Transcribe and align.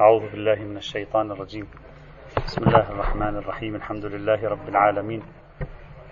أعوذ 0.00 0.30
بالله 0.30 0.54
من 0.54 0.76
الشيطان 0.76 1.30
الرجيم. 1.30 1.66
بسم 2.46 2.62
الله 2.62 2.90
الرحمن 2.90 3.36
الرحيم. 3.36 3.74
الحمد 3.76 4.04
لله 4.04 4.48
رب 4.48 4.68
العالمين. 4.68 5.22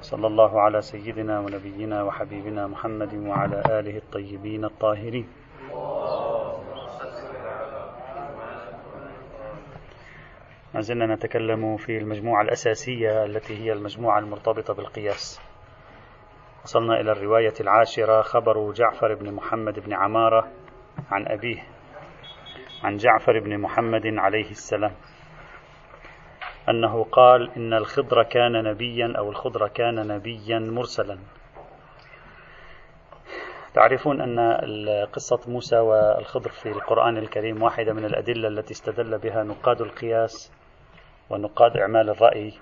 صلى 0.01 0.27
الله 0.27 0.61
على 0.61 0.81
سيدنا 0.81 1.41
ونبينا 1.41 2.03
وحبيبنا 2.03 2.67
محمد 2.67 3.15
وعلى 3.15 3.63
آله 3.81 3.97
الطيبين 3.97 4.65
الطاهرين. 4.65 5.29
ما 10.75 10.81
زلنا 10.81 11.15
نتكلم 11.15 11.77
في 11.77 11.99
المجموعة 11.99 12.43
الأساسية 12.43 13.25
التي 13.25 13.65
هي 13.65 13.73
المجموعة 13.73 14.19
المرتبطة 14.19 14.75
بالقياس. 14.75 15.41
وصلنا 16.65 17.01
إلى 17.01 17.13
الرواية 17.13 17.55
العاشرة 17.61 18.23
خبر 18.23 18.73
جعفر 18.73 19.15
بن 19.15 19.33
محمد 19.33 19.81
بن 19.81 19.93
عمارة 19.93 20.49
عن 21.11 21.27
أبيه. 21.27 21.78
عن 22.83 22.97
جعفر 22.97 23.39
بن 23.41 23.59
محمد 23.59 24.07
عليه 24.07 24.51
السلام 24.51 24.93
أنه 26.69 27.05
قال 27.05 27.51
إن 27.57 27.75
الخضر 27.75 28.23
كان 28.23 28.53
نبيا 28.53 29.15
أو 29.19 29.31
الخضر 29.31 29.69
كان 29.69 30.09
نبيا 30.09 30.59
مرسلا. 30.59 31.19
تعرفون 33.75 34.21
أن 34.21 34.39
قصة 35.13 35.41
موسى 35.51 35.79
والخضر 35.79 36.51
في 36.51 36.69
القرآن 36.69 37.17
الكريم 37.17 37.63
واحدة 37.63 37.93
من 37.93 38.05
الأدلة 38.05 38.49
التي 38.49 38.73
استدل 38.73 39.19
بها 39.19 39.43
نقاد 39.43 39.81
القياس 39.81 40.53
ونقاد 41.31 41.77
إعمال 41.77 42.11
الرأي 42.11 42.53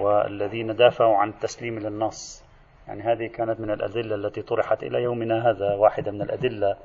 والذين 0.00 0.76
دافعوا 0.76 1.16
عن 1.16 1.28
التسليم 1.28 1.78
للنص. 1.78 2.44
يعني 2.88 3.02
هذه 3.02 3.26
كانت 3.26 3.60
من 3.60 3.70
الأدلة 3.70 4.14
التي 4.14 4.42
طرحت 4.42 4.82
إلى 4.82 5.02
يومنا 5.02 5.50
هذا 5.50 5.74
واحدة 5.74 6.12
من 6.12 6.22
الأدلة 6.22 6.76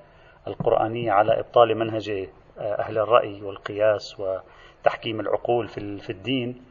القرآنية 0.48 1.12
على 1.12 1.40
إبطال 1.40 1.78
منهج 1.78 2.28
أهل 2.58 2.98
الرأي 2.98 3.42
والقياس 3.42 4.20
وتحكيم 4.20 5.20
العقول 5.20 5.68
في 5.68 6.10
الدين 6.10 6.64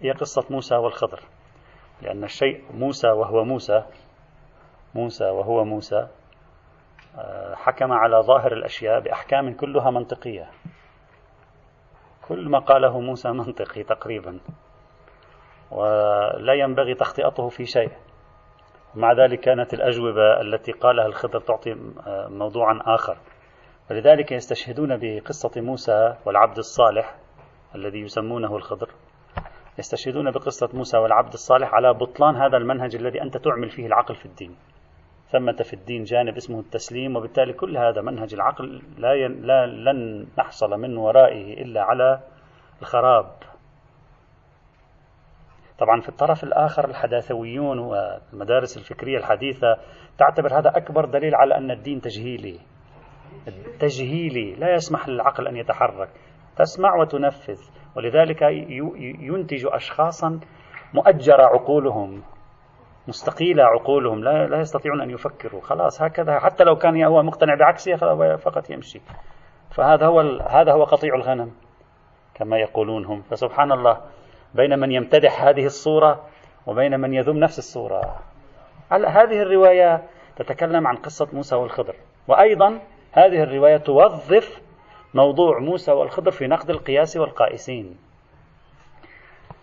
هي 0.00 0.10
قصة 0.10 0.44
موسى 0.50 0.74
والخضر. 0.74 1.20
لأن 2.02 2.24
الشيء 2.24 2.64
موسى 2.74 3.08
وهو 3.08 3.44
موسى 3.44 3.84
موسى 4.94 5.24
وهو 5.24 5.64
موسى 5.64 6.08
حكم 7.54 7.92
على 7.92 8.16
ظاهر 8.16 8.52
الأشياء 8.52 9.00
بأحكام 9.00 9.54
كلها 9.54 9.90
منطقية. 9.90 10.50
كل 12.28 12.48
ما 12.48 12.58
قاله 12.58 13.00
موسى 13.00 13.28
منطقي 13.42 13.82
تقريبا 13.82 14.40
ولا 15.70 16.54
ينبغي 16.54 16.94
تخطئته 16.94 17.48
في 17.48 17.66
شيء. 17.66 17.90
مع 18.94 19.12
ذلك 19.12 19.40
كانت 19.40 19.74
الأجوبة 19.74 20.40
التي 20.40 20.72
قالها 20.72 21.06
الخضر 21.06 21.40
تعطي 21.40 21.76
موضوعا 22.28 22.80
آخر. 22.86 23.18
ولذلك 23.90 24.32
يستشهدون 24.32 24.96
بقصة 24.96 25.60
موسى 25.60 26.14
والعبد 26.24 26.58
الصالح 26.58 27.16
الذي 27.74 27.98
يسمونه 27.98 28.56
الخضر. 28.56 28.90
يستشهدون 29.78 30.30
بقصة 30.30 30.68
موسى 30.74 30.98
والعبد 30.98 31.32
الصالح 31.32 31.74
على 31.74 31.94
بطلان 31.94 32.36
هذا 32.36 32.56
المنهج 32.56 32.96
الذي 32.96 33.22
أنت 33.22 33.36
تعمل 33.36 33.70
فيه 33.70 33.86
العقل 33.86 34.14
في 34.14 34.26
الدين. 34.26 34.56
ثمة 35.30 35.52
في 35.52 35.72
الدين 35.72 36.02
جانب 36.02 36.36
اسمه 36.36 36.60
التسليم 36.60 37.16
وبالتالي 37.16 37.52
كل 37.52 37.76
هذا 37.76 38.00
منهج 38.00 38.34
العقل 38.34 38.82
لا, 38.98 39.14
ين 39.14 39.42
لا 39.42 39.66
لن 39.66 40.26
نحصل 40.38 40.70
من 40.70 40.96
ورائه 40.96 41.62
إلا 41.62 41.82
على 41.82 42.20
الخراب. 42.82 43.30
طبعا 45.78 46.00
في 46.00 46.08
الطرف 46.08 46.44
الآخر 46.44 46.84
الحداثويون 46.84 47.78
والمدارس 47.78 48.76
الفكرية 48.76 49.18
الحديثة 49.18 49.76
تعتبر 50.18 50.58
هذا 50.58 50.76
أكبر 50.76 51.04
دليل 51.04 51.34
على 51.34 51.56
أن 51.56 51.70
الدين 51.70 52.00
تجهيلي. 52.00 52.60
تجهيلي 53.80 54.54
لا 54.54 54.74
يسمح 54.74 55.08
للعقل 55.08 55.48
أن 55.48 55.56
يتحرك 55.56 56.08
تسمع 56.56 56.94
وتنفذ. 56.94 57.60
ولذلك 57.96 58.42
ينتج 59.20 59.66
أشخاصا 59.66 60.40
مؤجر 60.94 61.40
عقولهم 61.40 62.22
مستقيلة 63.08 63.64
عقولهم 63.64 64.24
لا, 64.24 64.46
لا 64.46 64.60
يستطيعون 64.60 65.00
أن 65.00 65.10
يفكروا. 65.10 65.60
خلاص 65.60 66.02
هكذا. 66.02 66.38
حتى 66.38 66.64
لو 66.64 66.76
كان 66.76 67.02
هو 67.04 67.22
مقتنع 67.22 67.54
بعكسه 67.54 67.96
فقط 68.36 68.70
يمشي. 68.70 69.00
فهذا 69.70 70.06
هو 70.06 70.20
هذا 70.50 70.72
هو 70.72 70.84
قطيع 70.84 71.14
الغنم 71.14 71.52
كما 72.34 72.58
يقولون 72.58 73.04
هم. 73.04 73.22
فسبحان 73.22 73.72
الله 73.72 74.00
بين 74.54 74.78
من 74.78 74.92
يمتدح 74.92 75.42
هذه 75.42 75.66
الصورة 75.66 76.24
وبين 76.66 77.00
من 77.00 77.14
يذم 77.14 77.36
نفس 77.36 77.58
الصورة. 77.58 78.20
هذه 78.90 79.42
الرواية 79.42 80.02
تتكلم 80.36 80.86
عن 80.86 80.96
قصة 80.96 81.28
موسى 81.32 81.56
والخضر؟ 81.56 81.94
وأيضا 82.28 82.80
هذه 83.12 83.42
الرواية 83.42 83.76
توظف 83.76 84.62
موضوع 85.14 85.58
موسى 85.58 85.92
والخضر 85.92 86.30
في 86.30 86.46
نقد 86.46 86.70
القياس 86.70 87.16
والقائسين. 87.16 87.96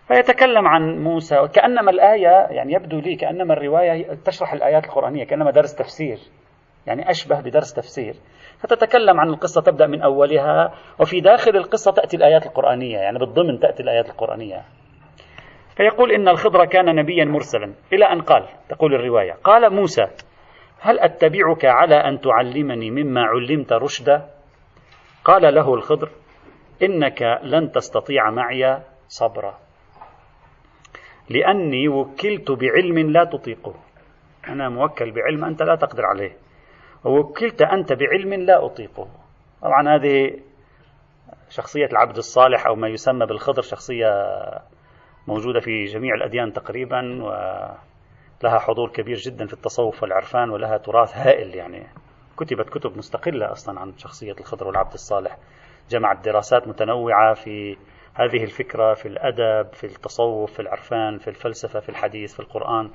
فيتكلم 0.08 0.68
عن 0.68 1.02
موسى 1.02 1.38
وكأنما 1.38 1.90
الآية 1.90 2.46
يعني 2.50 2.72
يبدو 2.72 2.98
لي 2.98 3.16
كأنما 3.16 3.54
الرواية 3.54 4.14
تشرح 4.24 4.52
الآيات 4.52 4.84
القرآنية 4.84 5.24
كأنما 5.24 5.50
درس 5.50 5.74
تفسير 5.74 6.18
يعني 6.86 7.10
أشبه 7.10 7.40
بدرس 7.40 7.74
تفسير. 7.74 8.14
فتتكلم 8.58 9.20
عن 9.20 9.28
القصة 9.28 9.60
تبدأ 9.60 9.86
من 9.86 10.02
أولها 10.02 10.74
وفي 11.00 11.20
داخل 11.20 11.56
القصة 11.56 11.92
تأتي 11.92 12.16
الآيات 12.16 12.46
القرآنية 12.46 12.98
يعني 12.98 13.18
بالضمن 13.18 13.58
تأتي 13.58 13.82
الآيات 13.82 14.08
القرآنية. 14.10 14.64
فيقول 15.76 16.12
إن 16.12 16.28
الخضر 16.28 16.64
كان 16.64 16.96
نبيا 16.96 17.24
مرسلا 17.24 17.74
إلى 17.92 18.04
أن 18.04 18.20
قال 18.20 18.48
تقول 18.68 18.94
الرواية 18.94 19.32
قال 19.32 19.74
موسى 19.74 20.06
هل 20.86 20.98
أتبعك 20.98 21.64
على 21.64 21.94
أن 21.94 22.20
تعلمني 22.20 22.90
مما 22.90 23.22
علمت 23.22 23.72
رشدا؟ 23.72 24.30
قال 25.24 25.54
له 25.54 25.74
الخضر 25.74 26.10
إنك 26.82 27.22
لن 27.42 27.72
تستطيع 27.72 28.30
معي 28.30 28.82
صبرا. 29.08 29.58
لأني 31.30 31.88
وكلت 31.88 32.50
بعلم 32.50 33.10
لا 33.10 33.24
تطيقه. 33.24 33.74
أنا 34.48 34.68
موكل 34.68 35.10
بعلم 35.10 35.44
أنت 35.44 35.62
لا 35.62 35.74
تقدر 35.74 36.04
عليه. 36.06 36.36
ووكلت 37.04 37.62
أنت 37.62 37.92
بعلم 37.92 38.34
لا 38.34 38.66
أطيقه. 38.66 39.08
طبعا 39.62 39.96
هذه 39.96 40.40
شخصية 41.48 41.86
العبد 41.86 42.16
الصالح 42.16 42.66
أو 42.66 42.74
ما 42.74 42.88
يسمى 42.88 43.26
بالخضر 43.26 43.62
شخصية 43.62 44.06
موجودة 45.28 45.60
في 45.60 45.84
جميع 45.84 46.14
الأديان 46.14 46.52
تقريبا 46.52 47.00
ولها 48.42 48.58
حضور 48.58 48.90
كبير 48.90 49.16
جدا 49.16 49.46
في 49.46 49.52
التصوف 49.52 50.02
والعرفان 50.02 50.50
ولها 50.50 50.76
تراث 50.76 51.16
هائل 51.16 51.54
يعني. 51.54 51.86
كتبت 52.38 52.68
كتب 52.68 52.96
مستقلة 52.96 53.52
أصلا 53.52 53.80
عن 53.80 53.98
شخصية 53.98 54.32
الخضر 54.40 54.66
والعبد 54.66 54.92
الصالح. 54.92 55.38
جمعت 55.90 56.24
دراسات 56.24 56.68
متنوعة 56.68 57.34
في 57.34 57.76
هذه 58.14 58.44
الفكرة 58.44 58.94
في 58.94 59.08
الأدب 59.08 59.72
في 59.72 59.84
التصوف 59.84 60.52
في 60.52 60.60
العرفان 60.60 61.18
في 61.18 61.28
الفلسفة 61.28 61.80
في 61.80 61.88
الحديث 61.88 62.34
في 62.34 62.40
القرآن. 62.40 62.90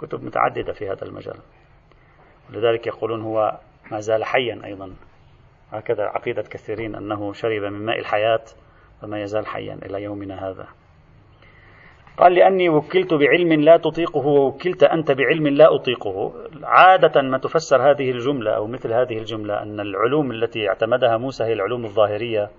كتب 0.00 0.24
متعددة 0.24 0.72
في 0.72 0.88
هذا 0.88 1.02
المجال. 1.04 1.36
لذلك 2.50 2.86
يقولون 2.86 3.22
هو 3.22 3.58
ما 3.90 4.00
زال 4.00 4.24
حيا 4.24 4.60
أيضا. 4.64 4.94
هكذا 5.72 6.04
عقيدة 6.04 6.42
كثيرين 6.42 6.94
أنه 6.94 7.32
شرب 7.32 7.62
من 7.62 7.86
ماء 7.86 7.98
الحياة 7.98 8.44
فما 9.02 9.22
يزال 9.22 9.46
حيا 9.46 9.74
إلى 9.74 10.02
يومنا 10.02 10.48
هذا. 10.50 10.66
قال 12.18 12.34
لأني 12.34 12.68
وكلت 12.68 13.14
بعلم 13.14 13.52
لا 13.52 13.76
تطيقه 13.76 14.26
ووكلت 14.26 14.82
أنت 14.82 15.12
بعلم 15.12 15.48
لا 15.48 15.74
أطيقه. 15.74 16.32
عادة 16.62 17.22
ما 17.22 17.38
تفسر 17.38 17.90
هذه 17.90 18.10
الجملة 18.10 18.56
أو 18.56 18.66
مثل 18.66 18.92
هذه 18.92 19.18
الجملة 19.18 19.62
أن 19.62 19.80
العلوم 19.80 20.30
التي 20.30 20.68
اعتمدها 20.68 21.16
موسى 21.16 21.44
هي 21.44 21.52
العلوم 21.52 21.84
الظاهرية 21.84 22.50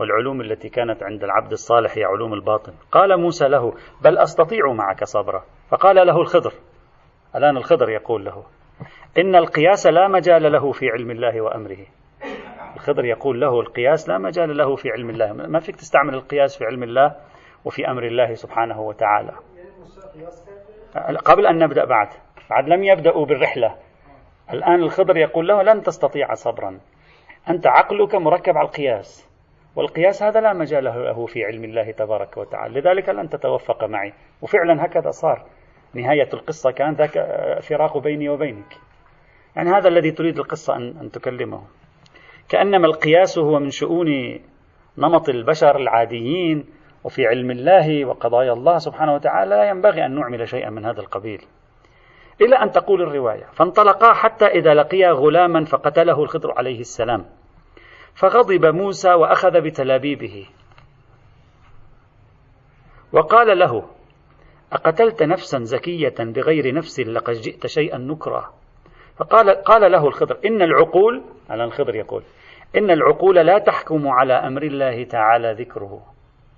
والعلوم 0.00 0.40
التي 0.40 0.68
كانت 0.68 1.02
عند 1.02 1.24
العبد 1.24 1.52
الصالح 1.52 1.98
هي 1.98 2.04
علوم 2.04 2.34
الباطن. 2.34 2.72
قال 2.92 3.20
موسى 3.20 3.48
له 3.48 3.72
بل 4.04 4.18
أستطيع 4.18 4.72
معك 4.72 5.04
صبرا. 5.04 5.42
فقال 5.70 6.06
له 6.06 6.20
الخضر. 6.20 6.52
الآن 7.36 7.56
الخضر 7.56 7.90
يقول 7.90 8.24
له 8.24 8.44
إن 9.18 9.36
القياس 9.36 9.86
لا 9.86 10.08
مجال 10.08 10.52
له 10.52 10.72
في 10.72 10.88
علم 10.88 11.10
الله 11.10 11.40
وأمره. 11.40 11.86
الخضر 12.74 13.04
يقول 13.04 13.40
له 13.40 13.60
القياس 13.60 14.08
لا 14.08 14.18
مجال 14.18 14.56
له 14.56 14.76
في 14.76 14.90
علم 14.90 15.10
الله. 15.10 15.32
ما 15.32 15.60
فيك 15.60 15.76
تستعمل 15.76 16.14
القياس 16.14 16.58
في 16.58 16.64
علم 16.64 16.82
الله؟ 16.82 17.14
وفي 17.64 17.90
أمر 17.90 18.06
الله 18.06 18.34
سبحانه 18.34 18.80
وتعالى. 18.80 19.32
قبل 21.24 21.46
أن 21.46 21.58
نبدأ 21.58 21.84
بعد 21.84 22.08
بعد 22.50 22.68
لم 22.68 22.84
يبدأوا 22.84 23.26
بالرحلة. 23.26 23.76
الآن 24.52 24.82
الخضر 24.82 25.16
يقول 25.16 25.48
له 25.48 25.62
لن 25.62 25.82
تستطيع 25.82 26.34
صبرا. 26.34 26.80
أنت 27.50 27.66
عقلك 27.66 28.14
مركب 28.14 28.56
على 28.56 28.66
القياس 28.66 29.28
والقياس 29.76 30.22
هذا 30.22 30.40
لا 30.40 30.52
مجال 30.52 30.84
له 30.84 31.26
في 31.26 31.44
علم 31.44 31.64
الله 31.64 31.90
تبارك 31.90 32.36
وتعالى. 32.36 32.80
لذلك 32.80 33.08
لن 33.08 33.28
تتوفق 33.28 33.84
معي. 33.84 34.12
وفعلا 34.42 34.84
هكذا 34.84 35.10
صار. 35.10 35.46
نهاية 35.94 36.28
القصة 36.34 36.70
كان 36.70 36.94
ذاك 36.94 37.12
فراق 37.62 37.98
بيني 37.98 38.28
وبينك. 38.28 38.76
يعني 39.56 39.70
هذا 39.70 39.88
الذي 39.88 40.10
تريد 40.10 40.38
القصة 40.38 40.76
أن, 40.76 40.96
أن 41.00 41.10
تكلمه. 41.10 41.62
كأنما 42.48 42.86
القياس 42.86 43.38
هو 43.38 43.58
من 43.58 43.70
شؤون 43.70 44.40
نمط 44.98 45.28
البشر 45.28 45.76
العاديين 45.76 46.64
وفي 47.06 47.26
علم 47.26 47.50
الله 47.50 48.04
وقضايا 48.04 48.52
الله 48.52 48.78
سبحانه 48.78 49.14
وتعالى 49.14 49.50
لا 49.50 49.68
ينبغي 49.68 50.06
أن 50.06 50.14
نعمل 50.14 50.48
شيئا 50.48 50.70
من 50.70 50.84
هذا 50.84 51.00
القبيل. 51.00 51.42
إلى 52.40 52.56
أن 52.56 52.70
تقول 52.70 53.02
الرواية 53.02 53.44
فانطلقا 53.52 54.12
حتى 54.12 54.46
إذا 54.46 54.74
لقيا 54.74 55.10
غلاما 55.12 55.64
فقتله 55.64 56.22
الخضر 56.22 56.52
عليه 56.58 56.80
السلام. 56.80 57.24
فغضب 58.14 58.66
موسى 58.66 59.12
وأخذ 59.14 59.60
بتلابيبه. 59.60 60.46
وقال 63.12 63.58
له 63.58 63.84
أقتلت 64.72 65.22
نفسا 65.22 65.58
زكية 65.58 66.14
بغير 66.18 66.74
نفس 66.74 67.00
لقد 67.00 67.34
جئت 67.34 67.66
شيئا 67.66 67.98
نكرا. 67.98 68.52
فقال 69.16 69.50
قال 69.50 69.92
له 69.92 70.06
الخضر 70.06 70.38
إن 70.44 70.62
العقول 70.62 71.24
على 71.50 71.64
الخضر 71.64 71.94
يقول 71.94 72.22
إن 72.76 72.90
العقول 72.90 73.36
لا 73.36 73.58
تحكم 73.58 74.08
على 74.08 74.32
أمر 74.32 74.62
الله 74.62 75.04
تعالى 75.04 75.52
ذكره. 75.52 76.15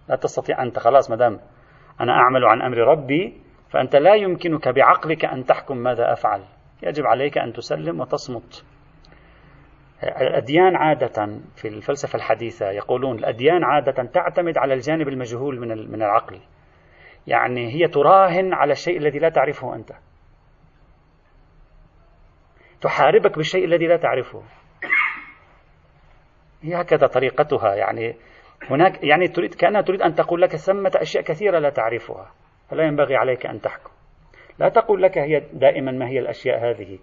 لا 0.09 0.17
تستطيع 0.17 0.63
أنت 0.63 0.79
خلاص 0.79 1.11
مدام 1.11 1.41
أنا 2.01 2.13
أعمل 2.13 2.45
عن 2.45 2.63
أمر 2.63 2.79
ربي 2.79 3.41
فأنت 3.71 3.97
لا 3.97 4.15
يمكنك 4.15 4.69
بعقلك 4.69 5.25
أن 5.25 5.45
تحكم 5.45 5.77
ماذا 5.77 6.13
أفعل. 6.13 6.45
يجب 6.83 7.07
عليك 7.07 7.39
أن 7.39 7.53
تسلم 7.53 8.01
وتصمت. 8.01 8.65
الأديان 10.03 10.77
عادة 10.77 11.41
في 11.57 11.69
الفلسفة 11.69 12.17
الحديثة 12.17 12.71
يقولون 12.71 13.19
الأديان 13.19 13.65
عادة 13.65 14.05
تعتمد 14.05 14.59
على 14.59 14.75
الجانب 14.75 15.09
المجهول 15.09 15.61
من 15.61 15.91
من 15.91 16.03
العقل. 16.03 16.41
يعني 17.27 17.75
هي 17.75 17.89
تراهن 17.89 18.55
على 18.55 18.73
الشيء 18.73 18.99
الذي 18.99 19.19
لا 19.19 19.29
تعرفه 19.29 19.75
أنت. 19.75 19.93
تحاربك 22.81 23.37
بالشيء 23.37 23.65
الذي 23.65 23.87
لا 23.87 23.97
تعرفه. 23.97 24.43
هي 26.63 26.81
هكذا 26.81 27.07
طريقتها. 27.07 27.75
يعني 27.75 28.17
هناك 28.71 29.05
يعني 29.05 29.29
تريد 29.29 29.55
كأنها 29.55 29.81
تريد 29.81 30.03
أن 30.03 30.15
تقول 30.15 30.43
لك 30.43 30.57
ثمة 30.57 30.93
أشياء 30.95 31.25
كثيرة 31.25 31.59
لا 31.59 31.71
تعرفها 31.71 32.33
فلا 32.71 32.85
ينبغي 32.85 33.17
عليك 33.17 33.47
أن 33.47 33.61
تحكم. 33.61 33.91
لا 34.59 34.69
تقول 34.69 35.03
لك 35.03 35.19
هي 35.19 35.43
دائما 35.53 35.93
ما 35.93 36.09
هي 36.09 36.19
الأشياء 36.19 36.71
هذه 36.71 36.99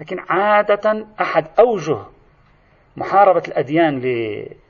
لكن 0.00 0.16
عادة 0.28 1.06
أحد 1.20 1.46
أوجه 1.58 1.98
محاربة 2.96 3.42
الأديان 3.48 3.98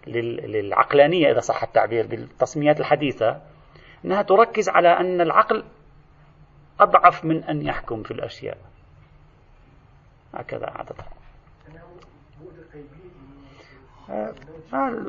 للعقلانية 0.06 1.31
إذا 1.32 1.40
صح 1.40 1.62
التعبير 1.62 2.06
بالتصميات 2.06 2.81
الحديثة 2.81 3.40
أنها 4.05 4.23
تركز 4.23 4.69
على 4.69 4.88
أن 4.88 5.20
العقل 5.20 5.64
أضعف 6.81 7.25
من 7.25 7.44
أن 7.44 7.67
يحكم 7.67 8.02
في 8.02 8.11
الأشياء. 8.11 8.58
هكذا 10.35 10.67
عادة. 10.67 10.94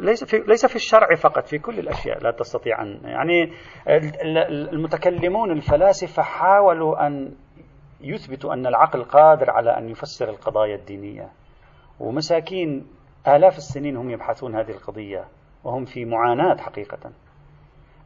ليس 0.02 0.24
في 0.24 0.38
ليس 0.48 0.66
في 0.66 0.76
الشرع 0.76 1.16
فقط 1.16 1.48
في 1.48 1.58
كل 1.58 1.80
الأشياء 1.80 2.24
لا 2.24 2.32
تستطيع 2.32 2.82
ان 2.82 3.00
يعني 3.04 3.54
المتكلمون 4.74 5.52
الفلاسفة 5.52 6.24
حاولوا 6.24 7.08
أن 7.08 7.36
يثبتوا 8.02 8.54
أن 8.54 8.68
العقل 8.68 9.04
قادر 9.04 9.52
على 9.52 9.78
أن 9.78 9.90
يفسر 9.90 10.30
القضايا 10.30 10.76
الدينية. 10.76 11.30
ومساكين 12.00 12.88
آلاف 13.28 13.58
السنين 13.58 13.98
هم 13.98 14.10
يبحثون 14.10 14.56
هذه 14.56 14.72
القضية 14.72 15.26
وهم 15.64 15.86
في 15.86 16.06
معاناة 16.06 16.58
حقيقة. 16.58 17.12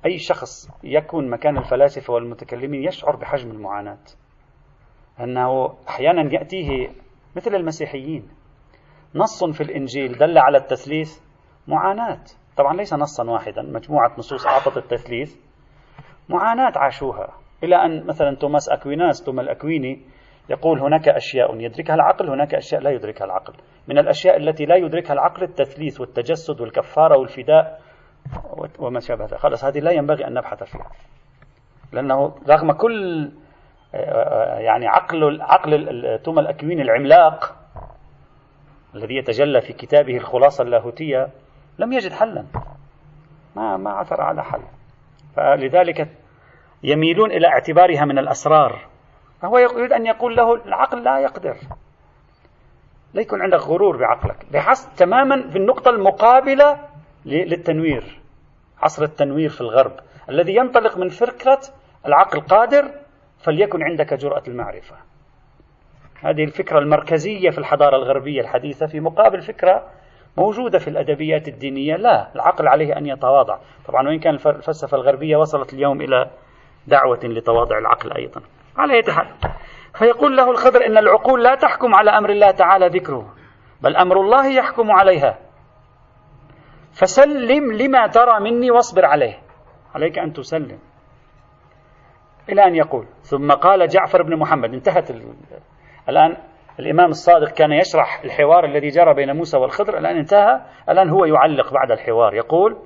أي 0.06 0.18
شخص 0.18 0.69
يكون 0.84 1.30
مكان 1.30 1.57
الفلاسفة 1.57 2.13
والمتكلمين 2.13 2.84
يشعر 2.84 3.16
بحجم 3.16 3.51
المعاناة. 3.51 4.04
أنه 5.19 5.74
أحيانا 5.89 6.34
يأتيه 6.34 6.89
مثل 7.36 7.56
المسيحيين. 7.56 8.30
نص 9.15 9.44
في 9.44 9.63
الإنجيل 9.63 10.18
دل 10.18 10.38
على 10.38 10.57
التثليث 10.57 11.19
معاناة. 11.68 12.24
طبعا 12.57 12.77
ليس 12.77 12.94
نصا 12.94 13.24
واحدا 13.24 13.62
مجموعة 13.62 14.12
نصوص 14.18 14.48
أعطت 14.48 14.77
التثليث. 14.77 15.36
معاناة 16.30 16.74
عاشوها. 16.75 17.30
إلى 17.63 17.75
أن 17.75 18.06
مثلا 18.06 18.36
توماس 18.36 18.69
أكويناس 18.69 19.24
توما 19.24 19.42
الأكويني 19.42 20.01
يقول 20.50 20.80
هناك 20.80 21.10
أشياء 21.10 21.60
يدركها 21.60 21.95
العقل 21.95 22.30
هناك 22.30 22.56
أشياء 22.56 22.81
لا 22.81 22.89
يدركها 22.89 23.25
العقل. 23.25 23.54
من 23.88 23.98
الأشياء 23.98 24.38
التي 24.38 24.65
لا 24.65 24.75
يدركها 24.75 25.13
العقل 25.13 25.44
التثليث 25.44 26.01
والتجسد 26.01 26.62
والكفارة 26.62 27.18
والفداء 27.18 27.81
وما 28.80 29.00
شابه 29.00 29.25
ذلك. 29.25 29.36
خلاص 29.36 29.65
هذه 29.65 29.80
لا 29.80 29.92
ينبغي 29.92 30.27
أن 30.27 30.33
نبحث 30.33 30.63
فيها. 30.63 30.92
لأنه 31.92 32.36
رغم 32.50 32.71
كل 32.71 33.31
يعني 34.57 34.88
عقل 34.88 35.42
عقل 35.42 36.19
توما 36.24 36.42
الأكوين 36.42 36.81
العملاق 36.81 37.62
الذي 38.95 39.16
يتجلى 39.16 39.62
في 39.62 39.74
كتابه 39.74 40.18
الخلاصة 40.18 40.63
اللاهوتية 40.63 41.30
لم 41.80 41.94
يجد 41.94 42.12
حلا. 42.12 42.45
ما 43.56 43.78
ما 43.78 43.90
عثر 43.90 44.22
على 44.22 44.44
حل. 44.44 44.63
فلذلك 45.36 46.10
يميلون 46.84 47.31
إلى 47.31 47.48
اعتبارها 47.48 48.06
من 48.06 48.19
الأسرار. 48.19 48.88
فهو 49.42 49.57
يريد 49.57 49.94
أن 49.94 50.06
يقول 50.06 50.36
له 50.36 50.56
العقل 50.56 51.04
لا 51.04 51.19
يقدر. 51.19 51.57
لا 53.13 53.22
يكون 53.22 53.42
عندك 53.42 53.60
غرور 53.60 53.98
بعقلك. 53.98 54.45
بحث 54.51 54.96
تماما 54.98 55.50
في 55.50 55.57
النقطة 55.57 55.89
المقابلة 55.89 56.80
للتنوير. 57.25 58.19
عصر 58.81 59.04
التنوير 59.04 59.50
في 59.50 59.62
الغرب. 59.62 60.00
الذي 60.30 60.56
ينطلق 60.56 60.98
من 60.98 61.10
فكرة 61.10 61.62
العقل 62.06 62.42
قادر 62.42 62.92
فليكن 63.39 63.84
عندك 63.84 64.13
جرأة 64.13 64.44
المعرفة. 64.48 64.96
هذه 66.24 66.44
الفكرة 66.44 66.80
المركزية 66.80 67.50
في 67.50 67.58
الحضارة 67.58 67.96
الغربية 67.96 68.42
الحديثة 68.42 68.86
في 68.86 69.00
مقابل 69.00 69.42
فكرة 69.42 69.84
موجودة 70.38 70.80
في 70.80 70.88
الأدبيات 70.88 71.48
الدينية. 71.48 71.96
لا 71.96 72.36
العقل 72.36 72.68
عليه 72.68 72.98
أن 72.98 73.06
يتواضع. 73.06 73.58
طبعا 73.88 74.08
وإن 74.08 74.20
كان 74.20 74.34
الفلسفة 74.34 74.98
الغربية 74.98 75.38
وصلت 75.38 75.74
اليوم 75.74 76.02
إلى 76.02 76.30
دعوة 76.88 77.20
لتواضع 77.24 77.78
العقل 77.78 78.14
أيضا. 78.14 78.42
على 78.78 79.02
حال 79.10 79.28
فيقول 80.00 80.38
له 80.38 80.52
الخضر 80.52 80.86
إن 80.86 80.98
العقول 80.98 81.44
لا 81.44 81.56
تحكم 81.56 81.96
على 81.96 82.12
أمر 82.12 82.30
الله 82.30 82.52
تعالى 82.52 82.88
ذكره 82.88 83.34
بل 83.81 83.96
أمر 83.96 84.22
الله 84.22 84.48
يحكم 84.48 84.92
عليها. 84.92 85.38
فسلم 86.94 87.72
لما 87.72 88.08
ترى 88.08 88.40
مني 88.40 88.72
واصبر 88.72 89.06
عليه. 89.06 89.40
عليك 89.96 90.20
أن 90.20 90.34
تسلم. 90.34 90.80
إلى 92.50 92.64
أن 92.64 92.75
يقول 92.75 93.06
ثم 93.22 93.52
قال 93.52 93.88
جعفر 93.88 94.24
بن 94.24 94.40
محمد 94.40 94.74
انتهت 94.74 95.12
الآن 96.10 96.38
الإمام 96.80 97.10
الصادق 97.10 97.52
كان 97.52 97.72
يشرح 97.72 98.22
الحوار 98.24 98.66
الذي 98.66 98.88
جرى 98.88 99.14
بين 99.14 99.36
موسى 99.36 99.58
والخضر 99.58 99.98
الآن 99.98 100.18
انتهى. 100.18 100.62
الآن 100.90 101.10
هو 101.10 101.26
يعلق 101.26 101.74
بعد 101.74 101.92
الحوار 101.92 102.34
يقول 102.34 102.78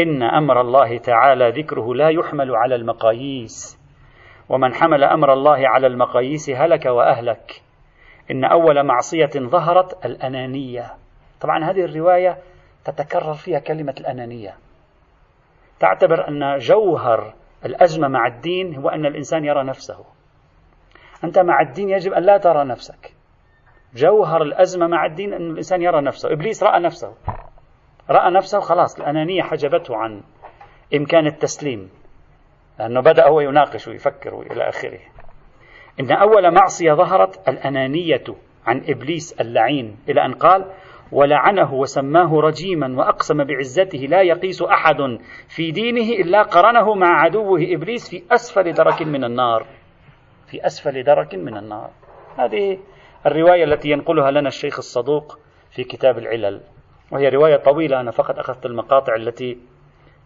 إن 0.00 0.22
أمر 0.22 0.60
الله 0.60 0.98
تعالى 0.98 1.50
ذكره 1.50 1.94
لا 1.94 2.08
يحمل 2.08 2.56
على 2.56 2.74
المقاييس 2.74 3.78
ومن 4.48 4.74
حمل 4.74 5.04
أمر 5.04 5.32
الله 5.32 5.68
على 5.68 5.86
المقاييس 5.86 6.50
هلك 6.50 6.86
وأهلك. 6.86 7.62
إن 8.30 8.44
أول 8.44 8.86
معصية 8.86 9.30
ظهرت 9.36 10.06
الأنانية. 10.06 10.90
طبعا 11.40 11.64
هذه 11.64 11.84
الرواية 11.84 12.38
تتكرر 12.84 13.34
فيها 13.34 13.58
كلمة 13.58 13.94
الأنانية. 14.00 14.54
تعتبر 15.80 16.28
أن 16.28 16.58
جوهر 16.58 17.34
الأزمة 17.64 18.08
مع 18.08 18.26
الدين 18.26 18.76
هو 18.76 18.88
أن 18.88 19.06
الإنسان 19.06 19.44
يرى 19.44 19.64
نفسه. 19.64 20.17
أنت 21.24 21.38
مع 21.38 21.60
الدين 21.60 21.90
يجب 21.90 22.12
أن 22.12 22.22
لا 22.22 22.38
ترى 22.38 22.64
نفسك. 22.64 23.14
جوهر 23.94 24.42
الأزمة 24.42 24.86
مع 24.86 25.06
الدين 25.06 25.32
أن 25.34 25.50
الإنسان 25.50 25.82
يرى 25.82 26.00
نفسه. 26.00 26.32
إبليس 26.32 26.62
رأى 26.62 26.80
نفسه. 26.80 27.14
رأى 28.10 28.30
نفسه 28.30 28.60
خلاص 28.60 29.00
الأنانية 29.00 29.42
حجبته 29.42 29.96
عن 29.96 30.22
إمكان 30.94 31.26
التسليم 31.26 31.90
لأنه 32.78 33.00
بدأ 33.00 33.28
هو 33.28 33.40
يناقش 33.40 33.88
ويفكر 33.88 34.40
إلى 34.40 34.68
آخره. 34.68 34.98
إن 36.00 36.12
أول 36.12 36.54
معصية 36.54 36.92
ظهرت 36.92 37.48
الأنانية 37.48 38.24
عن 38.66 38.82
إبليس 38.88 39.40
اللعين 39.40 39.96
إلى 40.08 40.24
أن 40.24 40.34
قال 40.34 40.72
ولعنه 41.12 41.74
وسماه 41.74 42.40
رجيما 42.40 42.98
وأقسم 42.98 43.44
بعزته 43.44 43.98
لا 43.98 44.22
يقيس 44.22 44.62
أحد 44.62 44.96
في 45.48 45.70
دينه 45.70 46.22
إلا 46.22 46.42
قرنه 46.42 46.94
مع 46.94 47.20
عدوه 47.20 47.60
إبليس 47.62 48.10
في 48.10 48.22
أسفل 48.34 48.72
درك 48.72 49.02
من 49.02 49.24
النار. 49.24 49.66
في 50.50 50.66
أسفل 50.66 51.02
درك 51.02 51.34
من 51.34 51.56
النار. 51.56 51.90
هذه 52.38 52.78
الرواية 53.26 53.64
التي 53.64 53.90
ينقلها 53.90 54.30
لنا 54.30 54.48
الشيخ 54.48 54.78
الصدوق 54.78 55.38
في 55.70 55.84
كتاب 55.84 56.18
العلل 56.18 56.60
وهي 57.12 57.28
رواية 57.28 57.56
طويلة 57.56 58.00
أنا 58.00 58.10
فقط 58.10 58.38
أخذت 58.38 58.66
المقاطع 58.66 59.14
التي 59.14 59.58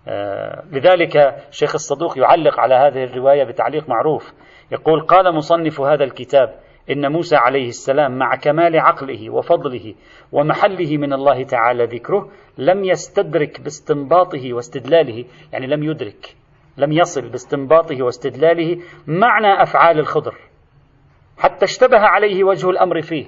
آه 0.09 0.63
لذلك 0.71 1.17
الشيخ 1.49 1.75
الصدوق 1.75 2.19
يعلق 2.19 2.61
على 2.61 2.75
هذه 2.75 3.05
الرواية 3.05 3.45
بتعليق 3.45 3.89
معروف. 3.89 4.33
يقول 4.73 5.01
قال 5.01 5.35
مصنف 5.35 5.81
هذا 5.81 6.05
الكتاب 6.05 6.55
إن 6.91 7.13
موسى 7.13 7.37
عليه 7.37 7.69
السلام 7.69 8.19
مع 8.19 8.37
كمال 8.37 8.79
عقله 8.79 9.31
وفضله 9.31 9.95
ومحله 10.33 10.97
من 10.97 11.13
الله 11.13 11.43
تعالى 11.45 11.85
ذكره 11.85 12.31
لم 12.59 12.85
يستدرك 12.85 13.61
باستنباطه 13.61 14.53
واستدلاله 14.53 15.25
يعني 15.53 15.67
لم 15.67 15.83
يدرك 15.83 16.37
لم 16.77 16.93
يصل 16.93 17.29
باستنباطه 17.29 18.03
واستدلاله 18.03 18.83
معنى 19.07 19.63
أفعال 19.63 19.99
الخضر 19.99 20.35
حتى 21.39 21.65
اشتبه 21.65 21.99
عليه 21.99 22.45
وجه 22.45 22.71
الأمر 22.71 23.03
فيه 23.03 23.27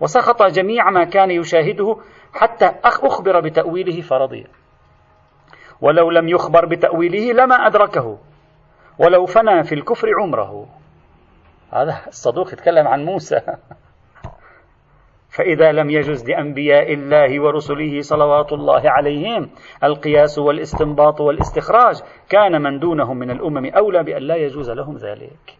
وسخط 0.00 0.42
جميع 0.42 0.90
ما 0.90 1.04
كان 1.04 1.30
يشاهده 1.30 1.96
حتى 2.32 2.66
أخبر 2.84 3.40
بتأويله 3.40 4.00
فرضي 4.00 4.46
ولو 5.80 6.10
لم 6.10 6.28
يخبر 6.28 6.66
بتأويله 6.66 7.32
لما 7.32 7.54
أدركه 7.54 8.18
ولو 8.98 9.26
فنى 9.26 9.64
في 9.64 9.74
الكفر 9.74 10.08
عمره. 10.20 10.68
هذا 11.72 12.00
الصدوق 12.06 12.52
يتكلم 12.52 12.88
عن 12.88 13.04
موسى. 13.04 13.40
فإذا 15.32 15.72
لم 15.72 15.90
يجز 15.90 16.30
لأنبياء 16.30 16.92
الله 16.92 17.42
ورسله 17.42 18.00
صلوات 18.00 18.52
الله 18.52 18.90
عليهم 18.90 19.50
القياس 19.84 20.38
والاستنباط 20.38 21.20
والاستخراج 21.20 21.96
كان 22.28 22.62
من 22.62 22.78
دونهم 22.78 23.16
من 23.16 23.30
الأمم 23.30 23.66
أولى 23.66 24.02
بأن 24.02 24.22
لا 24.22 24.36
يجوز 24.36 24.70
لهم 24.70 24.96
ذلك. 24.96 25.56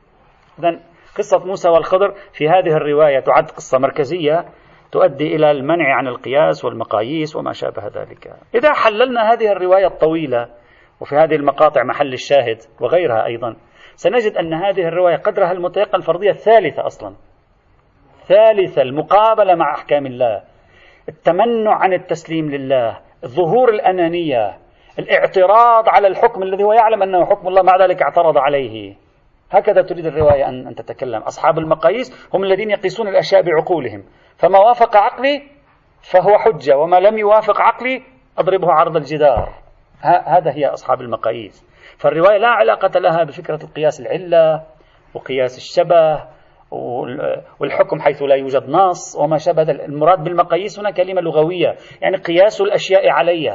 إذا 0.58 0.80
قصة 1.18 1.38
موسى 1.38 1.68
والخضر 1.68 2.14
في 2.32 2.48
هذه 2.48 2.76
الرواية 2.76 3.20
تعد 3.20 3.50
قصة 3.50 3.78
مركزية 3.78 4.44
تؤدي 4.92 5.36
إلى 5.36 5.50
المنع 5.50 5.94
عن 5.94 6.06
القياس 6.06 6.64
والمقاييس 6.64 7.36
وما 7.36 7.52
شابه 7.52 7.86
ذلك. 7.86 8.32
إذا 8.54 8.72
حللنا 8.72 9.32
هذه 9.32 9.52
الرواية 9.52 9.86
الطويلة 9.86 10.48
وفي 11.00 11.16
هذه 11.16 11.34
المقاطع 11.34 11.82
محل 11.84 12.12
الشاهد 12.12 12.58
وغيرها 12.80 13.26
أيضا 13.26 13.56
سنجد 13.94 14.36
أن 14.36 14.54
هذه 14.54 14.88
الرواية 14.88 15.16
قدرها 15.16 15.52
المتيقن 15.52 15.98
الفرضية 15.98 16.30
الثالثة 16.30 16.86
أصلا. 16.86 17.31
ثالثة 18.26 18.82
المقابلة 18.82 19.54
مع 19.54 19.74
أحكام 19.74 20.06
الله. 20.06 20.42
التمنع 21.08 21.74
عن 21.74 21.92
التسليم 21.92 22.50
لله. 22.50 22.98
ظهور 23.26 23.68
الأنانية. 23.68 24.58
الاعتراض 24.98 25.88
على 25.88 26.08
الحكم 26.08 26.42
الذي 26.42 26.64
هو 26.64 26.72
يعلم 26.72 27.02
أنه 27.02 27.26
حكم 27.26 27.48
الله 27.48 27.62
مع 27.62 27.76
ذلك 27.76 28.02
اعترض 28.02 28.38
عليه. 28.38 28.94
هكذا 29.50 29.82
تريد 29.82 30.06
الرواية 30.06 30.48
أن, 30.48 30.74
تتكلم. 30.74 31.22
أصحاب 31.22 31.58
المقاييس 31.58 32.28
هم 32.34 32.44
الذين 32.44 32.70
يقيسون 32.70 33.08
الأشياء 33.08 33.42
بعقولهم. 33.42 34.04
فما 34.36 34.58
وافق 34.58 34.96
عقلي 34.96 35.42
فهو 36.10 36.38
حجة 36.38 36.76
وما 36.76 36.96
لم 36.96 37.18
يوافق 37.18 37.60
عقلي 37.60 38.02
أضربه 38.38 38.72
عرض 38.72 38.96
الجدار. 38.96 39.48
هذا 40.26 40.52
هي 40.52 40.66
أصحاب 40.66 41.00
المقاييس. 41.00 41.66
فالرواية 41.98 42.38
لا 42.38 42.48
علاقة 42.48 43.00
لها 43.00 43.24
بفكرة 43.24 43.64
القياس 43.64 44.00
العلة 44.00 44.62
وقياس 45.14 45.56
الشبه 45.56 46.32
والحكم 47.60 48.00
حيث 48.00 48.22
لا 48.22 48.34
يوجد 48.34 48.68
نص 48.68 49.16
وما 49.16 49.38
شابه 49.38 49.62
المراد 49.62 50.24
بالمقاييس 50.24 50.78
هنا 50.78 50.90
كلمة 50.90 51.20
لغوية 51.20 51.76
يعني 52.00 52.16
قياس 52.16 52.60
الأشياء 52.60 53.08
علي 53.08 53.50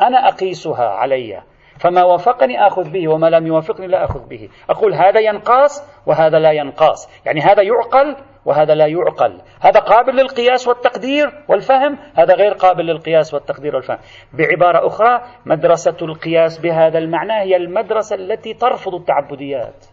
أنا 0.00 0.28
أقيسها 0.28 0.88
علي 0.88 1.42
فما 1.80 2.04
وافقني 2.04 2.66
آخذ 2.66 2.90
به 2.90 3.08
وما 3.08 3.26
لم 3.26 3.46
يوافقني 3.46 3.86
لا 3.86 4.04
أخذ 4.04 4.28
به. 4.28 4.48
أقول 4.70 4.94
هذا 4.94 5.20
ينقاس 5.20 6.02
وهذا 6.06 6.38
لا 6.38 6.50
ينقاس. 6.50 7.22
يعني 7.26 7.40
هذا 7.40 7.62
يعقل 7.62 8.16
وهذا 8.44 8.74
لا 8.74 8.86
يعقل. 8.86 9.40
هذا 9.60 9.80
قابل 9.80 10.16
للقياس 10.16 10.68
والتقدير 10.68 11.44
والفهم 11.48 11.98
هذا 12.14 12.34
غير 12.34 12.52
قابل 12.52 12.86
للقياس 12.86 13.34
والتقدير 13.34 13.74
والفهم. 13.74 13.98
بعبارة 14.32 14.86
أخرى 14.86 15.20
مدرسة 15.46 15.96
القياس 16.02 16.58
بهذا 16.58 16.98
المعنى 16.98 17.32
هي 17.32 17.56
المدرسة 17.56 18.16
التي 18.16 18.54
ترفض 18.54 18.94
التعبديات. 18.94 19.86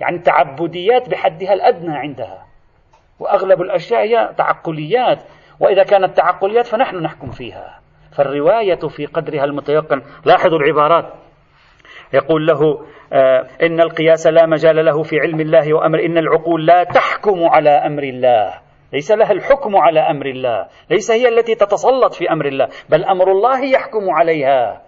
يعني 0.00 0.16
التعبديات 0.16 1.08
بحدها 1.08 1.52
الأدنى 1.52 1.96
عندها. 1.96 2.46
وأغلب 3.20 3.62
الأشياء 3.62 4.00
هي 4.00 4.34
تعقليات. 4.36 5.18
وإذا 5.60 5.82
كانت 5.82 6.16
تعقليات 6.16 6.66
فنحن 6.66 6.96
نحكم 6.96 7.30
فيها. 7.30 7.80
فالرواية 8.16 8.88
في 8.88 9.06
قدرها 9.06 9.44
المتيقن 9.44 10.02
لاحظوا 10.24 10.58
العبارات. 10.58 11.12
يقول 12.14 12.46
له 12.46 12.86
آه 13.12 13.46
إن 13.62 13.80
القياس 13.80 14.26
لا 14.26 14.46
مجال 14.46 14.84
له 14.84 15.02
في 15.02 15.20
علم 15.20 15.40
الله 15.40 15.74
وأمر 15.74 16.04
إن 16.04 16.18
العقول 16.18 16.66
لا 16.66 16.84
تحكم 16.84 17.44
على 17.44 17.70
أمر 17.70 18.02
الله. 18.02 18.54
ليس 18.92 19.10
لها 19.12 19.32
الحكم 19.32 19.76
على 19.76 20.00
أمر 20.00 20.26
الله. 20.26 20.66
ليس 20.90 21.10
هي 21.10 21.28
التي 21.28 21.54
تتسلط 21.54 22.14
في 22.14 22.32
أمر 22.32 22.46
الله 22.46 22.68
بل 22.88 23.04
أمر 23.04 23.30
الله 23.30 23.64
يحكم 23.64 24.10
عليها. 24.10 24.87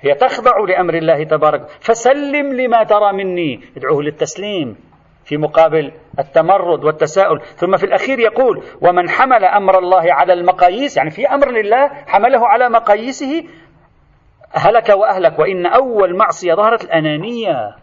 هي 0.00 0.14
تخضع 0.14 0.58
لأمر 0.68 0.94
الله 0.94 1.24
تبارك. 1.24 1.68
فسلم 1.80 2.52
لما 2.52 2.84
ترى 2.84 3.12
مني. 3.12 3.60
ادعوه 3.76 4.02
للتسليم 4.02 4.76
في 5.24 5.36
مقابل 5.36 5.92
التمرد 6.18 6.84
والتساؤل. 6.84 7.40
ثم 7.40 7.76
في 7.76 7.84
الأخير 7.84 8.18
يقول 8.18 8.62
ومن 8.80 9.08
حمل 9.08 9.44
أمر 9.44 9.78
الله 9.78 10.12
على 10.12 10.32
المقاييس 10.32 10.96
يعني 10.96 11.10
في 11.10 11.26
أمر 11.26 11.50
لله 11.50 11.88
حمله 11.88 12.48
على 12.48 12.68
مقاييسه 12.68 13.44
هلك 14.52 14.88
وأهلك. 14.88 15.38
وإن 15.38 15.66
أول 15.66 16.16
معصية 16.16 16.54
ظهرت 16.54 16.84
الأنانية 16.84 17.76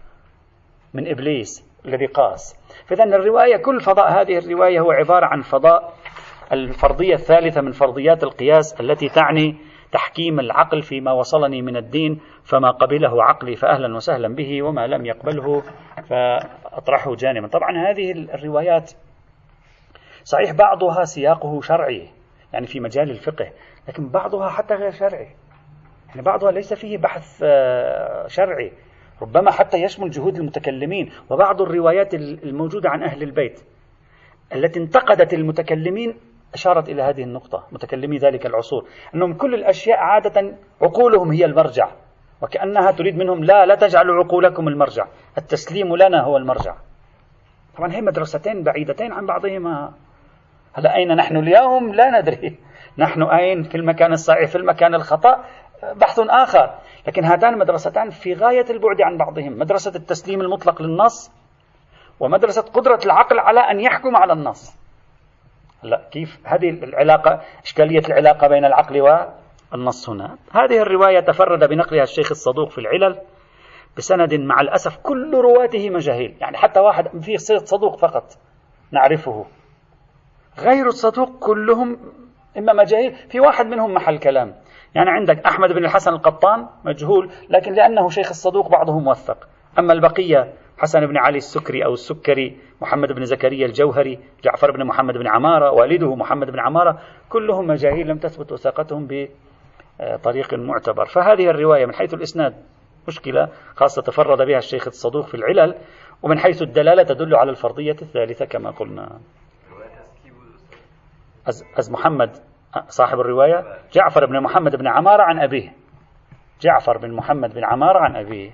من 0.94 1.08
إبليس 1.08 1.76
الذي 1.86 2.06
قاس. 2.06 2.56
فإذا 2.88 3.04
الرواية 3.04 3.58
كل 3.58 3.80
فضاء 3.80 4.22
هذه 4.22 4.38
الرواية 4.38 4.80
هو 4.80 4.92
عبارة 4.92 5.26
عن 5.26 5.42
فضاء 5.42 5.94
الفرضية 6.52 7.14
الثالثة 7.14 7.62
من 7.62 7.72
فرضيات 7.72 8.24
القياس 8.24 8.82
التي 8.82 9.10
تعني 9.10 9.58
تحكيم 9.96 10.40
العقل 10.40 10.82
فيما 10.82 11.12
وصلني 11.12 11.62
من 11.62 11.78
الدين 11.78 12.20
فما 12.44 12.72
قبله 12.72 13.24
عقلي 13.24 13.56
فأهلا 13.56 13.96
وسهلا 13.96 14.36
به 14.36 14.64
وما 14.64 14.88
لم 14.88 15.06
يقبله 15.06 15.64
فأطرحه 16.10 17.16
جانبا. 17.16 17.48
طبعا 17.48 17.90
هذه 17.90 18.12
الروايات 18.12 18.92
صحيح 20.24 20.52
بعضها 20.52 21.04
سياقه 21.04 21.62
شرعي 21.62 22.10
يعني 22.54 22.68
في 22.68 22.80
مجال 22.80 23.10
الفقه 23.10 23.52
لكن 23.88 24.10
بعضها 24.10 24.50
حتى 24.50 24.74
غير 24.74 24.92
شرعي. 24.92 25.28
يعني 26.10 26.22
بعضها 26.22 26.52
ليس 26.52 26.74
فيه 26.74 26.98
بحث 26.98 27.42
آه، 27.44 28.28
شرعي 28.28 28.72
ربما 29.22 29.52
حتى 29.52 29.78
يشمل 29.78 30.10
جهود 30.10 30.36
المتكلمين. 30.36 31.12
وبعض 31.30 31.62
الروايات 31.62 32.14
الموجودة 32.14 32.90
عن 32.90 33.04
أهل 33.04 33.24
البيت 33.24 33.64
التي 34.56 34.80
انتقدت 34.80 35.34
المتكلمين 35.34 36.16
أشارت 36.56 36.90
إلى 36.90 37.02
هذه 37.02 37.24
النقطة 37.24 37.68
متكلمي 37.72 38.18
ذلك 38.18 38.46
العصور 38.46 38.86
أنهم 39.16 39.34
كل 39.34 39.54
الأشياء 39.54 39.98
عادة 39.98 40.56
عقولهم 40.82 41.32
هي 41.32 41.46
المرجع 41.46 41.88
وكأنها 42.42 42.92
تريد 42.92 43.18
منهم 43.18 43.44
لا 43.44 43.66
لا 43.66 43.76
تجعلوا 43.76 44.24
عقولكم 44.24 44.68
المرجع 44.68 45.06
التسليم 45.38 45.96
لنا 45.96 46.22
هو 46.22 46.38
المرجع. 46.38 46.76
طبعا 47.78 47.92
هي 47.92 48.02
مدرستين 48.02 48.64
بعيدتين 48.64 49.12
عن 49.14 49.26
بعضهما. 49.26 49.94
هلا 50.74 50.96
أين 50.96 51.16
نحن 51.16 51.38
اليوم؟ 51.38 51.94
لا 51.94 52.20
ندري. 52.20 52.58
نحن 53.04 53.24
أين؟ 53.24 53.64
في 53.64 53.76
المكان 53.76 54.14
الصحيح 54.14 54.50
في 54.50 54.56
المكان 54.56 54.96
الخطأ. 54.96 55.44
بحث 55.96 56.20
آخر. 56.20 56.76
لكن 57.08 57.24
هاتان 57.26 57.58
مدرستان 57.58 58.10
في 58.10 58.34
غاية 58.34 58.66
البعد 58.70 59.02
عن 59.02 59.18
بعضهم. 59.18 59.60
مدرسة 59.60 59.92
التسليم 59.96 60.42
المطلق 60.42 60.82
للنص 60.82 61.32
ومدرسة 62.20 62.62
قدرة 62.62 63.00
العقل 63.06 63.40
على 63.40 63.60
أن 63.60 63.80
يحكم 63.80 64.16
على 64.16 64.34
النص. 64.34 64.85
لا 65.90 66.02
كيف؟ 66.12 66.40
هذه 66.44 66.70
العلاقة 66.70 67.42
إشكالية 67.64 68.02
العلاقة 68.10 68.48
بين 68.48 68.66
العقل 68.66 69.02
والنص 69.72 70.10
هنا. 70.10 70.38
هذه 70.52 70.82
الرواية 70.82 71.20
تفرد 71.20 71.70
بنقلها 71.70 72.04
الشيخ 72.04 72.32
الصدوق 72.32 72.70
في 72.70 72.78
العلل 72.78 73.22
بسند 73.98 74.34
مع 74.34 74.62
الأسف 74.62 74.98
كل 74.98 75.34
رواته 75.34 75.90
مجاهيل. 75.90 76.36
يعني 76.42 76.58
حتى 76.58 76.80
واحد 76.80 77.22
فيه 77.22 77.38
صدوق 77.38 77.98
فقط 77.98 78.24
نعرفه. 78.92 79.46
غير 80.60 80.88
الصدوق 80.88 81.40
كلهم 81.40 81.98
إما 82.58 82.74
مجاهيل 82.74 83.16
في 83.30 83.40
واحد 83.40 83.66
منهم 83.66 83.94
محل 83.94 84.18
كلام. 84.18 84.56
يعني 84.96 85.10
عندك 85.10 85.46
أحمد 85.46 85.72
بن 85.72 85.86
الحسن 85.86 86.14
القطان 86.14 86.68
مجهول 86.86 87.32
لكن 87.50 87.74
لأنه 87.74 88.10
شيخ 88.10 88.30
الصدوق 88.30 88.70
بعضهم 88.70 89.04
موثق 89.04 89.48
أما 89.80 89.94
البقية 89.94 90.54
حسن 90.78 91.06
بن 91.06 91.18
علي 91.18 91.38
السكري 91.38 91.86
أو 91.86 91.94
السكري 91.94 92.58
محمد 92.82 93.12
بن 93.12 93.26
زكريا 93.26 93.66
الجوهري 93.66 94.20
جعفر 94.44 94.72
بن 94.72 94.86
محمد 94.86 95.18
بن 95.18 95.28
عمارة 95.28 95.72
والده 95.72 96.16
محمد 96.16 96.52
بن 96.52 96.60
عمارة 96.60 97.00
كلهم 97.30 97.68
مجاهيل 97.68 98.08
لم 98.08 98.18
تثبت 98.18 98.52
وثاقتهم 98.52 99.08
بطريق 100.00 100.54
معتبر. 100.54 101.06
فهذه 101.06 101.50
الرواية 101.50 101.86
من 101.86 101.94
حيث 101.94 102.14
الإسناد 102.14 102.54
مشكلة 103.08 103.50
خاصة 103.76 104.02
تفرد 104.02 104.48
بها 104.48 104.58
الشيخ 104.58 104.88
الصدوق 104.88 105.26
في 105.26 105.34
العلل 105.34 105.76
ومن 106.24 106.40
حيث 106.40 106.62
الدلالة 106.62 107.04
تدل 107.04 107.36
على 107.36 107.50
الفرضية 107.50 107.96
الثالثة 108.02 108.46
كما 108.46 108.72
قلنا. 108.72 109.20
أز 111.78 111.92
محمد 111.92 112.38
صاحب 112.88 113.20
الرواية 113.20 113.66
جعفر 113.94 114.26
بن 114.26 114.42
محمد 114.42 114.76
بن 114.76 114.88
عمارة 114.88 115.24
عن 115.24 115.40
أبيه. 115.40 115.74
جعفر 116.62 116.98
بن 116.98 117.12
محمد 117.14 117.54
بن 117.54 117.64
عمارة 117.64 118.00
عن 118.00 118.16
أبيه. 118.16 118.52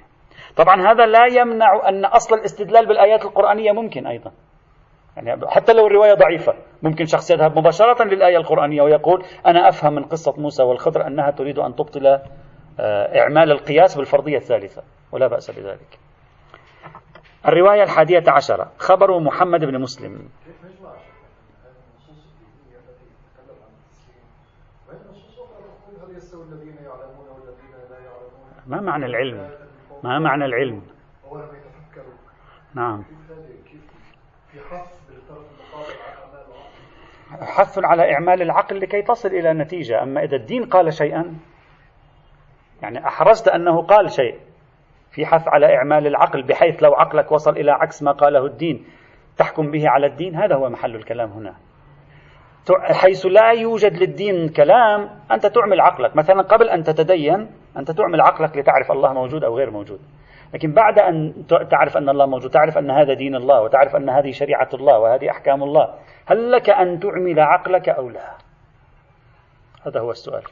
طبعا 0.55 0.81
هذا 0.81 1.05
لا 1.05 1.25
يمنع 1.25 1.89
أن 1.89 2.05
أصل 2.05 2.35
الاستدلال 2.35 2.85
بالآيات 2.87 3.25
القرآنية 3.25 3.71
ممكن 3.71 4.07
أيضا. 4.07 4.31
يعني 5.17 5.47
حتى 5.47 5.73
لو 5.73 5.87
الرواية 5.87 6.13
ضعيفة 6.13 6.53
ممكن 6.83 7.05
شخص 7.05 7.31
يذهب 7.31 7.59
مباشرة 7.59 8.03
للآية 8.03 8.37
القرآنية 8.37 8.81
ويقول 8.81 9.25
أنا 9.45 9.69
أفهم 9.69 9.93
من 9.93 10.03
قصة 10.03 10.33
موسى 10.37 10.63
والخضر 10.63 11.07
أنها 11.07 11.31
تريد 11.31 11.59
أن 11.59 11.75
تبطل 11.75 12.19
آه، 12.79 13.19
إعمال 13.19 13.51
القياس 13.51 13.97
بالفرضية 13.97 14.37
الثالثة 14.37 14.83
ولا 15.11 15.27
بأس 15.27 15.51
بذلك. 15.51 15.99
الرواية 17.47 17.83
الحادية 17.83 18.23
عشرة 18.27 18.71
خبر 18.77 19.19
محمد 19.19 19.65
بن 19.65 19.81
مسلم. 19.81 20.29
ما 28.67 28.81
معنى 28.81 29.05
العلم؟ 29.05 29.49
ما 30.03 30.19
معنى 30.19 30.45
العلم؟ 30.45 30.81
نعم. 32.75 33.03
حث 37.41 37.79
على 37.83 38.13
إعمال 38.13 38.41
العقل 38.41 38.79
لكي 38.79 39.01
تصل 39.01 39.29
إلى 39.29 39.53
نتيجة. 39.53 40.03
أما 40.03 40.23
إذا 40.23 40.35
الدين 40.35 40.65
قال 40.65 40.93
شيئا 40.93 41.35
يعني 42.81 43.07
أحرزت 43.07 43.47
أنه 43.47 43.81
قال 43.81 44.11
شيء 44.11 44.39
في 45.11 45.25
حث 45.25 45.47
على 45.47 45.75
إعمال 45.75 46.07
العقل 46.07 46.43
بحيث 46.43 46.83
لو 46.83 46.93
عقلك 46.93 47.31
وصل 47.31 47.51
إلى 47.51 47.71
عكس 47.71 48.03
ما 48.03 48.11
قاله 48.11 48.45
الدين 48.45 48.85
تحكم 49.37 49.71
به 49.71 49.89
على 49.89 50.07
الدين 50.07 50.35
هذا 50.35 50.55
هو 50.55 50.69
محل 50.69 50.95
الكلام 50.95 51.31
هنا. 51.31 51.55
حيث 52.81 53.25
لا 53.25 53.51
يوجد 53.51 53.97
للدين 53.97 54.49
كلام 54.49 55.09
أنت 55.31 55.45
تعمل 55.45 55.81
عقلك. 55.81 56.15
مثلا 56.15 56.41
قبل 56.41 56.69
أن 56.69 56.83
تتدين 56.83 57.49
أنت 57.77 57.91
تعمل 57.91 58.21
عقلك 58.21 58.57
لتعرف 58.57 58.91
الله 58.91 59.13
موجود 59.13 59.43
أو 59.43 59.57
غير 59.57 59.71
موجود. 59.71 59.99
لكن 60.53 60.71
بعد 60.71 60.99
أن 60.99 61.33
تعرف 61.47 61.97
أن 61.97 62.09
الله 62.09 62.25
موجود 62.25 62.51
تعرف 62.51 62.77
أن 62.77 62.91
هذا 62.91 63.13
دين 63.13 63.35
الله 63.35 63.61
وتعرف 63.61 63.95
أن 63.95 64.09
هذه 64.09 64.31
شريعة 64.31 64.69
الله 64.73 64.99
وهذه 64.99 65.29
أحكام 65.29 65.63
الله 65.63 65.93
هل 66.25 66.51
لك 66.51 66.69
أن 66.69 66.99
تعمل 66.99 67.39
عقلك 67.39 67.89
أو 67.89 68.09
لا؟ 68.09 68.31
هذا 69.85 69.99
هو 69.99 70.11
السؤال. 70.11 70.43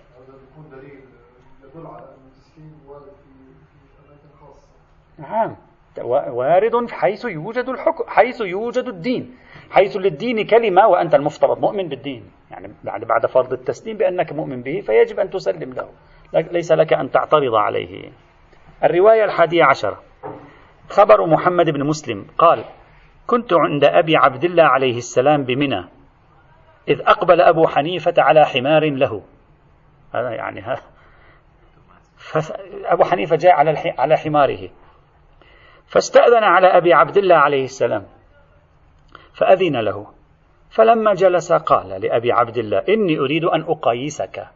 نعم. 5.18 5.56
وارد 6.02 6.92
حيث 6.92 7.26
يوجد 7.26 7.70
الحكم 7.70 8.04
حيث 8.08 8.42
يوجد 8.42 8.88
الدين. 8.88 9.36
حيث 9.72 9.98
للدين 9.98 10.48
كلمة 10.48 10.88
وأنت 10.88 11.16
المفترض 11.16 11.60
مؤمن 11.60 11.88
بالدين. 11.88 12.32
يعني 12.52 13.06
بعد 13.06 13.26
فرض 13.26 13.54
التسليم 13.54 13.98
بأنك 13.98 14.34
مؤمن 14.34 14.62
به 14.62 14.82
فيجب 14.82 15.20
أن 15.20 15.30
تسلم 15.30 15.74
له. 15.74 15.90
ليس 16.34 16.72
لك 16.72 16.94
أن 16.94 17.12
تعترض 17.12 17.56
عليه. 17.56 18.12
الرواية 18.84 19.26
الحادية 19.26 19.64
عشرة. 19.64 20.04
خبر 20.90 21.26
محمد 21.26 21.70
بن 21.70 21.84
مسلم 21.84 22.28
قال 22.38 22.66
كنت 23.28 23.54
عند 23.54 23.84
أبي 23.84 24.16
عبد 24.16 24.44
الله 24.44 24.64
عليه 24.64 24.98
السلام 24.98 25.44
بمنى 25.44 25.86
إذ 26.88 27.02
أقبل 27.02 27.42
أبو 27.42 27.68
حنيفة 27.68 28.14
على 28.18 28.46
حمار 28.46 28.90
له. 28.90 29.22
هذا 30.14 30.30
يعني 30.30 30.62
ها 30.62 30.82
أبو 32.86 33.04
حنيفة 33.04 33.36
جاء 33.36 33.52
على 33.52 33.94
على 33.98 34.18
حماره. 34.18 34.70
فاستأذن 35.88 36.44
على 36.44 36.68
أبي 36.68 36.94
عبد 36.94 37.18
الله 37.18 37.36
عليه 37.36 37.64
السلام 37.64 38.06
فأذن 39.34 39.76
له. 39.76 40.08
فلما 40.70 41.14
جلس 41.14 41.54
قال 41.54 41.90
لأبي 41.90 42.32
عبد 42.32 42.58
الله 42.58 42.84
إني 42.90 43.20
أريد 43.20 43.44
أن 43.44 43.62
أقايسك. 43.62 44.48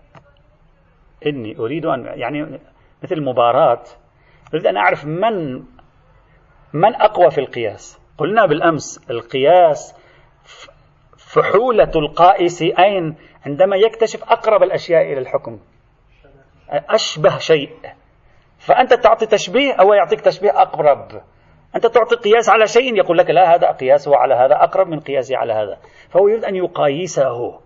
إني 1.27 1.57
أريد 1.59 1.85
أن 1.85 2.05
يعني 2.05 2.59
مثل 3.03 3.21
مباراة 3.21 3.83
أريد 4.53 4.67
أن 4.67 4.77
أعرف 4.77 5.05
من 5.05 5.63
من 6.73 6.95
أقوى 6.95 7.31
في 7.31 7.37
القياس. 7.37 7.99
قلنا 8.17 8.45
بالأمس 8.45 9.09
القياس 9.09 9.95
فحولة 11.17 11.91
القائس 11.95 12.61
أين؟ 12.61 13.15
عندما 13.45 13.75
يكتشف 13.75 14.23
أقرب 14.23 14.63
الأشياء 14.63 15.01
إلى 15.01 15.19
الحكم. 15.19 15.59
أشبه 16.69 17.37
شيء. 17.37 17.69
فأنت 18.59 18.93
تعطي 18.93 19.25
تشبيه 19.25 19.73
أو 19.73 19.93
يعطيك 19.93 20.21
تشبيه 20.21 20.61
أقرب. 20.61 21.21
أنت 21.75 21.85
تعطي 21.85 22.15
قياس 22.15 22.49
على 22.49 22.67
شيء 22.67 22.97
يقول 22.97 23.17
لك 23.17 23.29
لا 23.29 23.55
هذا 23.55 23.71
قياسه 23.71 24.15
على 24.15 24.33
هذا 24.35 24.55
أقرب 24.55 24.87
من 24.87 24.99
قياسي 24.99 25.35
على 25.35 25.53
هذا. 25.53 25.77
فهو 26.09 26.27
يريد 26.27 26.45
أن 26.45 26.55
يقايسه 26.55 27.59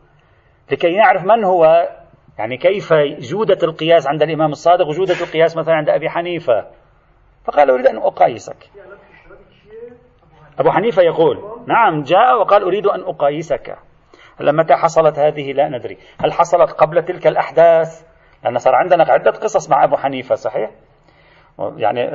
لكي 0.72 0.94
يعرف 0.94 1.24
من 1.24 1.44
هو 1.44 1.90
يعني 2.40 2.58
كيف 2.58 2.94
جودة 3.20 3.58
القياس 3.64 4.08
عند 4.08 4.24
الإمام 4.24 4.52
الصادق 4.52 4.88
وجودة 4.88 5.16
القياس 5.22 5.58
مثلا 5.58 5.76
عند 5.76 5.90
أبي 5.90 6.10
حنيفة؟ 6.10 6.68
فقال 7.46 7.70
أريد 7.70 7.88
أن 7.88 7.98
أقايسك. 7.98 8.72
أبو 10.60 10.72
حنيفة 10.72 11.02
يقول 11.02 11.38
نعم 11.68 12.04
جاء 12.04 12.40
وقال 12.40 12.64
أريد 12.64 12.88
أن 12.88 13.02
أقايسك. 13.02 13.78
هلا 14.40 14.52
متى 14.52 14.74
حصلت 14.74 15.20
هذه؟ 15.20 15.54
لا 15.54 15.70
ندري. 15.70 15.98
هل 16.20 16.34
حصلت 16.34 16.72
قبل 16.72 17.04
تلك 17.04 17.28
الأحداث؟ 17.28 18.04
لأن 18.44 18.58
صار 18.58 18.76
عندنا 18.76 19.04
عدة 19.10 19.32
قصص 19.32 19.70
مع 19.70 19.84
أبو 19.84 19.98
حنيفة 19.98 20.36
صحيح؟ 20.36 20.72
يعني 21.78 22.12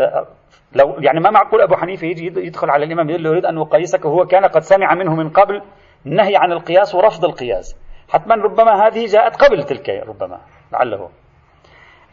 لو 0.72 0.96
يعني 0.98 1.20
ما 1.20 1.30
معقول 1.30 1.60
أبو 1.60 1.76
حنيفة 1.76 2.06
يجي 2.06 2.26
يدخل 2.46 2.70
على 2.70 2.84
الإمام 2.84 3.10
يقول 3.10 3.22
له 3.22 3.30
أريد 3.30 3.46
أن 3.46 3.58
أقيسك 3.58 4.04
وهو 4.04 4.26
كان 4.26 4.44
قد 4.44 4.60
سمع 4.60 4.94
منه 4.94 5.14
من 5.14 5.30
قبل 5.30 5.62
النهي 6.06 6.36
عن 6.36 6.52
القياس 6.52 6.94
ورفض 6.94 7.24
القياس. 7.24 7.81
حتما 8.12 8.34
ربما 8.34 8.86
هذه 8.86 9.06
جاءت 9.06 9.36
قبل 9.36 9.64
تلك 9.64 9.88
ربما 9.88 10.40
لعله. 10.72 11.10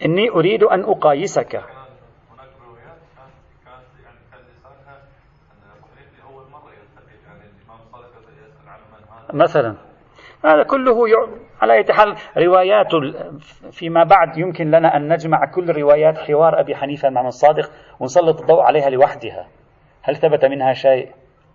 إني 0.06 0.30
أريد 0.30 0.64
أن 0.64 0.84
أقايسك. 0.84 1.62
مثلا. 9.34 9.76
هذا 10.46 10.64
كله 10.64 11.08
على 11.62 11.74
أي 11.74 11.86
حال 11.94 12.16
روايات 12.38 12.92
فيما 13.72 14.04
بعد 14.04 14.38
يمكن 14.38 14.72
لنا 14.72 14.98
أن 14.98 15.14
نجمع 15.14 15.46
كل 15.46 15.82
روايات 15.82 16.18
حوار 16.18 16.60
أبي 16.60 16.76
حنيفة 16.76 17.10
مع 17.10 17.28
الصادق 17.28 17.72
ونسلط 18.00 18.42
الضوء 18.42 18.62
عليها 18.62 18.90
لوحدها. 18.90 19.48
هل 20.02 20.16
ثبت 20.16 20.46
منها 20.46 20.74
شيء؟ 20.74 21.12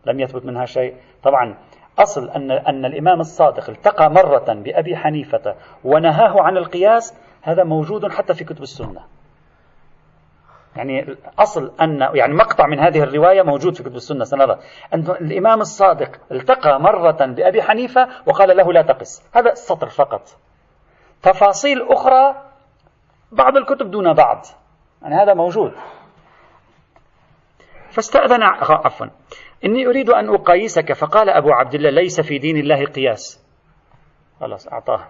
لم 0.07 0.20
يثبت 0.20 0.44
منها 0.44 0.64
شيء. 0.64 0.96
طبعا 1.22 1.59
أصل 1.98 2.30
أن, 2.30 2.50
أن 2.50 2.85
الإمام 2.85 3.20
الصادق 3.20 3.70
التقى 3.70 4.11
مرة 4.11 4.54
بأبي 4.54 4.96
حنيفة 4.96 5.54
ونهاه 5.85 6.42
عن 6.42 6.57
القياس 6.57 7.14
هذا 7.42 7.64
موجود 7.64 8.12
حتى 8.12 8.35
في 8.35 8.44
كتب 8.44 8.62
السنة. 8.62 9.00
يعني 10.76 11.16
أصل 11.38 11.72
أن 11.80 12.09
يعني 12.14 12.35
مقطع 12.35 12.66
من 12.66 12.80
هذه 12.80 13.02
الرواية 13.02 13.42
موجود 13.42 13.76
في 13.76 13.83
كتب 13.83 13.96
السنة 13.96 14.24
سنرى. 14.24 14.59
أن 14.94 15.00
الإمام 15.00 15.61
الصادق 15.61 16.20
التقى 16.33 16.80
مرة 16.80 17.26
بأبي 17.26 17.62
حنيفة 17.62 18.09
وقال 18.26 18.57
له 18.57 18.72
لا 18.72 18.83
تقس 18.83 19.22
هذا 19.35 19.52
السطر 19.52 19.88
فقط. 19.88 20.22
تفاصيل 21.22 21.83
أخرى 21.88 22.35
بعض 23.33 23.57
الكتب 23.57 23.90
دون 23.90 24.12
بعض. 24.12 24.46
يعني 25.02 25.14
هذا 25.14 25.35
موجود. 25.35 25.72
فاستأذن 27.90 28.42
عفوا. 28.42 29.07
إني 29.64 29.87
أريد 29.87 30.11
أن 30.11 30.29
أقيسك 30.29 30.92
فقال 30.92 31.29
أبو 31.29 31.53
عبد 31.53 31.74
الله 31.74 31.90
ليس 31.90 32.20
في 32.20 32.38
دين 32.38 32.57
الله 32.57 32.85
قياس. 32.85 33.44
خلاص 34.40 34.68
أعطاه. 34.68 35.07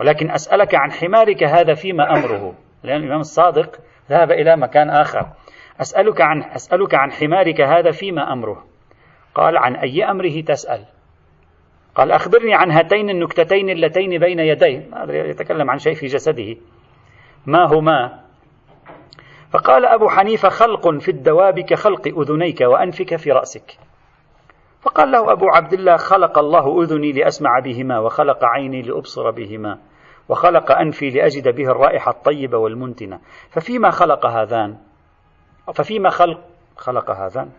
ولكن 0.00 0.30
أسألك 0.30 0.74
عن 0.74 0.92
حمارك 0.92 1.44
هذا 1.44 1.74
فيما 1.74 2.10
أمره. 2.18 2.54
لأن 2.82 3.00
الإمام 3.00 3.20
الصادق 3.20 3.80
ذهب 4.10 4.30
إلى 4.30 4.56
مكان 4.56 4.90
آخر. 4.90 5.26
أسألك 5.80 6.20
عن 6.20 6.42
أسألك 6.42 6.94
عن 6.94 7.12
حمارك 7.12 7.60
هذا 7.60 7.90
فيما 7.90 8.32
أمره. 8.32 8.64
قال 9.34 9.58
عن 9.58 9.76
أي 9.76 10.04
أمره 10.04 10.40
تسأل؟ 10.40 10.84
قال 11.94 12.12
أخبرني 12.12 12.54
عن 12.54 12.70
هاتين 12.70 13.10
النكتتين 13.10 13.70
اللتين 13.70 14.18
بين 14.18 14.38
يديه. 14.38 14.88
يتكلم 15.08 15.70
عن 15.70 15.78
شيء 15.78 15.94
في 15.94 16.06
جسده. 16.06 16.56
ما 17.46 17.66
هما؟ 17.66 18.23
فقال 19.54 19.86
أبو 19.86 20.08
حنيفة 20.08 20.48
خلق 20.48 20.98
في 20.98 21.10
الدواب 21.10 21.60
كخلق 21.60 22.08
أذنيك 22.18 22.60
وأنفك 22.60 23.16
في 23.16 23.30
رأسك. 23.30 23.78
فقال 24.82 25.10
له 25.10 25.32
أبو 25.32 25.48
عبد 25.48 25.72
الله 25.72 25.96
خلق 25.96 26.38
الله 26.38 26.82
أذني 26.82 27.12
لأسمع 27.12 27.58
بهما 27.58 27.98
وخلق 27.98 28.44
عيني 28.44 28.82
لأبصر 28.82 29.30
بهما 29.30 29.78
وخلق 30.28 30.72
أنفي 30.72 31.10
لأجد 31.10 31.54
به 31.54 31.64
الرائحة 31.64 32.10
الطيبة 32.10 32.58
والمنتنة. 32.58 33.20
ففيما 33.50 33.90
خلق 33.90 34.26
هذان؟ 34.26 34.76
ففيما 35.74 36.10
خلق 36.10 36.40
خلق 36.76 37.10
هذان؟ 37.10 37.50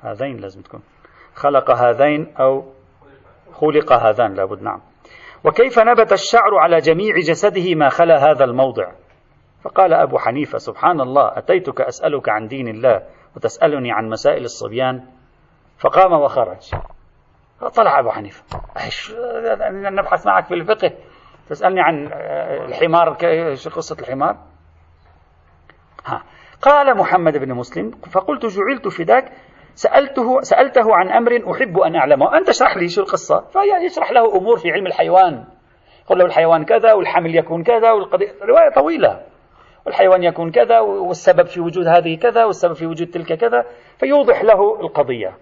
هذين 0.00 0.36
لازم 0.36 0.62
تكون. 0.62 0.82
خلق 1.34 1.70
هذين 1.70 2.34
أو 2.40 2.64
خلق 3.52 3.92
هذان 3.92 4.34
لابد 4.34 4.62
نعم. 4.62 4.80
وكيف 5.44 5.78
نبت 5.78 6.12
الشعر 6.12 6.54
على 6.54 6.78
جميع 6.78 7.18
جسده 7.18 7.74
ما 7.74 7.88
خلا 7.88 8.30
هذا 8.30 8.44
الموضع؟ 8.44 9.01
فقال 9.62 9.94
أبو 9.94 10.18
حنيفة 10.18 10.58
سبحان 10.58 11.00
الله 11.00 11.38
أتيتك 11.38 11.80
أسألك 11.80 12.28
عن 12.28 12.46
دين 12.46 12.68
الله 12.68 13.02
وتسألني 13.36 13.92
عن 13.92 14.08
مسائل 14.08 14.44
الصبيان؟ 14.44 15.04
فقام 15.78 16.12
وخرج. 16.12 16.70
طلع 17.74 17.98
أبو 17.98 18.10
حنيفة. 18.10 18.44
نبحث 19.70 20.26
معك 20.26 20.46
في 20.46 20.54
الفقه. 20.54 20.90
تسألني 21.48 21.80
عن 21.80 22.10
الحمار 22.68 23.16
شو 23.54 23.70
قصة 23.70 23.96
الحمار؟ 24.00 24.36
ها. 26.06 26.22
قال 26.62 26.96
محمد 26.96 27.36
بن 27.36 27.54
مسلم 27.54 27.90
فقلت 27.90 28.46
جعلت 28.46 28.88
فداك 28.88 29.32
سألته 29.74 30.40
سألته 30.40 30.94
عن 30.94 31.10
أمر 31.10 31.52
أحب 31.52 31.78
أن 31.78 31.96
أعلمه. 31.96 32.38
أنت 32.38 32.48
اشرح 32.48 32.76
لي 32.76 32.88
شو 32.88 33.02
القصة. 33.02 33.40
فيشرح 33.40 34.12
له 34.12 34.36
أمور 34.36 34.56
في 34.56 34.70
علم 34.70 34.86
الحيوان. 34.86 35.44
قل 36.06 36.18
له 36.18 36.24
الحيوان 36.24 36.64
كذا 36.64 36.92
والحمل 36.92 37.36
يكون 37.36 37.62
كذا 37.62 37.92
والقضية 37.92 38.32
رواية 38.42 38.70
طويلة. 38.74 39.31
والحيوان 39.86 40.22
يكون 40.22 40.50
كذا 40.50 40.80
والسبب 40.80 41.46
في 41.46 41.60
وجود 41.60 41.86
هذه 41.86 42.16
كذا 42.16 42.44
والسبب 42.44 42.72
في 42.72 42.86
وجود 42.86 43.10
تلك 43.10 43.32
كذا 43.32 43.64
فيوضح 43.98 44.42
له 44.42 44.80
القضية. 44.80 45.36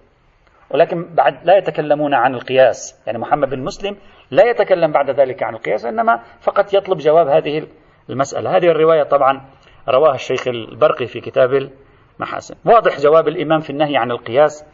ولكن 0.71 1.15
بعد 1.15 1.45
لا 1.45 1.57
يتكلمون 1.57 2.15
عن 2.15 2.35
القياس. 2.35 3.03
يعني 3.07 3.19
محمد 3.19 3.51
بن 3.51 3.59
مسلم 3.65 3.97
لا 4.31 4.45
يتكلم 4.45 4.93
بعد 4.93 5.11
ذلك 5.11 5.43
عن 5.43 5.55
القياس 5.55 5.85
إنما 5.85 6.21
فقط 6.41 6.75
يطلب 6.75 6.99
جواب 6.99 7.29
هذه 7.29 7.67
المسألة. 8.11 8.57
هذه 8.57 8.67
الرواية 8.67 9.03
طبعا 9.03 9.41
رواها 9.89 10.15
الشيخ 10.15 10.49
البرقي 10.49 11.07
في 11.07 11.21
كتاب 11.21 11.71
المحاسن. 12.19 12.55
واضح 12.65 13.01
جواب 13.01 13.29
الإمام 13.29 13.61
في 13.61 13.71
النهي 13.71 13.97
عن 13.97 14.11
القياس. 14.11 14.65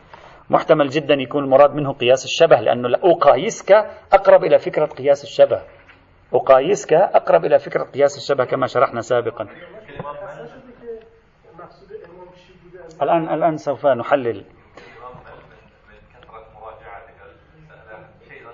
محتمل 0.51 0.89
جدا 0.89 1.15
يكون 1.15 1.45
المراد 1.45 1.75
منه 1.75 1.93
قياس 1.93 2.25
الشبه 2.25 2.61
لأنه 2.61 2.89
أقايسك 3.03 3.73
أقرب 4.13 4.45
إلى 4.45 4.59
فكرة 4.59 4.87
قياس 4.87 5.25
الشبه. 5.25 5.63
أقايسك 6.35 6.93
أقرب 6.93 7.45
إلى 7.45 7.59
فكرة 7.59 7.85
قياس 7.85 8.17
الشبه 8.17 8.45
كما 8.45 8.67
شرحنا 8.67 9.01
سابقا. 9.01 9.49
الآن 13.03 13.35
الآن 13.35 13.57
سوف 13.57 13.87
نحلل. 13.87 14.45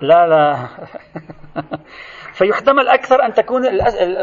لا 0.01 0.27
لا. 0.27 0.67
فيحتمل 2.37 2.87
أكثر 2.87 3.25
أن 3.25 3.33
تكون 3.33 3.61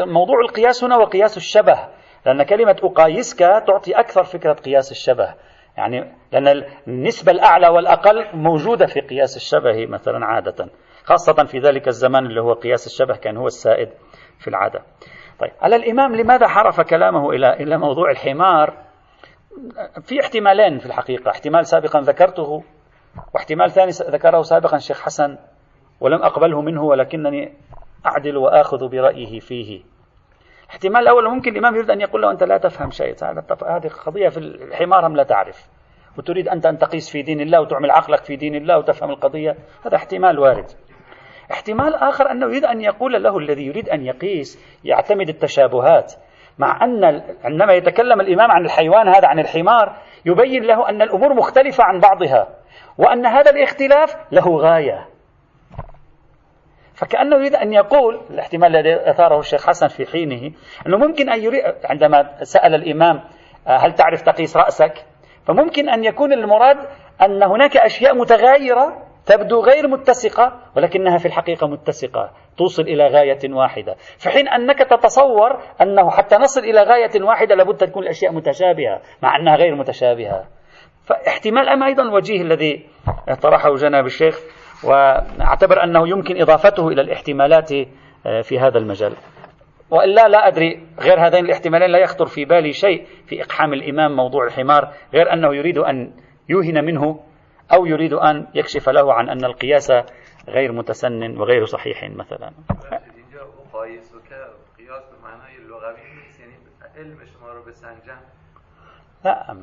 موضوع 0.07 0.39
القياس 0.41 0.83
هنا 0.83 0.97
وقياس 0.97 1.37
الشبه 1.37 1.87
لأن 2.25 2.43
كلمة 2.43 2.75
أقايسك 2.83 3.39
تعطي 3.39 3.91
أكثر 3.91 4.23
فكرة 4.23 4.53
قياس 4.53 4.91
الشبه. 4.91 5.35
يعني 5.77 6.13
لأن 6.31 6.63
النسبة 6.87 7.31
الأعلى 7.31 7.67
والأقل 7.67 8.25
موجودة 8.33 8.85
في 8.85 8.99
قياس 8.99 9.35
الشبه 9.35 9.85
مثلا 9.87 10.25
عادة. 10.25 10.69
خاصة 11.03 11.43
في 11.43 11.59
ذلك 11.59 11.87
الزمان 11.87 12.25
اللي 12.25 12.41
هو 12.41 12.53
قياس 12.53 12.87
الشبه 12.87 13.15
كان 13.15 13.37
هو 13.37 13.45
السائد 13.45 13.89
في 14.39 14.47
العادة. 14.47 14.81
طيب 15.39 15.51
على 15.61 15.75
الإمام 15.75 16.15
لماذا 16.15 16.47
حرف 16.47 16.81
كلامه 16.81 17.29
إلى 17.29 17.53
إلى 17.53 17.77
موضوع 17.77 18.11
الحمار؟ 18.11 18.77
في 20.01 20.19
احتمالين 20.21 20.79
في 20.79 20.85
الحقيقة 20.85 21.31
احتمال 21.31 21.65
سابقا 21.65 22.01
ذكرته 22.01 22.63
واحتمال 23.33 23.71
ثاني 23.71 23.91
ذكره 23.91 24.41
سابقا 24.41 24.77
الشيخ 24.77 25.01
حسن 25.01 25.37
ولم 25.99 26.23
أقبله 26.23 26.61
منه 26.61 26.83
ولكنني 26.83 27.53
أعدل 28.05 28.37
وآخذ 28.37 28.89
برأيه 28.89 29.39
فيه. 29.39 29.81
الاحتمال 30.65 31.01
الأول 31.01 31.29
ممكن 31.29 31.51
الإمام 31.51 31.75
يريد 31.75 31.89
أن 31.89 32.01
يقول 32.01 32.21
له 32.21 32.31
أنت 32.31 32.43
لا 32.43 32.57
تفهم 32.57 32.89
شيء 32.91 33.15
هذه 33.23 33.87
قضية 34.05 34.29
في 34.29 34.37
الحمار 34.37 35.07
هم 35.07 35.15
لا 35.15 35.23
تعرف 35.23 35.67
وتريد 36.17 36.47
أنت 36.47 36.65
أن 36.65 36.77
تقيس 36.77 37.11
في 37.11 37.21
دين 37.21 37.41
الله 37.41 37.61
وتعمل 37.61 37.91
عقلك 37.91 38.23
في 38.23 38.35
دين 38.35 38.55
الله 38.55 38.77
وتفهم 38.77 39.09
القضية 39.09 39.55
هذا 39.85 39.95
احتمال 39.95 40.39
وارد. 40.39 40.71
احتمال 41.51 41.95
آخر 41.95 42.31
أنه 42.31 42.45
يريد 42.45 42.65
أن 42.65 42.81
يقول 42.81 43.23
له 43.23 43.37
الذي 43.37 43.65
يريد 43.65 43.89
أن 43.89 44.05
يقيس 44.05 44.59
يعتمد 44.83 45.29
التشابهات. 45.29 46.13
مع 46.57 46.83
أن 46.83 47.21
عندما 47.43 47.73
يتكلم 47.73 48.21
الإمام 48.21 48.51
عن 48.51 48.65
الحيوان 48.65 49.07
هذا 49.07 49.27
عن 49.27 49.39
الحمار 49.39 49.95
يبين 50.25 50.63
له 50.63 50.89
أن 50.89 51.01
الأمور 51.01 51.33
مختلفة 51.33 51.83
عن 51.83 51.99
بعضها 51.99 52.47
وأن 52.97 53.25
هذا 53.25 53.51
الاختلاف 53.51 54.15
له 54.31 54.57
غاية. 54.57 55.07
فكأنه 56.93 57.35
يريد 57.35 57.55
أن 57.55 57.73
يقول 57.73 58.21
الاحتمال 58.29 58.75
الذي 58.75 59.09
أثاره 59.09 59.39
الشيخ 59.39 59.67
حسن 59.67 59.87
في 59.87 60.05
حينه 60.05 60.51
أنه 60.87 60.97
ممكن 60.97 61.29
أن 61.29 61.43
يريد 61.43 61.63
عندما 61.83 62.43
سأل 62.43 62.75
الإمام 62.75 63.21
هل 63.65 63.95
تعرف 63.95 64.21
تقيس 64.21 64.57
رأسك؟ 64.57 65.05
فممكن 65.47 65.89
أن 65.89 66.03
يكون 66.03 66.33
المراد 66.33 66.77
أن 67.21 67.43
هناك 67.43 67.77
أشياء 67.77 68.15
متغايرة 68.15 69.10
تبدو 69.25 69.61
غير 69.61 69.87
متسقة 69.87 70.53
ولكنها 70.75 71.17
في 71.17 71.25
الحقيقة 71.25 71.67
متسقة 71.67 72.31
توصل 72.57 72.83
إلى 72.83 73.07
غاية 73.07 73.53
واحدة. 73.53 73.95
في 74.17 74.29
حين 74.29 74.47
أنك 74.47 74.79
تتصور 74.79 75.61
أنه 75.81 76.09
حتى 76.09 76.35
نصل 76.35 76.61
إلى 76.61 76.83
غاية 76.83 77.23
واحدة 77.23 77.55
لابد 77.55 77.77
تكون 77.77 78.03
الأشياء 78.03 78.33
متشابهة 78.33 79.01
مع 79.21 79.35
أنها 79.35 79.55
غير 79.55 79.75
متشابهة. 79.75 80.43
فاحتمال 81.05 81.69
أما 81.69 81.85
أيضا 81.85 82.11
وجيه 82.11 82.41
الذي 82.41 82.85
طرحه 83.41 83.75
جناب 83.75 84.05
الشيخ 84.05 84.39
وأعتبر 84.83 85.83
أنه 85.83 86.09
يمكن 86.09 86.41
إضافته 86.41 86.87
إلى 86.87 87.01
الاحتمالات 87.01 87.71
آه، 88.25 88.41
في 88.41 88.59
هذا 88.59 88.77
المجال. 88.77 89.13
وإلا 89.91 90.27
لا 90.27 90.47
أدري 90.47 90.83
غير 90.99 91.27
هذين 91.27 91.45
الاحتمالين 91.45 91.89
لا 91.89 91.99
يخطر 91.99 92.25
في 92.25 92.45
بالي 92.45 92.71
شيء 92.73 93.05
في 93.25 93.41
إقحام 93.41 93.73
الإمام 93.73 94.15
موضوع 94.15 94.45
الحمار 94.45 94.91
غير 95.13 95.33
أنه 95.33 95.55
يريد 95.55 95.77
أن 95.77 96.13
يوهن 96.49 96.85
منه 96.85 97.19
أو 97.73 97.85
يريد 97.85 98.13
أن 98.13 98.47
يكشف 98.55 98.89
له 98.89 99.13
عن 99.13 99.29
أن 99.29 99.45
القياس 99.45 99.91
غير 100.47 100.71
متسن 100.71 101.37
وغير 101.37 101.65
صحيح 101.65 102.03
مثلا. 102.03 102.51
لا 109.25 109.55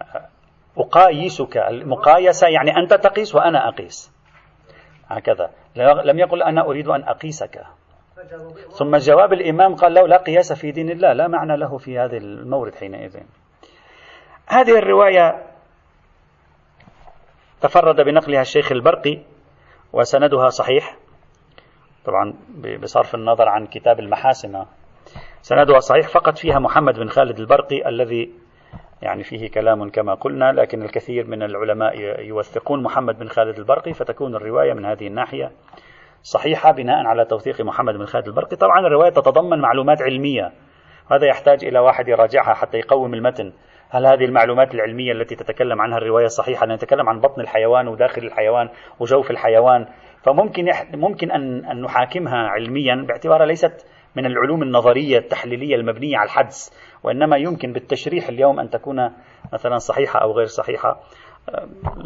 أقايسك 0.79 1.57
المقايسة 1.57 2.49
يعني 2.49 2.77
أنت 2.77 2.95
تقيس 2.95 3.35
وأنا 3.35 3.69
أقيس. 3.69 4.13
هكذا. 5.09 5.51
لم 6.05 6.19
يقل 6.19 6.43
أنا 6.43 6.67
أريد 6.67 6.89
أن 6.89 7.03
أقيسك. 7.03 7.65
ثم 8.71 8.97
جواب 8.97 9.33
الإمام 9.33 9.75
قال 9.75 9.95
له 9.95 10.07
لا 10.07 10.17
قياس 10.17 10.53
في 10.53 10.71
دين 10.71 10.91
الله 10.91 11.13
لا 11.13 11.29
معنى 11.29 11.57
له 11.57 11.79
في 11.79 11.99
هذا 11.99 12.17
المورد 12.17 12.75
حينئذ. 12.75 13.17
هذه 14.47 14.79
الرواية 14.79 15.47
تفرد 17.61 18.01
بنقلها 18.01 18.41
الشيخ 18.41 18.73
البرقي 18.73 19.19
وسندها 19.93 20.49
صحيح. 20.49 20.97
طبعا 22.05 22.35
بصرف 22.83 23.15
النظر 23.15 23.49
عن 23.49 23.67
كتاب 23.67 24.01
المحاسن. 24.01 24.65
سندها 25.43 25.79
صحيح 25.79 26.09
فقط 26.09 26.39
فيها 26.39 26.59
محمد 26.59 26.99
بن 26.99 27.09
خالد 27.09 27.39
البرقي 27.41 27.89
الذي 27.89 28.31
يعني 29.03 29.23
فيه 29.23 29.51
كلام 29.51 29.91
كما 29.91 30.15
قلنا 30.15 30.53
لكن 30.53 30.83
الكثير 30.83 31.27
من 31.27 31.43
العلماء 31.43 32.01
يوثقون 32.21 32.83
محمد 32.83 33.19
بن 33.19 33.29
خالد 33.29 33.59
البرقي 33.59 33.93
فتكون 33.93 34.35
الرواية 34.35 34.73
من 34.73 34.85
هذه 34.85 35.07
الناحية 35.07 35.53
صحيحة 36.23 36.73
بناء 36.73 37.07
على 37.07 37.25
توثيق 37.25 37.61
محمد 37.61 37.95
بن 37.95 38.05
خالد 38.07 38.27
البرقي. 38.27 38.57
طبعا 38.57 38.81
الرواية 38.81 39.11
تتضمن 39.11 39.61
معلومات 39.61 40.03
علمية 40.03 40.53
هذا 41.11 41.27
يحتاج 41.27 41.65
إلى 41.65 41.79
واحد 41.79 42.09
يراجعها 42.09 42.55
حتى 42.55 42.79
يقوم 42.79 43.15
المتن. 43.15 43.53
هل 43.91 44.07
هذه 44.07 44.25
المعلومات 44.25 44.75
العلمية 44.75 45.13
التي 45.13 45.37
تتكلم 45.37 45.81
عنها 45.81 45.99
الرواية 45.99 46.27
صحيحة؟ 46.27 46.67
نتكلم 46.67 47.09
عن 47.09 47.21
بطن 47.21 47.41
الحيوان 47.41 47.89
وداخل 47.89 48.23
الحيوان 48.23 48.69
وجوف 49.01 49.31
الحيوان. 49.31 49.87
فممكن 50.23 50.67
ممكن 50.95 51.31
أن 51.31 51.65
أن 51.65 51.83
نحاكمها 51.83 52.37
علميا 52.37 53.05
باعتبارها 53.09 53.47
ليست 53.47 53.87
من 54.17 54.27
العلوم 54.27 54.63
النظرية 54.63 55.19
التحليلية 55.19 55.77
المبنية 55.77 56.17
على 56.17 56.27
الحدس 56.27 56.73
وإنما 57.03 57.37
يمكن 57.37 57.73
بالتشريح 57.73 58.29
اليوم 58.29 58.61
أن 58.61 58.71
تكون 58.71 59.11
مثلا 59.53 59.77
صحيحة 59.79 60.21
أو 60.21 60.33
غير 60.33 60.47
صحيحة. 60.47 61.01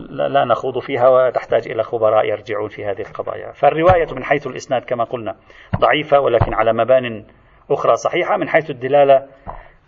لا 0.08 0.44
نخوض 0.44 0.78
فيها 0.78 1.08
وتحتاج 1.08 1.68
إلى 1.68 1.82
خبراء 1.82 2.24
يرجعون 2.24 2.68
في 2.68 2.84
هذه 2.84 3.00
القضايا. 3.00 3.52
فالرواية 3.52 4.14
من 4.14 4.24
حيث 4.24 4.46
الإسناد 4.46 4.82
كما 4.82 5.04
قلنا 5.04 5.36
ضعيفة 5.80 6.20
ولكن 6.20 6.54
على 6.54 6.72
مبان 6.72 7.24
أخرى 7.70 7.94
صحيحة 7.94 8.36
من 8.36 8.48
حيث 8.48 8.70
الدلالة 8.70 9.26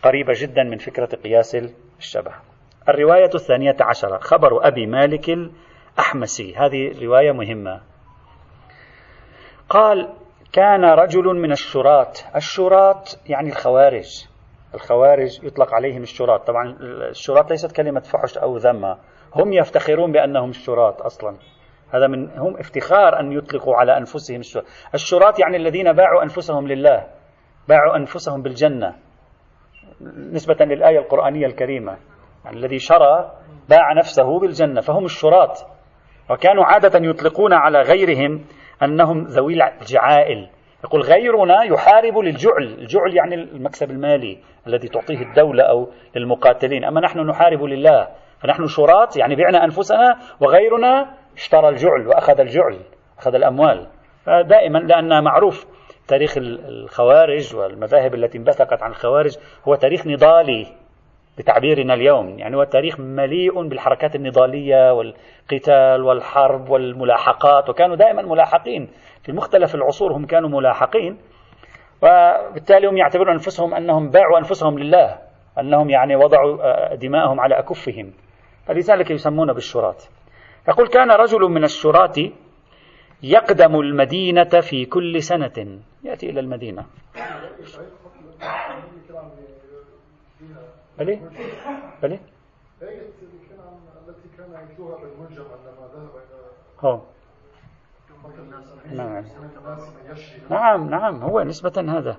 قريبة 0.04 0.32
جدا 0.36 0.62
من 0.62 0.78
فكرة 0.78 1.16
قياس 1.24 1.56
الشبه. 1.98 2.32
الرواية 2.88 3.30
الثانية 3.34 3.76
عشرة 3.80 4.18
خبر 4.18 4.68
أبي 4.68 4.86
مالك 4.86 5.30
الأحمسي. 5.30 6.54
هذه 6.56 7.04
رواية 7.04 7.32
مهمة. 7.32 7.80
قال 9.68 10.08
كان 10.52 10.84
رجل 10.84 11.24
من 11.24 11.52
الشراة. 11.52 12.12
الشراة 12.36 13.04
يعني 13.26 13.48
الخوارج. 13.48 14.26
الخوارج 14.74 15.44
يطلق 15.44 15.74
عليهم 15.74 16.02
الشراة. 16.02 16.36
طبعا 16.36 16.76
الشراة 17.10 17.46
ليست 17.50 17.76
كلمة 17.76 18.00
فحش 18.00 18.38
أو 18.38 18.56
ذمة. 18.56 18.98
هم 19.34 19.52
يفتخرون 19.52 20.12
بأنهم 20.12 20.50
الشراة 20.50 20.96
أصلا. 21.00 21.36
هذا 21.90 22.06
من 22.06 22.38
هم 22.38 22.56
افتخار 22.56 23.20
أن 23.20 23.32
يطلقوا 23.32 23.76
على 23.76 23.96
أنفسهم 23.96 24.40
الشراة. 24.40 24.64
الشراة 24.94 25.34
يعني 25.38 25.56
الذين 25.56 25.92
باعوا 25.92 26.22
أنفسهم 26.22 26.68
لله. 26.68 27.06
باعوا 27.68 27.96
أنفسهم 27.96 28.42
بالجنة. 28.42 29.03
نسبة 30.32 30.64
للآية 30.64 30.98
القرآنية 30.98 31.46
الكريمة 31.46 31.96
يعني 32.44 32.56
الذي 32.56 32.78
شرى 32.78 33.32
باع 33.68 33.92
نفسه 33.92 34.38
بالجنة 34.38 34.80
فهم 34.80 35.04
الشراة 35.04 35.54
وكانوا 36.30 36.64
عادة 36.64 37.00
يطلقون 37.08 37.52
على 37.52 37.80
غيرهم 37.80 38.44
أنهم 38.82 39.24
ذوي 39.24 39.54
الجعائل. 39.54 40.48
يقول 40.84 41.00
غيرنا 41.00 41.62
يحارب 41.62 42.18
للجعل. 42.18 42.62
الجعل 42.62 43.16
يعني 43.16 43.34
المكسب 43.34 43.90
المالي 43.90 44.38
الذي 44.66 44.88
تعطيه 44.88 45.22
الدولة 45.22 45.64
أو 45.64 45.88
للمقاتلين. 46.16 46.84
أما 46.84 47.00
نحن 47.00 47.20
نحارب 47.20 47.62
لله 47.62 48.08
فنحن 48.38 48.66
شراط 48.66 49.16
يعني 49.16 49.36
بعنا 49.36 49.64
أنفسنا 49.64 50.18
وغيرنا 50.40 51.14
اشترى 51.36 51.68
الجعل 51.68 52.06
وأخذ 52.06 52.40
الجعل 52.40 52.78
أخذ 53.18 53.34
الأموال. 53.34 53.86
دائما 54.26 54.78
لأن 54.78 55.24
معروف 55.24 55.66
تاريخ 56.08 56.34
الخوارج 56.38 57.56
والمذاهب 57.56 58.14
التي 58.14 58.38
انبثقت 58.38 58.82
عن 58.82 58.90
الخوارج 58.90 59.36
هو 59.68 59.74
تاريخ 59.74 60.06
نضالي 60.06 60.66
بتعبيرنا 61.38 61.94
اليوم. 61.94 62.38
يعني 62.38 62.56
هو 62.56 62.64
تاريخ 62.64 63.00
مليء 63.00 63.68
بالحركات 63.68 64.16
النضالية 64.16 64.92
والقتال 64.92 66.02
والحرب 66.02 66.68
والملاحقات 66.68 67.70
وكانوا 67.70 67.96
دائما 67.96 68.22
ملاحقين. 68.22 68.88
في 69.22 69.32
مختلف 69.32 69.74
العصور 69.74 70.12
هم 70.12 70.26
كانوا 70.26 70.48
ملاحقين 70.48 71.18
وبالتالي 72.02 72.86
هم 72.86 72.96
يعتبرون 72.96 73.32
أنفسهم 73.32 73.74
أنهم 73.74 74.10
باعوا 74.10 74.38
أنفسهم 74.38 74.78
لله 74.78 75.18
أنهم 75.58 75.90
يعني 75.90 76.16
وضعوا 76.16 76.58
آه، 76.62 76.94
دماءهم 76.94 77.40
على 77.40 77.58
أكفهم. 77.58 78.12
فلذلك 78.66 79.10
يسمون 79.10 79.52
بالشراة 79.52 79.96
يقول 80.68 80.88
كان 80.88 81.10
رجل 81.10 81.40
من 81.40 81.64
الشراة 81.64 82.14
يقدم 83.22 83.80
المدينة 83.80 84.60
في 84.60 84.84
كل 84.84 85.22
سنة 85.22 85.78
يأتي 86.04 86.30
إلى 86.30 86.40
المدينة. 86.40 86.86
بلي 90.98 91.20
بلي 92.02 92.20
التي 94.08 94.28
كان 94.36 94.68
يتلوها 94.70 94.96
بالمنجم 95.00 95.44
عندما 95.44 95.86
ذهب 95.94 96.10
إلى 96.16 97.04
نعم. 98.96 99.24
نعم 100.50 100.90
نعم 100.90 101.22
هو 101.22 101.42
نسبة 101.42 101.98
هذا. 101.98 102.16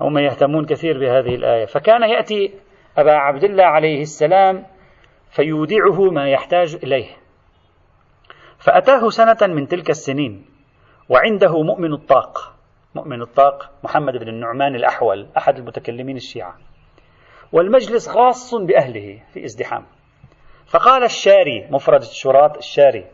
هم 0.00 0.18
يهتمون 0.18 0.66
كثير 0.66 0.98
بهذه 0.98 1.34
الآية. 1.34 1.64
فكان 1.64 2.02
يأتي 2.02 2.54
أبا 2.96 3.12
عبد 3.12 3.44
الله 3.44 3.64
عليه 3.64 4.02
السلام 4.02 4.66
فيودعه 5.30 6.10
ما 6.10 6.30
يحتاج 6.30 6.74
إليه. 6.74 7.16
فأتاه 8.58 9.08
سنة 9.08 9.54
من 9.54 9.68
تلك 9.68 9.90
السنين 9.90 10.46
وعنده 11.08 11.62
مؤمن 11.62 11.92
الطاق. 11.92 12.59
مؤمن 12.94 13.22
الطاق 13.22 13.70
محمد 13.84 14.16
بن 14.16 14.28
النعمان 14.28 14.74
الأحول 14.74 15.26
أحد 15.36 15.58
المتكلمين 15.58 16.16
الشيعة. 16.16 16.54
والمجلس 17.52 18.08
خاص 18.08 18.54
بأهله 18.54 19.22
في 19.32 19.44
ازدحام. 19.44 19.84
فقال 20.66 21.04
الشاري 21.04 21.68
مفرد 21.70 22.00
الشراط 22.00 22.56
الشاري 22.56 23.04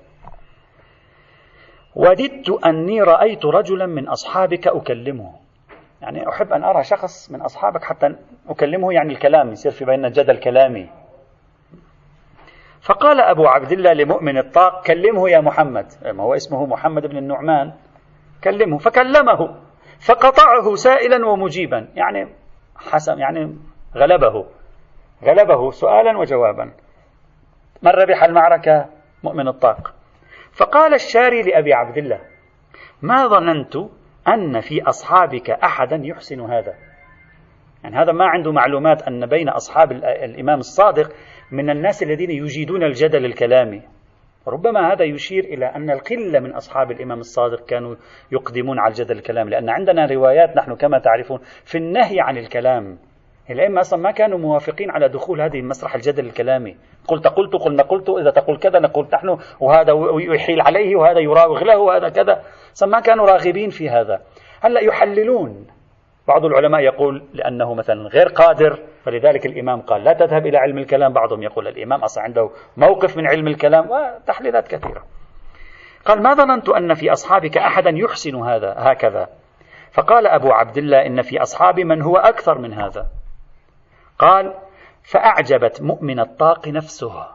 وددت 1.96 2.50
أني 2.66 3.02
رأيت 3.02 3.44
رجلا 3.44 3.86
من 3.86 4.08
أصحابك 4.08 4.66
أكلمه. 4.66 5.32
يعني 6.02 6.28
أحب 6.28 6.52
أن 6.52 6.64
أرى 6.64 6.84
شخص 6.84 7.30
من 7.30 7.40
أصحابك 7.40 7.84
حتى 7.84 8.16
أكلمه 8.48 8.92
يعني 8.92 9.12
الكلام 9.12 9.52
يصير 9.52 9.72
في 9.72 9.84
بيننا 9.84 10.08
جدل 10.08 10.36
كلامي. 10.36 10.90
فقال 12.80 13.20
أبو 13.20 13.46
عبد 13.46 13.72
الله 13.72 13.92
لمؤمن 13.92 14.38
الطاق 14.38 14.86
كلمه 14.86 15.30
يا 15.30 15.40
محمد. 15.40 15.92
ما 16.04 16.22
هو 16.22 16.34
اسمه 16.34 16.66
محمد 16.66 17.06
بن 17.06 17.16
النعمان. 17.16 17.72
كلمه. 18.44 18.78
فكلمه. 18.78 19.65
فقطعه 20.00 20.74
سائلا 20.74 21.26
ومجيبا. 21.26 21.88
يعني 21.94 22.28
حسم 22.76 23.18
يعني 23.18 23.56
غلبه 23.96 24.46
غلبه 25.24 25.70
سؤالا 25.70 26.18
وجوابا. 26.18 26.72
من 27.82 27.90
ربح 27.90 28.24
المعركة؟ 28.24 28.86
مؤمن 29.24 29.48
الطاق. 29.48 29.94
فقال 30.52 30.94
الشاري 30.94 31.42
لأبي 31.42 31.74
عبد 31.74 31.98
الله 31.98 32.20
ما 33.02 33.26
ظننت 33.26 33.76
أن 34.28 34.60
في 34.60 34.82
أصحابك 34.82 35.50
أحدا 35.50 36.00
يحسن 36.04 36.40
هذا؟ 36.40 36.74
يعني 37.84 37.96
هذا 37.96 38.12
ما 38.12 38.26
عنده 38.26 38.52
معلومات 38.52 39.02
أن 39.02 39.26
بين 39.26 39.48
أصحاب 39.48 39.92
الإمام 39.92 40.58
الصادق 40.58 41.12
من 41.50 41.70
الناس 41.70 42.02
الذين 42.02 42.30
يجيدون 42.30 42.82
الجدل 42.82 43.24
الكلامي. 43.24 43.82
ربما 44.48 44.92
هذا 44.92 45.04
يشير 45.04 45.44
إلى 45.44 45.66
أن 45.66 45.90
القلة 45.90 46.40
من 46.40 46.52
أصحاب 46.52 46.90
الإمام 46.90 47.18
الصادق 47.18 47.66
كانوا 47.66 47.94
يقدمون 48.32 48.78
على 48.78 48.90
الجدل 48.90 49.16
الكلامي 49.16 49.50
لأن 49.50 49.68
عندنا 49.70 50.06
روايات 50.06 50.56
نحن 50.56 50.74
كما 50.74 50.98
تعرفون 50.98 51.38
في 51.64 51.78
النهي 51.78 52.20
عن 52.20 52.38
الكلام. 52.38 52.98
الأئمة 53.50 53.80
أصلا 53.80 54.00
ما 54.00 54.10
كانوا 54.10 54.38
موافقين 54.38 54.90
على 54.90 55.08
دخول 55.08 55.40
هذه 55.40 55.62
مسرح 55.62 55.94
الجدل 55.94 56.26
الكلامي. 56.26 56.76
قلت 57.08 57.26
قلت 57.26 57.56
قلنا 57.56 57.82
قلت 57.82 58.10
إذا 58.10 58.30
تقول 58.30 58.58
كذا 58.58 58.78
نقول 58.78 59.08
نحن 59.12 59.38
وهذا 59.60 59.92
يحيل 60.34 60.60
عليه 60.60 60.96
وهذا 60.96 61.20
يراوغ 61.20 61.64
له 61.64 61.78
وهذا 61.78 62.08
كذا. 62.08 62.42
ما 62.86 63.00
كانوا 63.00 63.26
راغبين 63.26 63.70
في 63.70 63.90
هذا. 63.90 64.20
هلأ 64.60 64.80
يحللون 64.80 65.66
بعض 66.28 66.44
العلماء 66.44 66.80
يقول 66.80 67.24
لأنه 67.34 67.74
مثلا 67.74 68.08
غير 68.08 68.28
قادر 68.28 68.78
فلذلك 69.04 69.46
الإمام 69.46 69.80
قال 69.80 70.04
لا 70.04 70.12
تذهب 70.12 70.46
إلى 70.46 70.58
علم 70.58 70.78
الكلام. 70.78 71.12
بعضهم 71.12 71.42
يقول 71.42 71.68
الإمام 71.68 72.04
أصلا 72.04 72.24
عنده 72.24 72.50
موقف 72.76 73.16
من 73.16 73.26
علم 73.26 73.48
الكلام 73.48 73.90
وتحليلات 73.90 74.68
كثيرة. 74.68 75.04
قال 76.04 76.22
ما 76.22 76.34
ظننت 76.34 76.68
أن 76.68 76.94
في 76.94 77.12
أصحابك 77.12 77.58
أحدا 77.58 77.90
يحسن 77.90 78.36
هذا 78.36 78.74
هكذا؟ 78.78 79.28
فقال 79.92 80.26
أبو 80.26 80.52
عبد 80.52 80.78
الله 80.78 81.06
إن 81.06 81.22
في 81.22 81.42
أصحابي 81.42 81.84
من 81.84 82.02
هو 82.02 82.16
أكثر 82.16 82.58
من 82.58 82.72
هذا. 82.72 83.06
قال 84.18 84.54
فأعجبت 85.02 85.82
مؤمن 85.82 86.20
الطاق 86.20 86.68
نفسه. 86.68 87.26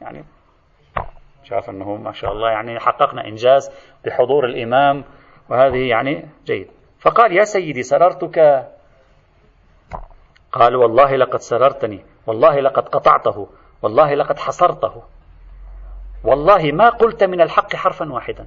يعني 0.00 0.24
شاف 1.44 1.70
أنه 1.70 1.96
ما 1.96 2.12
شاء 2.12 2.32
الله 2.32 2.50
يعني 2.50 2.80
حققنا 2.80 3.26
إنجاز 3.26 3.70
بحضور 4.04 4.44
الإمام 4.44 5.04
وهذه 5.48 5.88
يعني 5.88 6.28
جيد. 6.46 6.79
فقال 7.00 7.32
يا 7.32 7.44
سيدي 7.44 7.82
سررتك. 7.82 8.66
قال 10.52 10.76
والله 10.76 11.16
لقد 11.16 11.40
سررتني. 11.40 12.04
والله 12.26 12.60
لقد 12.60 12.88
قطعته. 12.88 13.48
والله 13.82 14.14
لقد 14.14 14.38
حصرته. 14.38 15.02
والله 16.24 16.72
ما 16.72 16.88
قلت 16.88 17.24
من 17.24 17.40
الحق 17.40 17.76
حرفا 17.76 18.12
واحدا. 18.12 18.46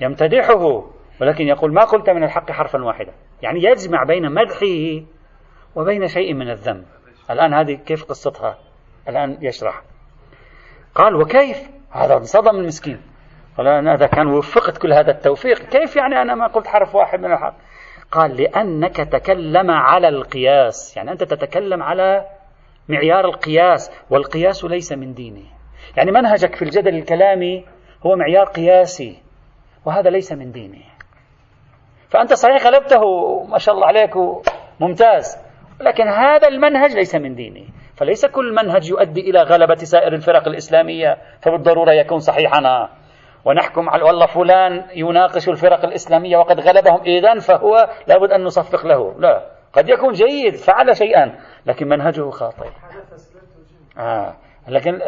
يمتدحه 0.00 0.84
ولكن 1.20 1.44
يقول 1.44 1.72
ما 1.72 1.84
قلت 1.84 2.10
من 2.10 2.24
الحق 2.24 2.50
حرفا 2.50 2.84
واحدا. 2.84 3.12
يعني 3.42 3.62
يجمع 3.62 4.04
بين 4.04 4.32
مدحه 4.34 5.06
وبين 5.76 6.08
شيء 6.08 6.34
من 6.34 6.50
الذنب. 6.50 6.84
الآن 7.30 7.54
هذه 7.54 7.74
كيف 7.74 8.04
قصتها؟ 8.04 8.58
الآن 9.08 9.38
يشرح. 9.40 9.82
قال 10.94 11.16
وكيف؟ 11.16 11.70
هذا 11.90 12.16
انصدم 12.16 12.56
المسكين. 12.56 13.02
قال 13.60 13.68
أنا 13.68 13.94
إذا 13.94 14.06
كان 14.06 14.26
وفقت 14.26 14.78
كل 14.78 14.92
هذا 14.92 15.10
التوفيق 15.10 15.58
كيف 15.58 15.96
يعني 15.96 16.22
أنا 16.22 16.34
ما 16.34 16.46
قلت 16.46 16.66
حرف 16.66 16.94
واحد 16.94 17.20
من 17.20 17.32
الحق 17.32 17.54
قال 18.10 18.36
لأنك 18.36 18.96
تكلم 18.96 19.70
على 19.70 20.08
القياس 20.08 20.96
يعني 20.96 21.12
أنت 21.12 21.24
تتكلم 21.24 21.82
على 21.82 22.26
معيار 22.88 23.24
القياس 23.24 23.90
والقياس 24.10 24.64
ليس 24.64 24.92
من 24.92 25.14
ديني 25.14 25.44
يعني 25.96 26.12
منهجك 26.12 26.54
في 26.54 26.62
الجدل 26.62 26.94
الكلامي 26.94 27.64
هو 28.06 28.16
معيار 28.16 28.44
قياسي 28.44 29.22
وهذا 29.84 30.10
ليس 30.10 30.32
من 30.32 30.52
ديني 30.52 30.84
فأنت 32.08 32.32
صحيح 32.32 32.66
غلبته 32.66 33.02
ما 33.44 33.58
شاء 33.58 33.74
الله 33.74 33.86
عليك 33.86 34.16
ممتاز 34.80 35.38
لكن 35.80 36.08
هذا 36.08 36.48
المنهج 36.48 36.94
ليس 36.94 37.14
من 37.14 37.34
ديني 37.34 37.68
فليس 37.96 38.26
كل 38.26 38.54
منهج 38.54 38.90
يؤدي 38.90 39.20
إلى 39.20 39.42
غلبة 39.42 39.74
سائر 39.74 40.12
الفرق 40.12 40.48
الإسلامية 40.48 41.18
فبالضرورة 41.42 41.92
يكون 41.92 42.18
صحيحا 42.18 42.88
ونحكم 43.44 43.88
على 43.88 44.02
والله 44.02 44.26
فلان 44.26 44.84
يناقش 44.94 45.48
الفرق 45.48 45.84
الإسلامية 45.84 46.36
وقد 46.36 46.60
غلبهم 46.60 47.00
إذا 47.00 47.38
فهو 47.38 47.88
لابد 48.06 48.32
أن 48.32 48.44
نصفق 48.44 48.86
له. 48.86 49.14
لا 49.18 49.46
قد 49.72 49.88
يكون 49.88 50.12
جيد 50.12 50.54
فعل 50.54 50.96
شيئا 50.96 51.40
لكن 51.66 51.88
منهجه 51.88 52.30
خاطئ. 52.30 52.68
آه. 53.98 54.34
لكن 54.68 55.02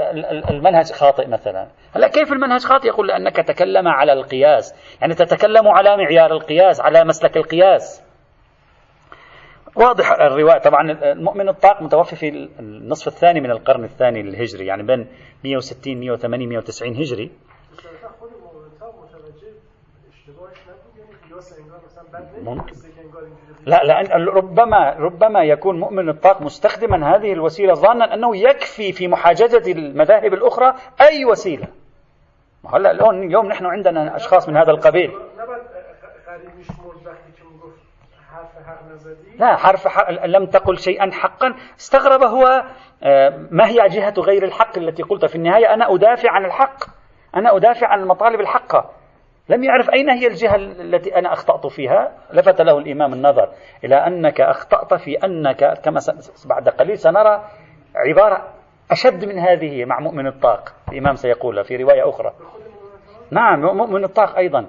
المنهج 0.51 0.93
خاطئ 0.93 1.27
مثلا. 1.27 1.69
هلا 1.95 2.09
كيف 2.09 2.33
المنهج 2.33 2.61
خاطئ؟ 2.61 2.89
يقول 2.89 3.09
لأنك 3.09 3.37
تكلم 3.37 3.89
على 3.89 4.13
القياس. 4.13 4.75
يعني 5.01 5.15
تتكلم 5.15 5.69
على 5.69 5.97
معيار 5.97 6.33
القياس 6.33 6.81
على 6.81 7.05
مسلك 7.05 7.37
القياس. 7.37 8.05
واضح 9.77 10.13
الرواية. 10.13 10.59
طبعا 10.59 10.91
المؤمن 10.91 11.49
الطاق 11.49 11.83
متوفي 11.83 12.17
في 12.17 12.29
النصف 12.61 13.07
الثاني 13.09 13.41
من 13.41 13.51
القرن 13.51 13.85
الثاني 13.85 14.21
الهجري 14.21 14.67
يعني 14.67 14.83
بين 14.83 15.07
160 15.45 16.01
180 16.01 16.49
190 16.49 16.97
هجري. 16.97 17.31
ممكن. 22.43 22.75
لا 23.67 23.85
لا 23.85 24.17
ربما 24.17 24.95
ربما 24.99 25.45
يكون 25.45 25.81
مؤمن 25.81 26.09
الطاق 26.09 26.43
مستخدما 26.43 27.17
هذه 27.17 27.33
الوسيلة 27.33 27.75
ظانا 27.75 28.15
أنه 28.15 28.37
يكفي 28.37 28.93
في 28.93 29.09
محاججه 29.09 29.73
المذاهب 29.73 30.35
الأخرى 30.35 30.75
أي 31.01 31.25
وسيلة. 31.25 31.69
هلا 32.75 32.91
اليوم 32.91 33.23
اليوم 33.23 33.47
نحن 33.47 33.67
عندنا 33.67 34.17
أشخاص 34.17 34.49
من 34.49 34.57
هذا 34.57 34.71
القبيل. 34.71 35.13
لا 39.39 39.57
حرف 39.57 39.89
حق 39.89 40.11
لم 40.11 40.47
تقل 40.47 40.79
شيئا 40.79 41.11
حقا. 41.11 41.55
استغرب 41.81 42.23
هو 42.23 42.65
آه، 43.03 43.47
ما 43.51 43.69
هي 43.69 43.89
جهة 43.89 44.15
غير 44.19 44.45
الحق 44.45 44.79
التي 44.79 45.03
قلت 45.03 45.25
في 45.25 45.37
النهاية؟ 45.37 45.75
أنا 45.75 45.95
أدافع 45.95 46.31
عن 46.31 46.45
الحق. 46.45 46.85
أنا 47.37 47.57
أدافع 47.57 47.87
عن 47.87 48.01
المطالب 48.01 48.41
الحقة. 48.41 48.91
لم 49.49 49.65
يعرف 49.65 49.91
أين 49.91 50.11
هي 50.11 50.27
الجهة 50.27 50.57
التي 50.57 51.19
أنا 51.19 51.33
أخطأت 51.33 51.67
فيها. 51.67 52.13
لفت 52.33 52.61
له 52.61 52.79
الإمام 52.79 53.13
النظر 53.13 53.49
إلى 53.85 53.95
أنك 53.95 54.41
أخطأت 54.41 54.95
في 54.95 55.17
أنك 55.25 55.81
كما 55.85 56.01
بعد 56.49 56.69
قليل 56.69 56.99
سنرى 56.99 57.45
عبارة 57.97 58.49
أشد 58.91 59.25
من 59.25 59.39
هذه 59.39 59.85
مع 59.85 60.01
مؤمن 60.01 60.27
الطاق. 60.27 60.75
الإمام 60.93 61.15
سيقولها 61.15 61.63
في 61.63 61.77
رواية 61.77 62.09
أخرى. 62.09 62.33
نعم 63.31 63.61
مؤمن 63.61 64.05
الطاق 64.05 64.37
أيضا. 64.37 64.67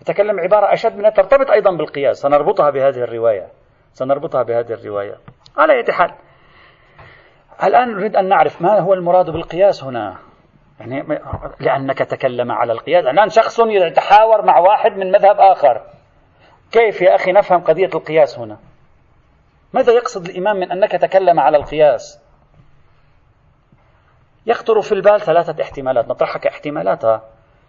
يتكلم 0.00 0.40
عبارة 0.40 0.72
أشد 0.72 0.96
منها 0.96 1.10
ترتبط 1.10 1.50
أيضا 1.50 1.76
بالقياس. 1.76 2.16
سنربطها 2.16 2.70
بهذه 2.70 2.98
الرواية. 2.98 3.46
سنربطها 3.92 4.42
بهذه 4.42 4.72
الرواية. 4.72 5.14
على 5.56 5.72
أي 5.72 5.92
حال 5.92 6.10
الآن 7.64 7.88
نريد 7.88 8.16
أن 8.16 8.28
نعرف 8.28 8.62
ما 8.62 8.80
هو 8.80 8.94
المراد 8.94 9.30
بالقياس 9.30 9.84
هنا. 9.84 10.31
يعني 10.82 11.20
لأنك 11.60 11.98
تكلم 11.98 12.52
على 12.52 12.72
القياس. 12.72 13.04
الآن 13.04 13.28
شخص 13.28 13.60
يتحاور 13.60 14.46
مع 14.46 14.58
واحد 14.58 14.92
من 14.92 15.12
مذهب 15.12 15.36
آخر. 15.40 15.82
كيف 16.72 17.00
يا 17.00 17.14
أخي 17.14 17.32
نفهم 17.32 17.60
قضية 17.60 17.90
القياس 17.94 18.38
هنا؟ 18.38 18.58
ماذا 19.72 19.92
يقصد 19.92 20.26
الإمام 20.26 20.56
من 20.56 20.72
أنك 20.72 20.92
تكلم 20.92 21.40
على 21.40 21.56
القياس؟ 21.56 22.22
يخطر 24.46 24.80
في 24.80 24.92
البال 24.92 25.20
ثلاثة 25.20 25.62
احتمالات. 25.62 26.08
نطرحها 26.08 26.38
كاحتمالاتها 26.38 27.22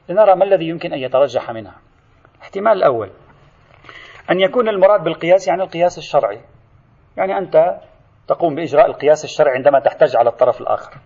لنرى 0.09 0.35
ما 0.35 0.43
الذي 0.43 0.67
يمكن 0.67 0.93
أن 0.93 0.99
يترجح 0.99 1.51
منها. 1.51 1.75
الاحتمال 2.37 2.73
الأول. 2.73 3.11
أن 4.31 4.39
يكون 4.39 4.69
المراد 4.69 5.03
بالقياس 5.03 5.47
يعني 5.47 5.63
القياس 5.63 5.97
الشرعي. 5.97 6.41
يعني 7.17 7.37
أنت 7.37 7.79
تقوم 8.27 8.55
بإجراء 8.55 8.85
القياس 8.85 9.23
الشرعي 9.23 9.55
عندما 9.55 9.79
تحتاج 9.79 10.15
على 10.15 10.29
الطرف 10.29 10.61
الآخر. 10.61 10.97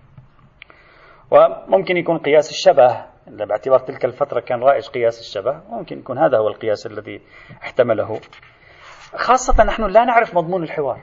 وممكن 1.32 1.98
يكون 1.98 2.18
قياس 2.18 2.50
الشبه. 2.50 3.06
باعتبار 3.28 3.80
تلك 3.80 4.06
الفترة 4.06 4.40
كان 4.40 4.64
رائج 4.64 4.88
قياس 4.88 5.20
الشبه 5.20 5.62
ممكن 5.70 6.00
يكون 6.00 6.18
هذا 6.18 6.38
هو 6.38 6.48
القياس 6.48 6.86
الذي 6.86 7.22
احتمله. 7.64 8.20
خاصة 9.16 9.64
نحن 9.64 9.84
لا 9.84 10.06
نعرف 10.06 10.36
مضمون 10.36 10.64
الحوار. 10.64 11.00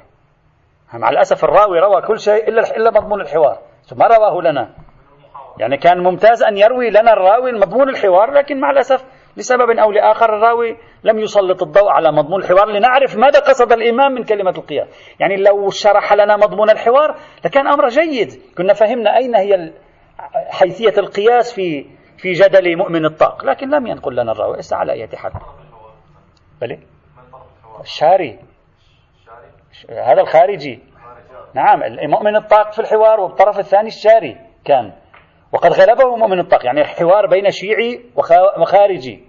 مع 0.95 1.09
الأسف 1.11 1.45
الراوي 1.45 1.79
روى 1.81 2.03
كل 2.03 2.19
شيء 2.19 2.49
إلا 2.49 2.77
إلا 2.77 2.91
مضمون 2.91 3.21
الحوار. 3.21 3.59
ما 3.97 4.07
رواه 4.07 4.43
لنا. 4.43 4.75
يعني 5.59 5.77
كان 5.77 5.99
ممتاز 6.03 6.43
أن 6.43 6.57
يروي 6.57 6.91
لنا 6.91 7.13
الراوي 7.13 7.53
مضمون 7.53 7.89
الحوار 7.89 8.31
لكن 8.31 8.61
مع 8.61 8.71
الأسف 8.71 9.05
لسبب 9.37 9.71
أو 9.71 9.93
لآخر 9.93 10.37
الراوي 10.37 10.77
لم 11.05 11.19
يسلط 11.19 11.63
الضوء 11.63 11.89
على 11.89 12.13
مضمون 12.13 12.43
الحوار 12.43 12.69
لنعرف 12.69 13.17
ماذا 13.17 13.41
قصد 13.41 13.73
الإمام 13.73 14.13
من 14.13 14.25
كلمة 14.25 14.51
القياس. 14.51 14.89
يعني 15.21 15.37
لو 15.37 15.71
شرح 15.71 16.13
لنا 16.13 16.37
مضمون 16.37 16.71
الحوار 16.71 17.15
لكان 17.45 17.67
أمر 17.67 17.89
جيد. 17.89 18.29
كنا 18.59 18.73
فهمنا 18.73 19.17
أين 19.17 19.35
هي 19.35 19.73
حيثية 20.50 20.94
القياس 20.98 21.55
في 21.55 21.87
في 22.18 22.33
جدل 22.33 22.77
مؤمن 22.77 23.05
الطاق. 23.05 23.44
لكن 23.44 23.70
لم 23.70 23.87
ينقل 23.87 24.16
لنا 24.16 24.33
الراوي 24.33 24.59
على 24.72 24.92
أي 24.92 25.09
حال 25.16 25.33
بلي 26.61 26.79
الشاري. 27.81 28.38
هذا 29.90 30.20
الخارجي. 30.20 30.83
نعم 31.55 31.83
المؤمن 31.83 32.37
الطاق 32.37 32.72
في 32.72 32.79
الحوار 32.79 33.20
والطرف 33.20 33.59
الثاني 33.59 33.88
الشاري 33.88 34.37
كان. 34.64 34.92
وقد 35.53 35.72
غلبه 35.72 36.16
مؤمن 36.16 36.38
الطاق. 36.38 36.66
يعني 36.66 36.81
الحوار 36.81 37.27
بين 37.27 37.50
شيعي 37.50 38.05
وخارجي. 38.59 39.24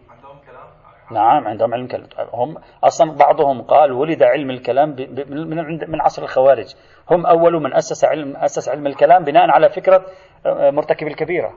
نعم 1.11 1.47
عندهم 1.47 1.73
علم 1.73 1.83
الكلام 1.83 2.27
هم 2.33 2.57
أصلا 2.83 3.11
بعضهم 3.11 3.61
قال 3.61 3.91
ولد 3.91 4.23
علم 4.23 4.49
الكلام 4.49 4.89
من 5.27 5.91
من 5.91 6.01
عصر 6.01 6.23
الخوارج. 6.23 6.75
هم 7.11 7.25
أول 7.25 7.53
من 7.63 7.73
أسس 7.73 8.05
علم 8.05 8.37
أسس 8.37 8.69
علم 8.69 8.87
الكلام 8.87 9.23
بناء 9.23 9.49
على 9.49 9.69
فكرة 9.69 10.05
آه، 10.45 10.71
مرتكب 10.71 11.07
الكبيرة. 11.07 11.53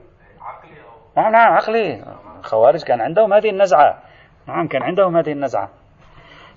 نعم 1.17 1.33
نعم 1.33 1.53
عقلي. 1.53 2.05
الخوارج 2.41 2.83
كان 2.83 3.01
عندهم 3.01 3.33
هذه 3.33 3.51
النزعة. 3.51 4.03
نعم 4.47 4.69
كان 4.69 4.83
عندهم 4.83 5.17
هذه 5.17 5.33
النزعة. 5.33 5.71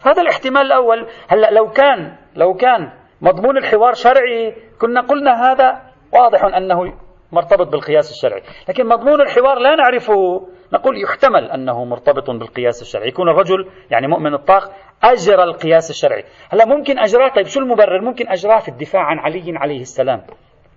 هذا 0.06 0.22
الاحتمال 0.22 0.62
الأول. 0.62 1.08
هلأ 1.30 1.52
لو 1.52 1.70
كان 1.70 2.16
لو 2.36 2.54
كان 2.54 2.92
مضمون 3.22 3.58
الحوار 3.58 3.94
شرعي 3.94 4.56
كنا 4.82 5.02
قلنا 5.02 5.52
هذا 5.52 5.82
واضح 6.14 6.44
أنه 6.44 6.94
مرتبط 7.32 7.68
بالقياس 7.68 8.12
الشرعي. 8.12 8.42
لكن 8.70 8.88
مضمون 8.88 9.22
الحوار 9.22 9.60
لا 9.60 9.76
نعرفه. 9.76 10.48
نقول 10.74 11.04
يحتمل 11.04 11.52
أنه 11.52 11.86
مرتبط 11.86 12.30
بالقياس 12.30 12.82
الشرعي. 12.82 13.08
يكون 13.08 13.30
الرجل 13.30 13.70
يعني 13.92 14.08
مؤمن 14.08 14.34
الطاق 14.34 14.72
أجرى 15.04 15.44
القياس 15.44 15.90
الشرعي. 15.90 16.24
هلا 16.50 16.66
ممكن 16.66 17.00
أجراه. 17.00 17.28
طيب 17.28 17.46
شو 17.46 17.60
المبرر؟ 17.60 18.02
ممكن 18.02 18.30
أجراه 18.30 18.60
في 18.60 18.70
الدفاع 18.70 19.02
عن 19.02 19.20
علي 19.20 19.44
عليه 19.56 19.82
السلام. 19.82 20.22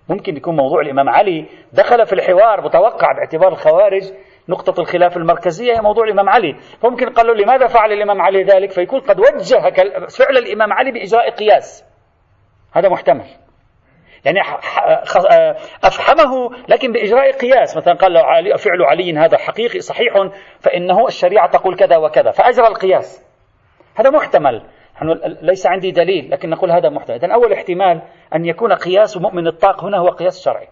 ممكن 0.09 0.37
يكون 0.37 0.55
موضوع 0.55 0.81
الإمام 0.81 1.09
علي 1.09 1.45
دخل 1.73 2.05
في 2.05 2.13
الحوار 2.13 2.61
متوقع 2.61 3.11
باعتبار 3.11 3.51
الخوارج 3.51 4.03
نقطة 4.49 4.81
الخلاف 4.81 5.17
المركزية 5.17 5.73
هي 5.73 5.81
موضوع 5.81 6.03
الإمام 6.03 6.29
علي. 6.29 6.55
فممكن 6.81 7.09
قال 7.09 7.27
له 7.27 7.33
لماذا 7.33 7.67
فعل 7.67 7.91
الإمام 7.91 8.21
علي 8.21 8.43
ذلك؟ 8.43 8.71
فيكون 8.71 8.99
قد 8.99 9.19
وجه 9.19 9.59
فعل 10.07 10.37
الإمام 10.37 10.73
علي 10.73 10.91
بإجراء 10.91 11.29
قياس. 11.29 11.85
هذا 12.73 12.89
محتمل. 12.89 13.25
يعني 14.25 14.39
أفحمه 15.83 16.49
لكن 16.69 16.91
بإجراء 16.91 17.31
قياس. 17.31 17.77
مثلا 17.77 17.93
قال 17.93 18.13
لو 18.13 18.57
فعل 18.57 18.83
علي 18.83 19.17
هذا 19.17 19.37
حقيقي 19.37 19.79
صحيح 19.79 20.13
فإنه 20.59 21.07
الشريعة 21.07 21.51
تقول 21.51 21.75
كذا 21.75 21.97
وكذا. 21.97 22.31
فأجرى 22.31 22.67
القياس. 22.67 23.25
هذا 23.95 24.09
محتمل. 24.09 24.63
ليس 25.41 25.67
عندي 25.67 25.91
دليل 25.91 26.31
لكن 26.31 26.49
نقول 26.49 26.71
هذا 26.71 26.89
محتمل. 26.89 27.15
إذن 27.15 27.31
أول 27.31 27.53
احتمال 27.53 28.01
أن 28.35 28.45
يكون 28.45 28.73
قياس 28.73 29.17
مؤمن 29.17 29.47
الطاق 29.47 29.83
هنا 29.83 29.97
هو 29.97 30.07
قياس 30.07 30.43
شرعي. 30.45 30.67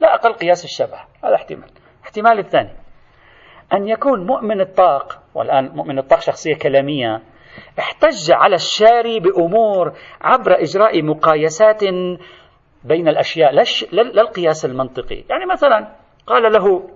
لا 0.00 0.14
أقل 0.14 0.32
قياس 0.32 0.64
الشبه. 0.64 0.98
هذا 1.24 1.34
احتمال. 1.34 1.70
الاحتمال 2.00 2.38
الثاني. 2.38 2.70
أن 3.72 3.88
يكون 3.88 4.26
مؤمن 4.26 4.60
الطاق 4.60 5.18
والآن 5.34 5.68
مؤمن 5.68 5.98
الطاق 5.98 6.20
شخصية 6.20 6.54
كلامية 6.54 7.20
احتج 7.78 8.32
على 8.32 8.54
الشاري 8.54 9.20
بأمور 9.20 9.92
عبر 10.20 10.62
إجراء 10.62 11.02
مقايسات 11.02 11.82
بين 12.84 13.08
الأشياء 13.08 13.52
لا 13.92 14.22
القياس 14.22 14.64
المنطقي. 14.64 15.24
يعني 15.30 15.46
مثلا 15.46 15.88
قال 16.26 16.52
له 16.52 16.90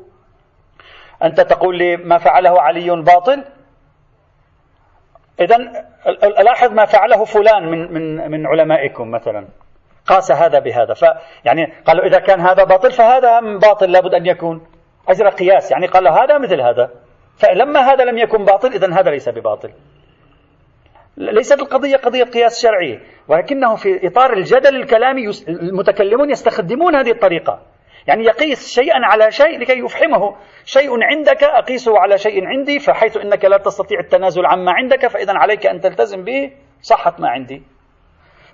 أنت 1.23 1.41
تقول 1.41 1.79
لي 1.79 1.97
ما 1.97 2.19
فعله 2.19 2.61
علي 2.61 2.91
باطل؟ 2.91 3.45
إذا 5.41 5.57
لاحظ 6.43 6.73
ما 6.73 6.85
فعله 6.85 7.25
فلان 7.25 7.71
من 7.71 7.93
من 7.93 8.31
من 8.31 8.47
علمائكم 8.47 9.11
مثلا. 9.11 9.49
قاس 10.07 10.33
هذا 10.33 10.59
بهذا. 10.59 10.95
فيعني 10.95 11.73
قالوا 11.87 12.05
إذا 12.05 12.19
كان 12.19 12.41
هذا 12.41 12.65
باطل 12.65 12.91
فهذا 12.93 13.41
باطل 13.41 13.93
لابد 13.93 14.15
أن 14.15 14.27
يكون. 14.27 14.67
أجرى 15.09 15.31
قياس 15.31 15.71
يعني 15.71 15.87
قال 15.87 16.09
هذا 16.09 16.39
مثل 16.39 16.61
هذا. 16.61 16.91
فلما 17.37 17.81
هذا 17.81 18.05
لم 18.05 18.19
يكن 18.19 18.45
باطل 18.45 18.69
إذا 18.69 19.01
هذا 19.01 19.11
ليس 19.11 19.29
بباطل. 19.29 19.73
ليست 21.31 21.61
القضية 21.61 21.97
قضية 21.97 22.25
قياس 22.25 22.63
شرعي 22.63 23.01
ولكنه 23.29 23.75
في 23.77 24.07
إطار 24.07 24.33
الجدل 24.33 24.77
الكلامي 24.77 25.31
المتكلمون 25.49 26.31
يستخدمون 26.31 26.95
هذه 26.95 27.11
الطريقة. 27.11 27.63
يعني 28.07 28.25
يقيس 28.25 28.75
شيئا 28.75 28.99
على 29.03 29.31
شيء 29.31 29.59
لكي 29.59 29.79
يفحمه 29.79 30.37
شيء 30.65 30.91
عندك 31.03 31.45
أقيسه 31.45 31.99
على 31.99 32.19
شيء 32.19 32.47
عندي 32.47 32.79
فحيث 32.79 33.17
أنك 33.17 33.45
لا 33.45 33.59
تستطيع 33.59 34.01
التنازل 34.01 34.47
عما 34.47 34.73
عندك 34.73 35.07
فإذا 35.07 35.33
عليك 35.33 35.67
أن 35.67 35.81
تلتزم 35.81 36.25
به 36.25 36.53
صحت 36.81 37.21
ما 37.21 37.29
عندي. 37.29 37.63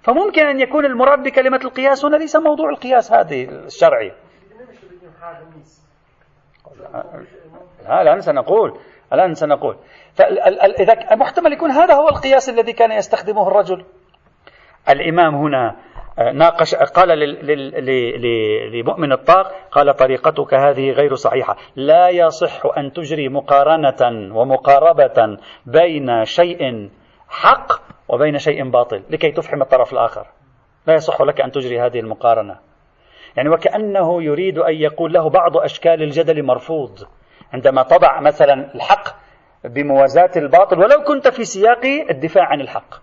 فممكن 0.02 0.46
أن 0.46 0.60
يكون 0.60 0.84
المراد 0.84 1.22
بكلمة 1.22 1.60
القياس 1.64 2.04
هنا 2.04 2.16
ليس 2.16 2.36
موضوع 2.36 2.70
القياس 2.70 3.12
هذه 3.12 3.44
الشرعي 3.44 4.12
لا 7.84 8.02
الآن 8.02 8.20
سنقول 8.20 8.78
الآن 9.12 9.34
سنقول. 9.34 9.76
فإذا 10.14 11.16
محتمل 11.16 11.52
يكون 11.52 11.70
هذا 11.70 11.94
هو 11.94 12.08
القياس 12.08 12.48
الذي 12.48 12.72
كان 12.72 12.92
يستخدمه 12.92 13.48
الرجل. 13.48 13.84
الإمام 14.88 15.34
هنا 15.34 15.76
آه، 16.18 16.32
ناقش 16.32 16.74
قال 16.74 17.08
لمؤمن 18.72 19.12
الطاق 19.12 19.52
قال 19.70 19.96
طريقتك 19.96 20.54
هذه 20.54 20.90
غير 20.90 21.14
صحيحة. 21.14 21.56
لا 21.76 22.08
يصح 22.08 22.78
أن 22.78 22.92
تجري 22.92 23.28
مقارنة 23.28 24.34
ومقاربة 24.36 25.38
بين 25.66 26.24
شيء 26.24 26.90
حق 27.28 27.72
وبين 28.08 28.38
شيء 28.38 28.70
باطل 28.70 29.02
لكي 29.10 29.32
تفحم 29.32 29.62
الطرف 29.62 29.92
الآخر. 29.92 30.26
لا 30.86 30.94
يصح 30.94 31.22
لك 31.22 31.40
أن 31.40 31.50
تجري 31.50 31.80
هذه 31.80 32.00
المقارنة. 32.00 32.56
يعني 33.36 33.48
وكأنه 33.48 34.22
يريد 34.22 34.58
أن 34.58 34.74
يقول 34.74 35.12
له 35.12 35.30
بعض 35.30 35.56
أشكال 35.56 36.02
الجدل 36.02 36.42
مرفوض. 36.42 36.98
عندما 37.52 37.82
تضع 37.82 38.20
مثلا 38.20 38.74
الحق 38.74 39.08
بموازاة 39.64 40.30
الباطل 40.36 40.78
ولو 40.78 41.02
كنت 41.02 41.28
في 41.28 41.44
سياق 41.44 41.84
الدفاع 42.10 42.44
عن 42.44 42.60
الحق. 42.60 42.94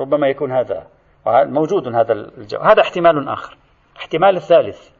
ربما 0.00 0.28
يكون 0.28 0.52
هذا 0.52 0.86
موجود 1.26 1.94
هذا 1.94 2.12
الجو. 2.12 2.58
هذا 2.58 2.82
احتمال 2.82 3.28
آخر. 3.28 3.56
احتمال 3.96 4.36
الثالث 4.36 4.90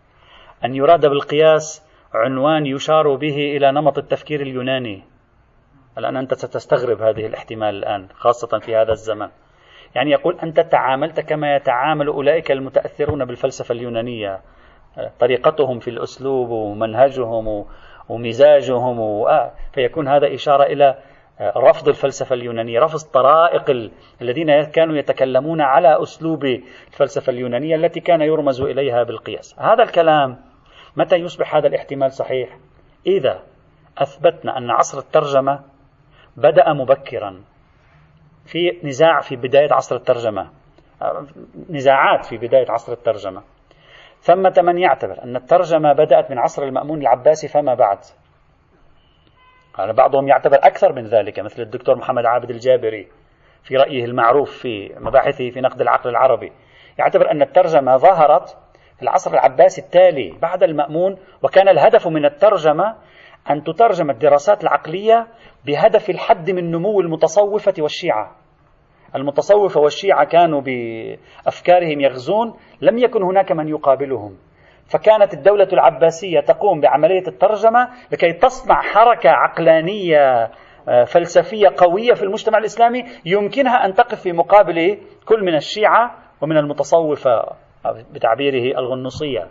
أن 0.64 0.74
يراد 0.74 1.07
بالقياس 1.07 1.87
عنوان 2.14 2.66
يشار 2.66 3.14
به 3.14 3.57
إلى 3.57 3.72
نمط 3.72 3.98
التفكير 3.98 4.40
اليوناني. 4.40 5.02
الآن 5.98 6.16
أنت 6.16 6.35
ستستغرب 6.35 7.02
هذه 7.02 7.26
الاحتمال 7.26 7.74
الآن 7.74 8.09
خاصة 8.14 8.59
في 8.59 8.76
هذا 8.76 8.92
الزمن. 8.92 9.29
يعني 9.94 10.11
يقول 10.11 10.38
أنت 10.42 10.61
تعاملت 10.61 11.20
كما 11.20 11.57
يتعامل 11.57 12.07
أولئك 12.07 12.50
المتأثرون 12.50 13.24
بالفلسفة 13.24 13.72
اليونانية. 13.72 14.40
طريقتهم 15.20 15.79
في 15.79 15.90
الأسلوب 15.90 16.50
ومنهجهم 16.50 17.66
ومزاجهم 18.09 19.01
آه، 19.01 19.53
فيكون 19.73 20.09
هذا 20.09 20.35
إشارة 20.35 20.62
إلى 20.62 20.99
آه، 21.40 21.53
رفض 21.57 21.88
الفلسفة 21.88 22.35
اليونانية 22.35 22.81
رفض 22.81 22.99
طرائق 22.99 23.90
الذين 24.23 24.62
كانوا 24.64 24.97
يتكلمون 24.97 25.61
على 25.61 26.03
أسلوب 26.03 26.45
الفلسفة 26.92 27.31
اليونانية 27.31 27.77
التي 27.77 28.01
كان 28.01 28.21
يرمز 28.21 28.61
إليها 28.61 29.03
بالقياس. 29.03 29.59
هذا 29.59 29.83
الكلام 29.83 30.37
متى 30.97 31.16
يصبح 31.16 31.55
هذا 31.57 31.66
الاحتمال 31.66 32.12
صحيح؟ 32.12 32.59
إذا 33.07 33.42
أثبتنا 33.99 34.59
أن 34.59 34.71
عصر 34.71 34.99
الترجمة 34.99 35.61
بدأ 36.37 36.73
مبكرا 36.73 37.42
في 38.47 38.81
نزاع 38.85 39.21
في 39.21 39.37
بداية 39.37 39.73
عصر 39.73 39.97
الترجمة 39.97 40.51
آه، 41.03 41.27
نزاعات 41.71 42.25
في 42.25 42.37
بداية 42.37 42.71
عصر 42.71 42.92
الترجمة. 42.92 43.42
ثمة 44.20 44.55
من 44.59 44.79
يعتبر 44.79 45.22
أن 45.24 45.37
الترجمة 45.37 45.92
بدأت 45.92 46.31
من 46.31 46.38
عصر 46.38 46.62
المأمون 46.62 47.00
العباسي 47.00 47.48
فما 47.48 47.74
بعد. 47.74 47.98
يعني 49.78 49.93
بعضهم 49.93 50.28
يعتبر 50.28 50.57
أكثر 50.57 50.93
من 50.93 51.05
ذلك 51.05 51.41
مثل 51.41 51.62
الدكتور 51.62 51.97
محمد 51.97 52.26
عابد 52.26 52.51
الجابري 52.51 53.09
في 53.62 53.76
رأيه 53.76 54.05
المعروف 54.05 54.51
في 54.51 54.95
مباحثه 55.01 55.51
في 55.51 55.61
نقد 55.61 55.80
العقل 55.80 56.11
العربي. 56.11 56.53
يعتبر 56.99 57.30
أن 57.30 57.43
الترجمة 57.43 57.97
ظهرت 57.97 58.49
في 58.97 59.03
العصر 59.03 59.30
العباسي 59.30 59.80
التالي 59.80 60.38
بعد 60.43 60.62
المأمون 60.62 61.18
وكان 61.43 61.68
الهدف 61.68 62.09
من 62.09 62.24
الترجمة 62.24 62.97
أن 63.51 63.64
تترجم 63.64 64.11
الدراسات 64.11 64.62
العقلية 64.62 65.26
بهدف 65.66 66.11
الحد 66.11 66.51
من 66.51 66.70
نمو 66.70 67.01
المتصوفة 67.01 67.74
والشيعة. 67.78 68.45
المتصوفة 69.14 69.80
والشيعة 69.80 70.24
كانوا 70.24 70.61
بأفكارهم 70.61 72.00
يغزون 72.00 72.54
لم 72.80 72.98
يكن 72.98 73.22
هناك 73.22 73.52
من 73.52 73.68
يقابلهم. 73.68 74.36
فكانت 74.88 75.34
الدولة 75.34 75.68
العباسية 75.72 76.40
تقوم 76.40 76.80
بعملية 76.80 77.26
الترجمة 77.28 77.88
لكي 78.12 78.32
تصنع 78.32 78.82
حركة 78.82 79.30
عقلانية 79.30 80.50
آه، 80.88 81.04
فلسفية 81.04 81.68
قوية 81.76 82.12
في 82.14 82.22
المجتمع 82.22 82.59
الإسلامي 82.59 83.04
يمكنها 83.24 83.84
أن 83.86 83.94
تقف 83.94 84.20
في 84.20 84.32
مقابل 84.32 84.98
كل 85.24 85.44
من 85.44 85.54
الشيعة 85.54 86.14
ومن 86.40 86.57
المتصوفة 86.57 87.44
بتعبيره 88.12 88.78
الغنوصية. 88.78 89.48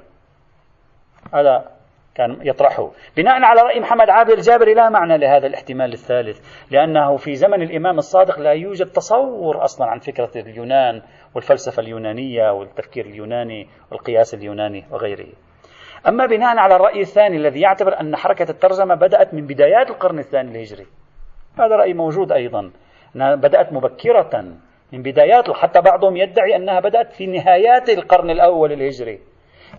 هذا 1.33 1.74
كان 2.15 2.37
يطرحه. 2.41 2.91
بناء 3.17 3.43
على 3.43 3.61
رأي 3.61 3.79
محمد 3.79 4.09
عابد 4.09 4.29
الجابري 4.31 4.73
لا 4.73 4.89
معنى 4.89 5.17
لهذا 5.17 5.47
الاحتمال 5.47 5.93
الثالث 5.93 6.39
لأنه 6.71 7.17
في 7.17 7.35
زمن 7.35 7.61
الإمام 7.61 7.97
الصادق 7.97 8.39
لا 8.39 8.51
يوجد 8.51 8.85
تصور 8.85 9.63
أصلا 9.63 9.87
عن 9.87 9.99
فكرة 9.99 10.31
اليونان 10.35 11.01
والفلسفة 11.35 11.81
اليونانية 11.81 12.51
والتفكير 12.51 13.05
اليوناني 13.05 13.67
والقياس 13.91 14.33
اليوناني 14.33 14.85
وغيره. 14.91 15.27
أما 16.07 16.25
بناء 16.25 16.57
على 16.57 16.75
الرأي 16.75 17.01
الثاني 17.01 17.37
الذي 17.37 17.61
يعتبر 17.61 17.99
أن 17.99 18.15
حركة 18.15 18.51
الترجمة 18.51 18.95
بدأت 18.95 19.33
من 19.33 19.47
بدايات 19.47 19.89
القرن 19.89 20.19
الثاني 20.19 20.51
الهجري. 20.51 20.85
هذا 21.59 21.75
رأي 21.75 21.93
موجود 21.93 22.31
أيضا 22.31 22.71
أنها 23.15 23.35
بدأت 23.35 23.73
مبكرة 23.73 24.43
من 24.93 25.01
بدايات 25.01 25.51
حتى 25.51 25.81
بعضهم 25.81 26.17
يدعي 26.17 26.55
أنها 26.55 26.79
بدأت 26.79 27.13
في 27.13 27.27
نهايات 27.27 27.89
القرن 27.89 28.29
الأول 28.29 28.71
الهجري. 28.71 29.19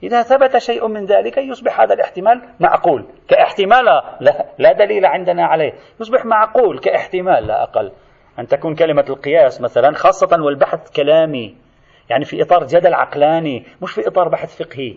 إذا 0.03 0.23
ثبت 0.23 0.59
شيء 0.59 0.89
من 0.89 1.05
ذلك 1.07 1.39
يصبح 1.39 1.81
هذا 1.81 1.95
الاحتمال 1.95 2.43
معقول. 2.61 3.05
كاحتمال 3.29 3.85
لا, 4.21 4.47
لا 4.59 4.73
دليل 4.73 5.07
عندنا 5.07 5.47
عليه. 5.47 5.73
يصبح 6.01 6.25
معقول 6.25 6.79
كاحتمال 6.79 7.47
لا 7.47 7.63
أقل. 7.63 7.93
أن 8.39 8.47
تكون 8.47 8.75
كلمة 8.75 9.05
القياس 9.09 9.61
مثلا 9.61 9.95
خاصة 9.95 10.43
والبحث 10.43 10.91
كلامي. 10.91 11.57
يعني 12.11 12.25
في 12.25 12.43
إطار 12.43 12.67
جدل 12.67 12.95
عقلاني 12.95 13.65
مش 13.83 13.93
في 13.93 14.09
إطار 14.09 14.29
بحث 14.29 14.63
فقهي. 14.63 14.95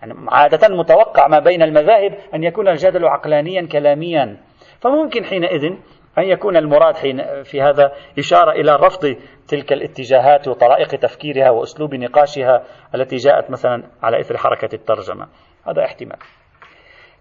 يعني 0.00 0.14
عادة 0.28 0.76
متوقع 0.76 1.28
ما 1.28 1.38
بين 1.38 1.62
المذاهب 1.62 2.14
أن 2.34 2.44
يكون 2.44 2.68
الجدل 2.68 3.04
عقلانيا 3.04 3.68
كلاميا. 3.72 4.36
فممكن 4.80 5.24
حينئذ 5.24 5.72
أن 6.18 6.24
يكون 6.24 6.56
المراد 6.56 6.96
حين 6.96 7.42
في 7.42 7.62
هذا 7.62 7.92
إشارة 8.18 8.52
إلى 8.52 8.76
رفض 8.76 9.16
تلك 9.48 9.72
الاتجاهات 9.72 10.48
وطرائق 10.48 10.88
تفكيرها 10.88 11.50
وأسلوب 11.50 11.94
نقاشها 11.94 12.64
التي 12.94 13.16
جاءت 13.16 13.50
مثلا 13.50 13.82
على 14.02 14.20
إثر 14.20 14.36
حركة 14.36 14.74
الترجمة. 14.74 15.28
هذا 15.66 15.84
احتمال. 15.84 16.16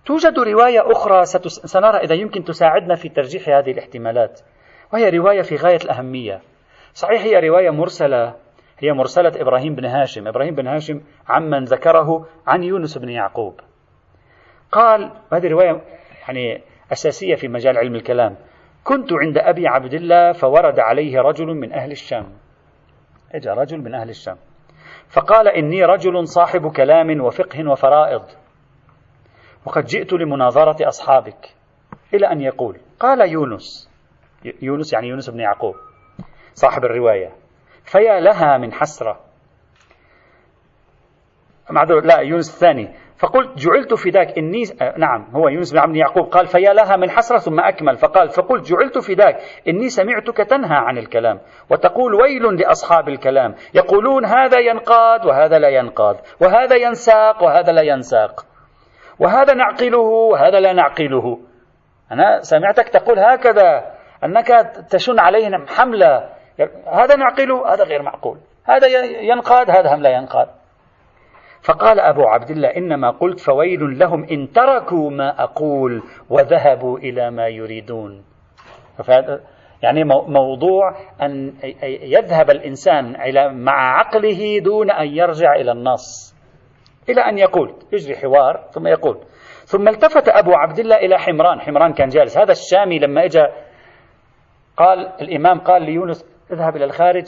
توجد 0.05 0.39
رواية 0.39 0.91
أخرى 0.91 1.25
سنرى 1.47 1.97
إذا 1.97 2.15
يمكن 2.15 2.43
تساعدنا 2.43 2.95
في 2.95 3.09
ترجيح 3.09 3.49
هذه 3.49 3.71
الاحتمالات. 3.71 4.41
وهي 4.93 5.09
رواية 5.09 5.41
في 5.41 5.55
غاية 5.55 5.79
الأهمية. 5.83 6.41
صحيح 6.93 7.21
هي 7.21 7.49
رواية 7.49 7.69
مرسلة. 7.69 8.33
هي 8.79 8.93
مرسلة 8.93 9.31
إبراهيم 9.35 9.75
بن 9.75 9.85
هاشم. 9.85 10.27
إبراهيم 10.27 10.55
بن 10.55 10.67
هاشم 10.67 11.01
عمن 11.27 11.63
ذكره 11.63 12.27
عن 12.47 12.63
يونس 12.63 12.97
بن 12.97 13.09
يعقوب. 13.09 13.59
قال 14.71 15.11
هذه 15.33 15.47
رواية 15.47 15.81
يعني 16.27 16.61
أساسية 16.91 17.35
في 17.35 17.47
مجال 17.47 17.77
علم 17.77 17.95
الكلام. 17.95 18.35
كنت 18.86 19.13
عند 19.13 19.38
أبي 19.38 19.67
عبد 19.67 19.93
الله 19.93 20.31
فورد 20.31 20.79
عليه 20.79 21.21
رجل 21.21 21.45
من 21.45 21.73
أهل 21.73 21.91
الشام. 21.91 22.38
إجا 23.31 23.53
رجل 23.53 23.77
من 23.77 23.95
أهل 23.95 24.09
الشام. 24.09 24.38
فقال 25.09 25.47
إني 25.47 25.83
رجل 25.83 26.27
صاحب 26.27 26.71
كلام 26.71 27.21
وفقه 27.21 27.69
وفرائض. 27.71 28.25
وقد 29.65 29.86
جئت 29.86 30.13
لمناظرة 30.13 30.88
أصحابك. 30.88 31.55
إلى 32.13 32.31
أن 32.31 32.41
يقول 32.41 32.79
قال 32.99 33.31
يونس. 33.31 33.89
يونس 34.61 34.93
يعني 34.93 35.07
يونس 35.07 35.29
بن 35.29 35.39
يعقوب 35.39 35.75
صاحب 36.53 36.86
الرواية. 36.86 37.36
فيا 37.83 38.19
لها 38.19 38.57
من 38.57 38.73
حسرة. 38.73 39.19
لا 42.03 42.19
يونس 42.19 42.53
الثاني. 42.53 43.04
فقلت 43.18 43.57
جعلت 43.57 43.93
فداك 43.93 44.38
إني 44.38 44.63
آه، 44.82 44.93
نعم 44.97 45.28
هو 45.36 45.47
يونس 45.47 45.72
بن 45.72 45.80
عبد 45.80 45.95
يعقوب 45.95 46.26
قال 46.26 46.47
فيا 46.47 46.74
لها 46.74 46.97
من 46.97 47.09
حسرة 47.09 47.38
ثم 47.38 47.59
أكمل 47.59 47.97
فقال 47.97 48.30
فقلت 48.30 48.72
جعلت 48.72 48.97
فداك 48.97 49.38
إني 49.68 49.89
سمعتك 49.89 50.38
تنهى 50.38 50.78
عن 50.78 50.97
الكلام 50.97 51.39
وتقول 51.70 52.13
ويل 52.13 52.61
لأصحاب 52.61 53.09
الكلام 53.09 53.55
يقولون 53.74 54.26
هذا 54.26 54.59
ينقاد 54.59 55.26
وهذا 55.26 55.59
لا 55.59 55.70
ينقاد 55.70 56.18
وهذا 56.41 56.76
ينساق 56.76 57.43
وهذا 57.43 57.72
لا 57.72 57.82
ينساق 57.82 58.45
وهذا 59.20 59.53
نعقله 59.53 59.99
وهذا 60.32 60.59
لا 60.59 60.74
نعقله. 60.74 61.39
أنا 62.11 62.41
سمعتك 62.41 62.89
تقول 62.89 63.20
هكذا 63.20 63.95
أنك 64.24 64.47
تشن 64.89 65.20
عليهم 65.20 65.68
حملة. 65.68 66.30
هذا 66.88 67.16
نعقله 67.16 67.74
هذا 67.74 67.84
غير 67.84 68.01
معقول. 68.01 68.38
هذا 68.66 68.88
ينقاد 69.22 69.70
هذا 69.70 69.95
هم 69.95 70.01
لا 70.01 70.09
ينقاد. 70.09 70.47
فقال 71.66 71.99
أبو 71.99 72.22
عبد 72.28 72.49
الله 72.49 72.68
إنما 72.78 73.11
قلت 73.11 73.39
فويل 73.39 73.99
لهم 73.99 74.24
إن 74.24 74.51
تركوا 74.51 75.11
ما 75.11 75.43
أقول 75.43 76.03
وذهبوا 76.30 76.97
إلى 76.97 77.32
ما 77.32 77.47
يريدون. 77.47 78.24
يعني 79.84 80.03
موضوع 80.28 80.95
أن 81.22 81.53
يذهب 81.84 82.49
الإنسان 82.49 83.16
مع 83.63 83.99
عقله 83.99 84.59
دون 84.59 84.91
أن 84.91 85.07
يرجع 85.07 85.55
إلى 85.55 85.72
النص 85.72 86.36
إلى 87.09 87.22
أن 87.22 87.38
يقول 87.38 87.74
يجري 87.93 88.16
حوار 88.16 88.68
ثم 88.72 88.88
يقول. 88.88 89.20
ثم 89.66 89.88
التفت 89.88 90.30
أبو 90.30 90.53
عبد 90.53 90.80
الله 90.80 90.95
إلى 90.95 91.18
حمران 91.18 91.61
حمران 91.61 91.93
كان 91.93 92.07
جالس. 92.07 92.38
هذا 92.38 92.51
الشامي 92.51 92.99
لما 92.99 93.26
إجا 93.26 93.51
قال 94.78 94.99
الإمام 95.22 95.59
قال 95.59 95.82
ليونس 95.82 96.26
اذهب 96.51 96.76
إلى 96.76 96.86
الخارج 96.86 97.26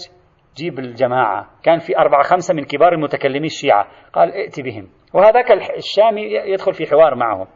جيب 0.58 0.80
الجماعة. 0.80 1.48
كان 1.64 1.80
في 1.80 1.98
أربعة 1.98 2.24
خمسة 2.24 2.54
من 2.54 2.64
كبار 2.64 2.94
المتكلمين 2.94 3.44
الشيعة. 3.44 3.88
قال 4.14 4.32
ائت 4.32 4.60
بهم. 4.60 4.90
وهذاك 5.14 5.52
الشامي 5.52 6.22
يدخل 6.22 6.74
في 6.74 6.86
حوار 6.86 7.16
معهم. 7.16 7.48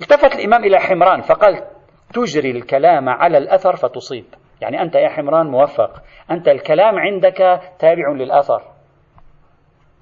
التفت 0.00 0.34
الإمام 0.34 0.64
إلى 0.64 0.78
حمران 0.78 1.20
فقال 1.20 1.66
تجري 2.14 2.50
الكلام 2.50 3.08
على 3.08 3.38
الأثر 3.38 3.76
فتصيب. 3.76 4.24
يعني 4.60 4.82
أنت 4.82 4.94
يا 4.94 5.08
حمران 5.08 5.46
موفق. 5.46 6.02
أنت 6.30 6.48
الكلام 6.48 6.98
عندك 6.98 7.60
تابع 7.78 8.12
للأثر 8.16 8.62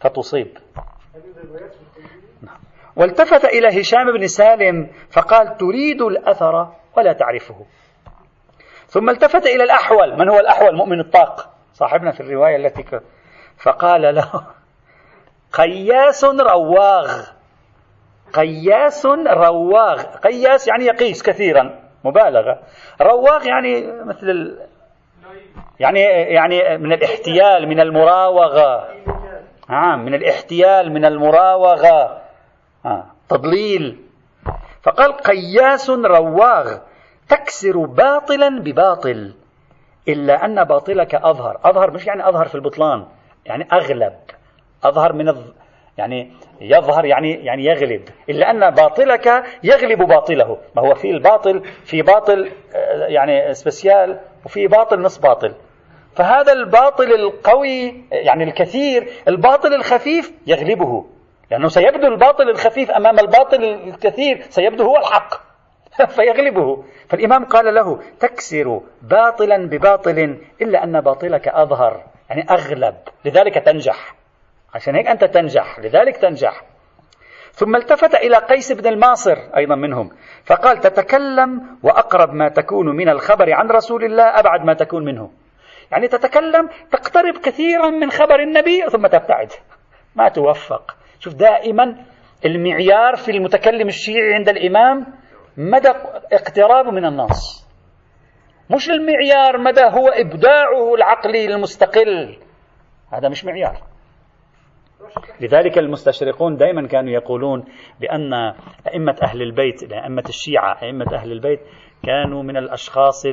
فتصيب. 0.01 0.59
والتفت 2.97 3.45
إلى 3.45 3.81
هشام 3.81 4.13
بن 4.19 4.27
سالم 4.27 4.91
فقال 5.13 5.57
تريد 5.57 6.03
الأثر 6.03 6.73
ولا 6.97 7.13
تعرفه. 7.13 7.67
ثم 8.87 9.11
التفت 9.11 9.47
إلى 9.47 9.65
الأحول. 9.65 10.19
من 10.19 10.29
هو 10.29 10.39
الأحول؟ 10.39 10.77
مؤمن 10.77 11.01
الطاق. 11.01 11.58
صاحبنا 11.79 12.13
في 12.13 12.21
الرواية 12.21 12.57
التي. 12.57 13.01
فقال 13.63 14.15
له 14.15 14.43
قياس 15.53 16.25
رواغ. 16.25 17.23
قياس 18.33 19.07
رواغ. 19.27 20.03
قياس 20.03 20.69
يعني 20.69 20.85
يقيس 20.85 21.23
كثيرا 21.23 21.81
مبالغة. 22.05 22.59
رواغ 23.01 23.47
يعني 23.47 23.87
مثل 24.05 24.31
ال... 24.31 24.67
يعني 25.81 26.01
يعني 26.01 26.79
من 26.79 26.93
الاحتيال 26.93 27.69
من 27.69 27.81
المراوغة. 27.81 28.89
نعم 29.69 30.05
من 30.05 30.15
الاحتيال 30.15 30.93
من 30.93 31.05
المراوغة. 31.05 32.23
آه. 32.87 33.07
تضليل. 33.29 34.05
فقال 34.83 35.13
قياس 35.13 35.91
رواغ. 35.91 36.79
تكسر 37.29 37.79
باطلا 37.87 38.61
بباطل. 38.61 39.35
إلا 40.09 40.45
أن 40.45 40.65
باطلك 40.65 41.15
أظهر. 41.15 41.61
أظهر 41.65 41.91
مش 41.91 42.07
يعني 42.07 42.29
أظهر 42.29 42.49
في 42.49 42.55
البطلان 42.55 43.07
يعني 43.47 43.69
أغلب. 43.73 44.13
أظهر 44.85 45.13
من 45.13 45.29
الظ... 45.29 45.53
يعني 45.99 46.33
يظهر 46.61 47.05
يعني 47.05 47.45
يعني 47.45 47.65
يغلب. 47.65 48.03
إلا 48.31 48.51
أن 48.51 48.71
باطلك 48.71 49.45
يغلب 49.63 49.99
باطله. 50.03 50.59
ما 50.77 50.83
هو 50.83 50.95
في 50.95 51.11
الباطل 51.11 51.63
في 51.85 52.03
باطل 52.03 52.51
آه، 52.75 53.07
يعني 53.07 53.55
سبيسيال 53.55 54.21
وفي 54.45 54.67
باطل 54.67 55.01
نص 55.01 55.19
باطل. 55.19 55.55
فهذا 56.17 56.53
الباطل 56.53 57.15
القوي 57.15 58.05
يعني 58.13 58.45
الكثير 58.45 59.09
الباطل 59.29 59.75
الخفيف 59.75 60.33
يغلبه. 60.47 61.05
لأنه 61.51 61.69
سيبدو 61.69 62.07
الباطل 62.07 62.49
الخفيف 62.51 62.91
أمام 62.91 63.19
الباطل 63.19 63.65
الكثير 63.65 64.41
سيبدو 64.49 64.85
هو 64.85 64.97
الحق. 64.97 65.48
فيغلبه. 66.17 66.85
فالإمام 67.09 67.45
قال 67.45 67.75
له 67.75 68.03
تكسر 68.21 68.81
باطلا 69.03 69.57
بباطل 69.67 70.39
إلا 70.63 70.85
أن 70.85 71.01
باطلك 71.01 71.49
أظهر. 71.49 72.05
يعني 72.31 72.47
أغلب. 72.51 72.95
لذلك 73.25 73.55
تنجح. 73.55 74.15
عشان 74.75 74.95
هيك 74.95 75.07
أنت 75.07 75.25
تنجح. 75.25 75.79
لذلك 75.79 76.17
تنجح. 76.17 76.63
ثم 77.53 77.77
التفت 77.77 78.15
إلى 78.15 78.37
قيس 78.37 78.73
بن 78.73 78.87
الماصر 78.87 79.37
أيضا 79.57 79.75
منهم 79.75 80.11
فقال 80.45 80.81
تتكلم 80.81 81.79
وأقرب 81.83 82.33
ما 82.33 82.49
تكون 82.49 82.97
من 82.97 83.09
الخبر 83.09 83.53
عن 83.53 83.71
رسول 83.71 84.05
الله 84.05 84.23
أبعد 84.23 84.65
ما 84.65 84.75
تكون 84.75 85.05
منه. 85.05 85.31
يعني 85.93 86.09
تتكلم 86.09 86.69
تقترب 86.91 87.39
كثيرا 87.39 87.91
من 87.91 88.11
خبر 88.11 88.41
النبي 88.41 88.83
ثم 88.91 89.07
تبتعد. 89.07 89.53
ما 90.17 90.29
توفق. 90.29 90.97
شوف 91.21 91.35
دائما 91.35 91.97
المعيار 92.45 93.17
في 93.17 93.31
المتكلم 93.31 93.89
الشيعي 93.89 94.35
عند 94.35 94.49
الإمام 94.49 95.07
مدى 95.59 95.89
اقترابه 96.33 96.91
من 96.91 97.05
النص 97.05 97.69
مش 98.71 98.91
المعيار 98.91 99.59
مدى 99.59 99.81
هو 99.81 100.09
إبداعه 100.09 100.95
العقلي 100.95 101.45
المستقل. 101.45 102.37
هذا 103.13 103.29
مش 103.29 103.45
معيار. 103.45 103.83
لذلك 105.41 105.79
المستشرقون 105.79 106.57
دائما 106.57 106.87
كانوا 106.87 107.11
يقولون 107.11 107.65
بأن 108.01 108.35
أئمة 108.87 109.17
أهل 109.23 109.43
البيت 109.43 109.93
أئمة 109.93 110.25
الشيعة 110.29 110.83
أئمة 110.83 111.07
أهل 111.15 111.33
البيت 111.33 111.61
كانوا 112.03 112.43
من 112.43 112.57
الأشخاص 112.57 113.27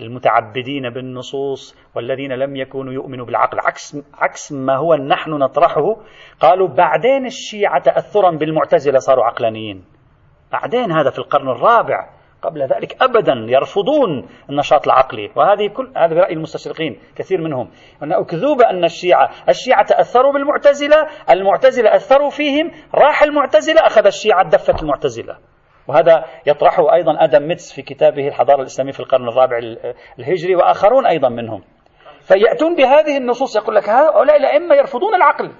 المتعبدين 0.00 0.90
بالنصوص 0.90 1.76
والذين 1.94 2.32
لم 2.32 2.56
يكونوا 2.56 2.92
يؤمنوا 2.92 3.26
بالعقل. 3.26 3.60
عكس 3.60 3.96
عكس 4.14 4.52
ما 4.52 4.76
هو 4.76 4.94
نحن 4.94 5.30
نطرحه. 5.30 5.96
قالوا 6.40 6.68
بعدين 6.68 7.26
الشيعة 7.26 7.82
تأثرا 7.82 8.30
بالمعتزلة 8.30 8.98
صاروا 8.98 9.24
عقلانيين. 9.24 9.95
بعدين 10.52 10.92
هذا 10.92 11.10
في 11.10 11.18
القرن 11.18 11.48
الرابع 11.48 12.08
قبل 12.42 12.62
ذلك 12.62 13.02
ابدا 13.02 13.32
يرفضون 13.48 14.28
النشاط 14.50 14.86
العقلي. 14.86 15.30
وهذه 15.36 15.68
كل 15.68 15.92
هذا 15.96 16.14
برأي 16.14 16.32
المستشرقين 16.32 17.00
كثير 17.16 17.40
منهم. 17.40 17.70
أن 18.02 18.12
اكذوبه 18.12 18.70
أن 18.70 18.84
الشيعه 18.84 19.30
الشيعة 19.48 19.84
تأثروا 19.86 20.32
بالمعتزلة 20.32 21.06
المعتزلة 21.30 21.96
أثروا 21.96 22.30
فيهم 22.30 22.70
راح 22.94 23.22
المعتزلة 23.22 23.86
أخذ 23.86 24.06
الشيعة 24.06 24.48
دفه 24.48 24.82
المعتزلة. 24.82 25.36
وهذا 25.88 26.24
يطرحه 26.46 26.94
أيضا 26.94 27.24
آدم 27.24 27.48
ميتس 27.48 27.72
في 27.72 27.82
كتابه 27.82 28.28
الحضارة 28.28 28.60
الإسلامية 28.60 28.92
في 28.92 29.00
القرن 29.00 29.28
الرابع 29.28 29.58
الهجري 30.18 30.56
وآخرون 30.56 31.06
أيضا 31.06 31.28
منهم. 31.28 31.62
فيأتون 32.20 32.74
بهذه 32.76 33.16
النصوص 33.16 33.56
يقول 33.56 33.74
لك 33.74 33.88
هؤلاء 33.88 34.36
الأئمة 34.36 34.74
يرفضون 34.74 35.14
العقل. 35.14 35.52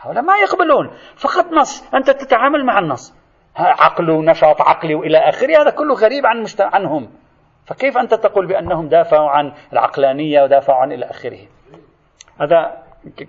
هؤلاء 0.00 0.22
ما 0.22 0.36
يقبلون. 0.36 0.90
فقط 1.16 1.52
نص. 1.52 1.94
أنت 1.94 2.10
تتعامل 2.10 2.66
مع 2.66 2.78
النص. 2.78 3.23
عقل 3.56 4.10
ونشاط 4.10 4.62
عقلي 4.62 4.94
وإلى 4.94 5.18
آخره 5.18 5.62
هذا 5.62 5.70
كله 5.70 5.94
غريب 5.94 6.26
عن 6.26 6.44
عنهم. 6.60 7.10
فكيف 7.66 7.98
أنت 7.98 8.14
تقول 8.14 8.46
بأنهم 8.46 8.88
دافعوا 8.88 9.30
عن 9.30 9.52
العقلانية 9.72 10.42
ودافعوا 10.42 10.78
عن 10.78 10.92
إلى 10.92 11.10
آخره؟ 11.10 11.38
هذا 12.40 12.82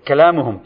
كلامهم. 0.08 0.64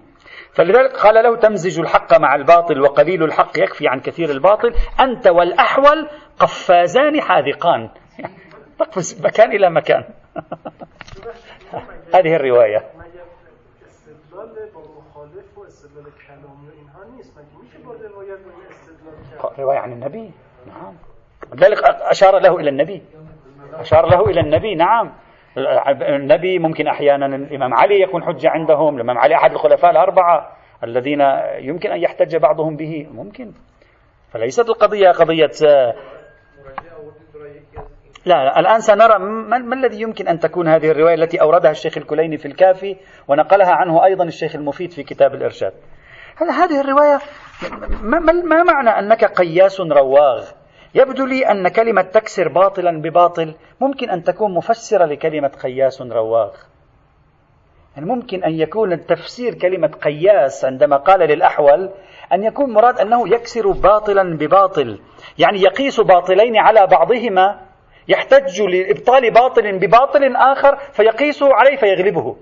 فلذلك 0.54 0.98
قال 0.98 1.24
له 1.24 1.36
تمزج 1.36 1.80
الحق 1.80 2.20
مع 2.20 2.36
الباطل 2.36 2.82
وقليل 2.82 3.24
الحق 3.24 3.60
يكفي 3.60 3.88
عن 3.88 4.00
كثير 4.00 4.30
الباطل 4.30 4.74
أنت 5.00 5.28
والأحول 5.28 6.10
قفازان 6.40 7.22
حاذقان. 7.22 7.90
تقفز 8.80 9.26
مكان 9.26 9.52
إلى 9.52 9.70
مكان. 9.70 10.04
هذه 12.16 12.36
الرواية. 12.36 13.00
رواية 19.60 19.78
عن 19.78 19.92
النبي؟ 19.92 20.32
نعم. 20.68 20.94
لذلك 21.54 21.84
أشار 21.84 22.40
له 22.40 22.60
إلى 22.60 22.70
النبي. 22.70 23.02
أشار 23.74 24.06
له 24.10 24.26
إلى 24.26 24.40
النبي 24.40 24.76
نعم. 24.76 25.14
النبي 26.02 26.60
ممكن 26.60 26.88
أحيانا 26.88 27.26
الإمام 27.26 27.74
علي 27.74 28.02
يكون 28.02 28.24
حجة 28.24 28.50
عندهم 28.50 28.96
الإمام 28.96 29.18
علي 29.18 29.36
أحد 29.36 29.52
الخلفاء 29.52 29.92
الأربعة 29.92 30.52
الذين 30.84 31.22
يمكن 31.60 31.92
أن 31.92 32.00
يحتج 32.00 32.36
بعضهم 32.36 32.76
به. 32.76 33.08
ممكن. 33.12 33.52
فليست 34.32 34.70
القضية 34.70 35.12
قضية 35.12 35.52
لا, 38.26 38.46
لا 38.46 38.60
الآن 38.60 38.80
سنرى 38.80 39.20
ما, 39.20 39.74
الذي 39.74 40.02
يمكن 40.02 40.28
أن 40.28 40.40
تكون 40.40 40.68
هذه 40.68 40.92
الرواية 40.92 41.16
التي 41.16 41.42
أوردها 41.42 41.72
الشيخ 41.72 41.98
الكليني 41.98 42.38
في 42.38 42.46
الكافي 42.46 42.96
ونقلها 43.28 43.72
عنه 43.72 44.06
أيضا 44.06 44.24
الشيخ 44.24 44.56
المفيد 44.56 44.92
في 44.92 45.04
كتاب 45.04 45.34
الإرشاد. 45.34 45.74
هل 46.36 46.50
هذه 46.50 46.82
الرواية 46.82 47.20
ما, 48.02 48.20
ما 48.20 48.64
معنى 48.64 48.90
أنك 48.90 49.26
قياس 49.26 49.82
رواغ؟ 49.82 50.46
يبدو 50.96 51.26
لي 51.26 51.52
أن 51.52 51.68
كلمة 51.68 52.02
تكسر 52.02 52.48
باطلا 52.48 53.02
بباطل 53.02 53.56
ممكن 53.82 54.10
أن 54.10 54.24
تكون 54.24 54.54
مفسرة 54.54 55.06
لكلمة 55.06 55.48
قياس 55.48 56.02
رواغ. 56.02 56.52
يعني 57.96 58.08
ممكن 58.10 58.44
أن 58.44 58.52
يكون 58.52 59.06
تفسير 59.06 59.54
كلمة 59.54 59.88
قياس 59.88 60.66
عندما 60.66 60.98
قال 60.98 61.20
للأحول 61.20 61.90
أن 62.34 62.44
يكون 62.44 62.74
مراد 62.74 63.00
أنه 63.00 63.28
يكسر 63.28 63.72
باطلا 63.72 64.38
بباطل 64.38 65.00
يعني 65.38 65.62
يقيس 65.62 66.00
باطلين 66.00 66.58
على 66.58 66.88
بعضهما 66.88 67.60
يحتج 68.08 68.62
لإبطال 68.62 69.32
باطل 69.32 69.80
بباطل 69.80 70.36
آخر 70.36 70.76
فيقيسه 70.76 71.54
عليه 71.54 71.78
فيغلبه. 71.78 72.36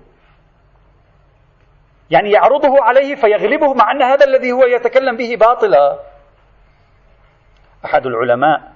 يعني 2.11 2.31
يعرضه 2.31 2.83
عليه 2.83 3.15
فيغلبه 3.15 3.73
مع 3.73 3.91
أن 3.91 4.01
هذا 4.01 4.25
الذي 4.25 4.51
هو 4.51 4.63
يتكلم 4.63 5.17
به 5.17 5.35
باطلا. 5.35 5.99
أحد 7.85 8.05
العلماء 8.05 8.73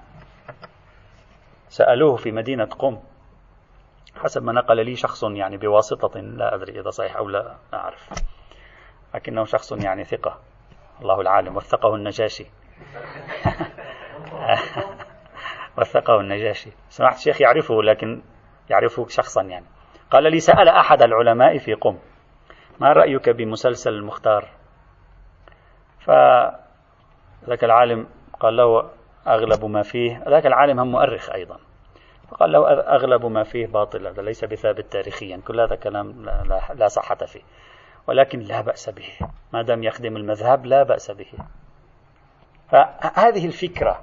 سألوه 1.68 2.16
في 2.16 2.32
مدينة 2.32 2.64
قم 2.64 3.00
حسب 4.16 4.42
ما 4.42 4.52
نقل 4.52 4.84
لي 4.86 4.96
شخص 4.96 5.24
يعني 5.24 5.56
بواسطة 5.56 6.20
لا 6.20 6.54
أدري 6.54 6.80
إذا 6.80 6.90
صحيح 6.90 7.16
أو 7.16 7.28
لا 7.28 7.56
أعرف. 7.74 8.08
لكنه 9.14 9.44
شخص 9.44 9.72
يعني 9.72 10.04
ثقة. 10.04 10.40
الله 11.02 11.20
العالم. 11.20 11.56
وثقه 11.56 11.94
النجاشي. 11.94 12.46
وثقه 15.78 16.20
النجاشي. 16.20 16.70
سمعت 16.88 17.14
الشيخ 17.14 17.40
يعرفه 17.40 17.82
لكن 17.82 18.22
يعرفه 18.70 19.06
شخصا 19.08 19.42
يعني. 19.42 19.66
قال 20.10 20.22
لي 20.32 20.40
سأل 20.40 20.68
أحد 20.68 21.02
العلماء 21.02 21.58
في 21.58 21.74
قم 21.74 21.98
ما 22.80 22.92
رأيك 22.92 23.28
بمسلسل 23.28 23.92
المختار؟ 23.92 24.48
فذاك 26.00 27.64
العالم 27.64 28.06
قال 28.40 28.56
له 28.56 28.90
أغلب 29.26 29.64
ما 29.64 29.82
فيه 29.82 30.22
ذاك 30.28 30.46
العالم 30.46 30.80
هم 30.80 30.92
مؤرخ 30.92 31.30
أيضا 31.30 31.58
فقال 32.30 32.52
له 32.52 32.70
أغلب 32.70 33.26
ما 33.26 33.42
فيه 33.42 33.66
باطل 33.66 34.06
هذا 34.06 34.22
ليس 34.22 34.44
بثابت 34.44 34.92
تاريخيا 34.92 35.40
كل 35.46 35.60
هذا 35.60 35.76
كلام 35.76 36.24
لا, 36.24 36.60
لا, 36.74 36.88
صحة 36.88 37.14
فيه 37.14 37.40
ولكن 38.06 38.38
لا 38.38 38.60
بأس 38.60 38.90
به 38.90 39.28
ما 39.52 39.62
دام 39.62 39.84
يخدم 39.84 40.16
المذهب 40.16 40.66
لا 40.66 40.82
بأس 40.82 41.10
به. 41.10 41.32
فهذه 42.70 43.46
الفكرة 43.46 44.00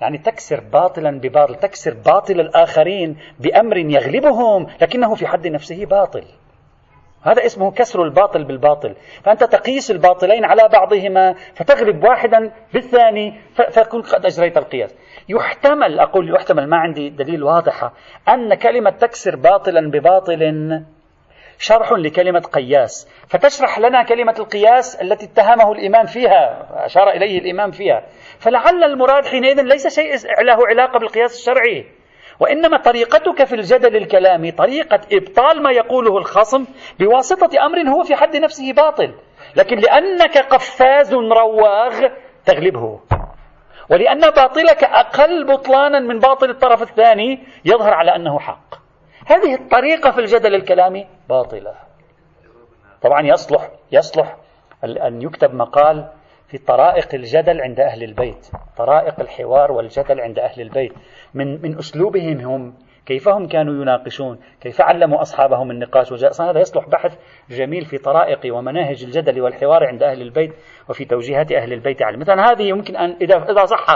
يعني 0.00 0.18
تكسر 0.18 0.60
باطلا 0.60 1.20
بباطل 1.20 1.54
تكسر 1.54 1.94
باطل 1.94 2.40
الآخرين 2.40 3.18
بأمر 3.38 3.76
يغلبهم 3.76 4.66
لكنه 4.82 5.14
في 5.14 5.26
حد 5.26 5.46
نفسه 5.46 5.86
باطل. 5.86 6.24
هذا 7.24 7.46
اسمه 7.46 7.70
كسر 7.70 8.02
الباطل 8.02 8.44
بالباطل. 8.44 8.94
فأنت 9.24 9.44
تقيس 9.44 9.90
الباطلين 9.90 10.44
على 10.44 10.68
بعضهما 10.72 11.34
فتغلب 11.54 12.04
واحدا 12.04 12.52
بالثاني 12.74 13.40
فتكون 13.54 14.02
قد 14.02 14.26
أجريت 14.26 14.56
القياس. 14.56 14.94
يحتمل 15.28 16.00
أقول 16.00 16.34
يحتمل 16.34 16.68
ما 16.68 16.76
عندي 16.76 17.10
دليل 17.10 17.42
واضحة 17.42 17.92
أن 18.28 18.54
كلمة 18.54 18.90
تكسر 18.90 19.36
باطلا 19.36 19.90
بباطل 19.90 20.82
شرح 21.58 21.92
لكلمة 21.92 22.40
قياس. 22.40 23.08
فتشرح 23.28 23.78
لنا 23.78 24.02
كلمة 24.02 24.34
القياس 24.38 25.02
التي 25.02 25.26
اتهمه 25.26 25.72
الإمام 25.72 26.06
فيها 26.06 26.68
أشار 26.86 27.10
إليه 27.10 27.38
الإمام 27.38 27.70
فيها. 27.70 28.02
فلعل 28.38 28.84
المراد 28.84 29.26
حينئذ 29.26 29.62
ليس 29.62 30.00
شيء 30.00 30.14
له 30.44 30.58
علاقة 30.68 30.98
بالقياس 30.98 31.34
الشرعي. 31.34 31.86
وإنما 32.40 32.76
طريقتك 32.76 33.44
في 33.44 33.54
الجدل 33.54 33.96
الكلامي 33.96 34.50
طريقة 34.52 35.00
إبطال 35.12 35.62
ما 35.62 35.70
يقوله 35.70 36.18
الخصم 36.18 36.64
بواسطة 37.00 37.66
أمر 37.66 37.78
هو 37.78 38.02
في 38.02 38.16
حد 38.16 38.36
نفسه 38.36 38.72
باطل 38.72 39.14
لكن 39.56 39.78
لأنك 39.78 40.38
قفاز 40.38 41.14
رواغ 41.14 42.08
تغلبه. 42.46 43.00
ولأن 43.90 44.20
باطلك 44.20 44.84
أقل 44.84 45.46
بطلانا 45.46 46.00
من 46.00 46.18
باطل 46.18 46.50
الطرف 46.50 46.82
الثاني 46.82 47.46
يظهر 47.64 47.94
على 47.94 48.16
أنه 48.16 48.38
حق. 48.38 48.74
هذه 49.26 49.54
الطريقة 49.54 50.10
في 50.10 50.18
الجدل 50.18 50.54
الكلامي 50.54 51.06
باطلة. 51.28 51.74
طبعا 53.02 53.26
يصلح 53.26 53.68
يصلح 53.92 54.36
أن 54.84 55.22
يكتب 55.22 55.54
مقال 55.54 56.08
في 56.48 56.58
طرائق 56.58 57.14
الجدل 57.14 57.60
عند 57.60 57.80
أهل 57.80 58.02
البيت 58.02 58.50
طرائق 58.76 59.20
الحوار 59.20 59.72
والجدل 59.72 60.20
عند 60.20 60.38
أهل 60.38 60.60
البيت. 60.60 60.92
من, 61.34 61.62
من 61.62 61.78
أسلوبهم 61.78 62.40
هم 62.40 62.74
كيف 63.06 63.28
هم 63.28 63.46
كانوا 63.46 63.82
يناقشون 63.82 64.38
كيف 64.60 64.80
علموا 64.80 65.20
أصحابهم 65.20 65.70
النقاش. 65.70 66.12
هذا 66.40 66.60
يصلح 66.60 66.88
بحث 66.88 67.18
جميل 67.50 67.84
في 67.84 67.98
طرائق 67.98 68.56
ومناهج 68.56 69.04
الجدل 69.04 69.40
والحوار 69.40 69.84
عند 69.84 70.02
أهل 70.02 70.22
البيت 70.22 70.52
وفي 70.88 71.04
توجيهات 71.04 71.52
أهل 71.52 71.72
البيت 71.72 72.02
عليه. 72.02 72.18
مثلا 72.18 72.50
هذه 72.50 72.62
يمكن 72.62 72.96
أن 72.96 73.16
إذا, 73.20 73.36
إذا 73.36 73.64
صح 73.64 73.86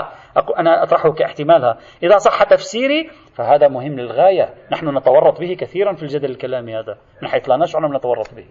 أنا 0.58 0.82
أطرحه 0.82 1.12
كاحتمالها. 1.12 1.78
إذا 2.02 2.18
صح 2.18 2.42
تفسيري 2.42 3.10
فهذا 3.34 3.68
مهم 3.68 4.00
للغاية. 4.00 4.54
نحن 4.72 4.96
نتورط 4.96 5.40
به 5.40 5.56
كثيرا 5.60 5.92
في 5.92 6.02
الجدل 6.02 6.30
الكلامي 6.30 6.76
هذا 6.76 6.98
من 7.22 7.28
حيث 7.28 7.48
لا 7.48 7.56
نشعر 7.56 7.92
نتورط 7.96 8.34
به. 8.34 8.46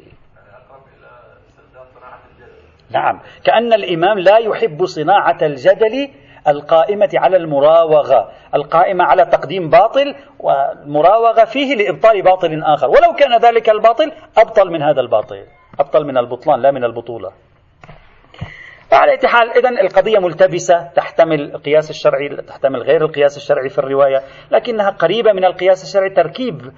نعم. 2.91 3.19
كأن 3.43 3.73
الإمام 3.73 4.19
لا 4.19 4.37
يحب 4.37 4.85
صناعة 4.85 5.37
الجدل 5.41 6.09
القائمة 6.47 7.09
على 7.13 7.37
المراوغة 7.37 8.31
القائمة 8.55 9.03
على 9.03 9.25
تقديم 9.25 9.69
باطل 9.69 10.15
والمراوغة 10.39 11.45
فيه 11.45 11.75
لإبطال 11.75 12.21
باطل 12.21 12.63
آخر. 12.63 12.87
ولو 12.89 13.13
كان 13.19 13.37
ذلك 13.37 13.69
الباطل 13.69 14.11
أبطل 14.37 14.71
من 14.71 14.81
هذا 14.81 15.01
الباطل 15.01 15.43
أبطل 15.79 16.05
من 16.05 16.17
البطلان 16.17 16.61
لا 16.61 16.71
من 16.71 16.83
البطولة. 16.83 17.31
على 18.91 19.17
حال 19.25 19.57
إذا 19.57 19.69
القضية 19.69 20.19
ملتبسة 20.19 20.87
تحتمل 20.95 21.41
القياس 21.41 21.89
الشرعي 21.89 22.29
تحتمل 22.29 22.81
غير 22.81 23.05
القياس 23.05 23.37
الشرعي 23.37 23.69
في 23.69 23.79
الرواية 23.79 24.21
لكنها 24.51 24.89
قريبة 24.89 25.33
من 25.33 25.45
القياس 25.45 25.83
الشرعي 25.83 26.09
تركيب 26.09 26.71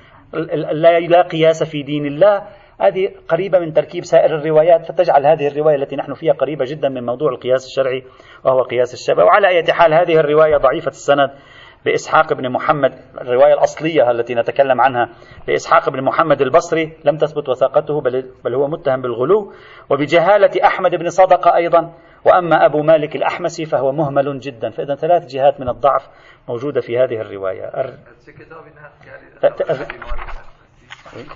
لا 1.08 1.22
قياس 1.22 1.64
في 1.64 1.84
دين 1.84 2.06
الله. 2.06 2.44
هذه 2.82 3.10
قريبة 3.28 3.60
من 3.60 3.74
تركيب 3.74 4.04
سائر 4.04 4.36
الروايات 4.36 4.86
فتجعل 4.86 5.26
هذه 5.26 5.48
الرواية 5.48 5.76
التي 5.76 5.96
نحن 5.96 6.14
فيها 6.14 6.34
قريبة 6.34 6.66
جدا 6.66 6.90
من 6.90 7.06
موضوع 7.06 7.30
القياس 7.32 7.66
الشرعي 7.66 8.04
وهو 8.44 8.62
قياس 8.62 8.94
الشبه 8.94 9.24
وعلى 9.24 9.48
أي 9.48 9.74
حال 9.74 9.94
هذه 9.94 10.20
الرواية 10.20 10.58
ضعيفة 10.58 10.90
السند 10.90 11.30
بإسحاق 11.86 12.34
بن 12.34 12.50
محمد 12.50 12.94
الرواية 13.22 13.54
الأصلية 13.54 14.12
التي 14.12 14.36
نتكلم 14.36 14.82
عنها 14.82 15.10
بإسحاق 15.48 15.90
بن 15.90 16.04
محمد 16.04 16.42
البصري 16.42 16.98
لم 17.06 17.18
تثبت 17.18 17.50
وثاقته 17.50 18.02
بل, 18.02 18.32
بل 18.46 18.56
هو 18.56 18.68
متهم 18.68 19.02
بالغلو. 19.02 19.54
وبجهالة 19.90 20.66
أحمد 20.66 20.96
بن 20.96 21.10
صدقة 21.10 21.56
أيضا. 21.56 21.94
وأما 22.26 22.66
أبو 22.66 22.82
مالك 22.82 23.16
الأحمسي 23.16 23.66
فهو 23.66 23.92
مهمل 23.92 24.40
جدا. 24.40 24.70
فإذا 24.70 24.96
ثلاث 24.96 25.26
جهات 25.26 25.60
من 25.60 25.70
الضعف 25.70 26.10
موجودة 26.50 26.82
في 26.82 26.98
هذه 26.98 27.22
الرواية. 27.22 27.72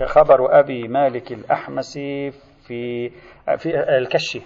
خبر 0.06 0.58
أبي 0.60 0.88
مالك 0.88 1.32
الأحمسي 1.32 2.30
في 2.66 3.10
في 3.58 3.96
الكشي. 3.98 4.42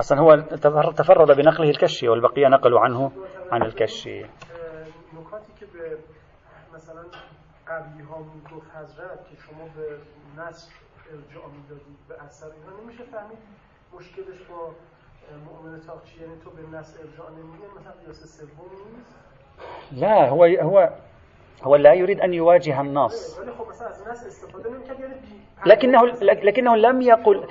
أصلا 0.00 0.20
هو 0.20 0.36
تفرد 0.92 1.36
بنقله 1.36 1.70
الكشي 1.70 2.08
والبقية 2.08 2.48
نقلوا 2.48 2.80
عنه 2.80 3.12
عن 3.52 3.62
الكشي. 3.62 4.24
قبلی 7.70 8.02
ها 8.02 8.24
حضرت 8.74 9.28
که 9.30 9.36
شما 9.36 9.64
به 9.76 9.98
نص 10.42 10.70
ارجاع 11.12 11.46
میدادید 11.46 11.98
به 12.08 12.22
اثر 12.22 12.46
اینا 12.46 12.82
نمیشه 12.82 13.04
فهمید 13.04 13.38
مشکلش 13.94 14.42
با 14.50 14.70
مؤمن 15.46 15.80
طاق 15.80 15.96
چی 15.96 16.20
یعنی 16.20 16.34
تو 16.44 16.50
به 16.50 16.78
نص 16.78 16.98
ارجاع 17.00 17.30
نمیدی 17.30 17.64
مثلا 17.80 17.92
قیاس 18.04 18.38
سوم 18.38 18.70
نیست؟ 18.96 19.16
لا 19.92 20.26
هو 20.30 20.44
هو 20.44 20.88
هو 21.62 21.76
لا 21.76 21.92
يريد 21.92 22.20
أن 22.20 22.34
يواجه 22.34 22.80
النص 22.80 23.40
لكنه 25.66 26.04
لكنه 26.22 26.76
لم 26.76 27.02
يقل 27.02 27.46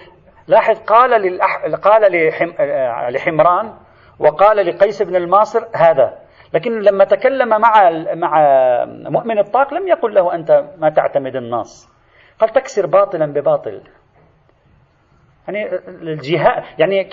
لاحظ 0.47 0.79
قال 0.79 1.21
للأح... 1.21 1.65
قال 1.65 2.27
لحم... 2.27 2.51
لحمران 3.09 3.73
وقال 4.19 4.57
لقيس 4.57 5.01
بن 5.01 5.15
الماصر 5.15 5.65
هذا. 5.75 6.17
لكن 6.53 6.79
لما 6.79 7.03
تكلم 7.03 7.49
مع 7.49 7.89
مع 8.13 8.31
مؤمن 8.85 9.39
الطاق 9.39 9.73
لم 9.73 9.87
يقل 9.87 10.13
له 10.13 10.35
أنت 10.35 10.65
ما 10.77 10.89
تعتمد 10.89 11.35
النص 11.35 11.89
قال 12.39 12.49
تكسر 12.49 12.85
باطلا 12.85 13.25
بباطل. 13.25 13.81
يعني 15.49 15.79
الجهات 15.87 16.63
يعني 16.79 17.09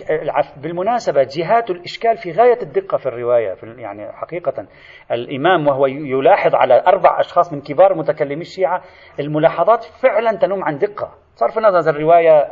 بالمناسبة 0.56 1.22
جهات 1.22 1.70
الإشكال 1.70 2.16
في 2.16 2.32
غاية 2.32 2.62
الدقة 2.62 2.98
في 2.98 3.06
الرواية 3.06 3.54
في 3.54 3.66
يعني 3.66 4.12
حقيقة. 4.12 4.66
الإمام 5.10 5.66
وهو 5.66 5.86
يلاحظ 5.86 6.54
على 6.54 6.82
أربع 6.86 7.20
أشخاص 7.20 7.52
من 7.52 7.60
كبار 7.60 7.94
متكلمي 7.94 8.40
الشيعة 8.40 8.82
الملاحظات 9.20 9.84
فعلا 9.84 10.36
تنم 10.36 10.64
عن 10.64 10.78
دقة. 10.78 11.14
صرف 11.34 11.58
النظر 11.58 11.90
الرواية 11.90 12.48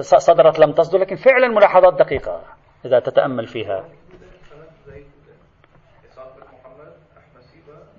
صدرت 0.00 0.58
لم 0.58 0.72
تصدر 0.72 0.98
لكن 0.98 1.16
فعلا 1.16 1.48
ملاحظات 1.48 1.94
دقيقة 1.94 2.42
إذا 2.84 3.00
تتأمل 3.00 3.46
فيها. 3.46 3.84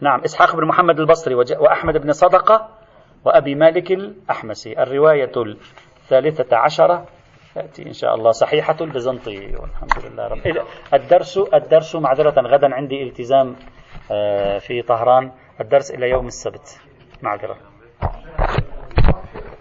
نعم 0.02 0.20
إسحاق 0.26 0.56
بن 0.56 0.66
محمد 0.68 1.00
البصري 1.00 1.36
وأحمد 1.36 1.98
بن 1.98 2.12
صدقة 2.12 2.70
وأبي 3.26 3.56
مالك 3.56 3.92
الأحمسي. 3.92 4.84
الرواية 4.84 5.32
الثالثة 6.02 6.58
عشرة. 6.58 7.06
تأتي 7.56 7.88
إن 7.88 7.94
شاء 7.94 8.16
الله. 8.16 8.32
صحيحة 8.32 8.76
البزنطي 8.82 9.56
والحمد 9.56 10.06
لله 10.06 10.28
رب 10.28 10.42
الدرس 10.94 11.38
الدرس 11.54 11.96
معذرة 11.96 12.42
غدا 12.42 12.76
عندي 12.76 13.04
التزام 13.04 13.56
آه، 14.12 14.58
في 14.58 14.82
طهران. 14.82 15.32
الدرس 15.62 15.92
إلى 15.92 16.10
يوم 16.10 16.28
السبت. 16.28 16.80
معذرة. 17.22 17.58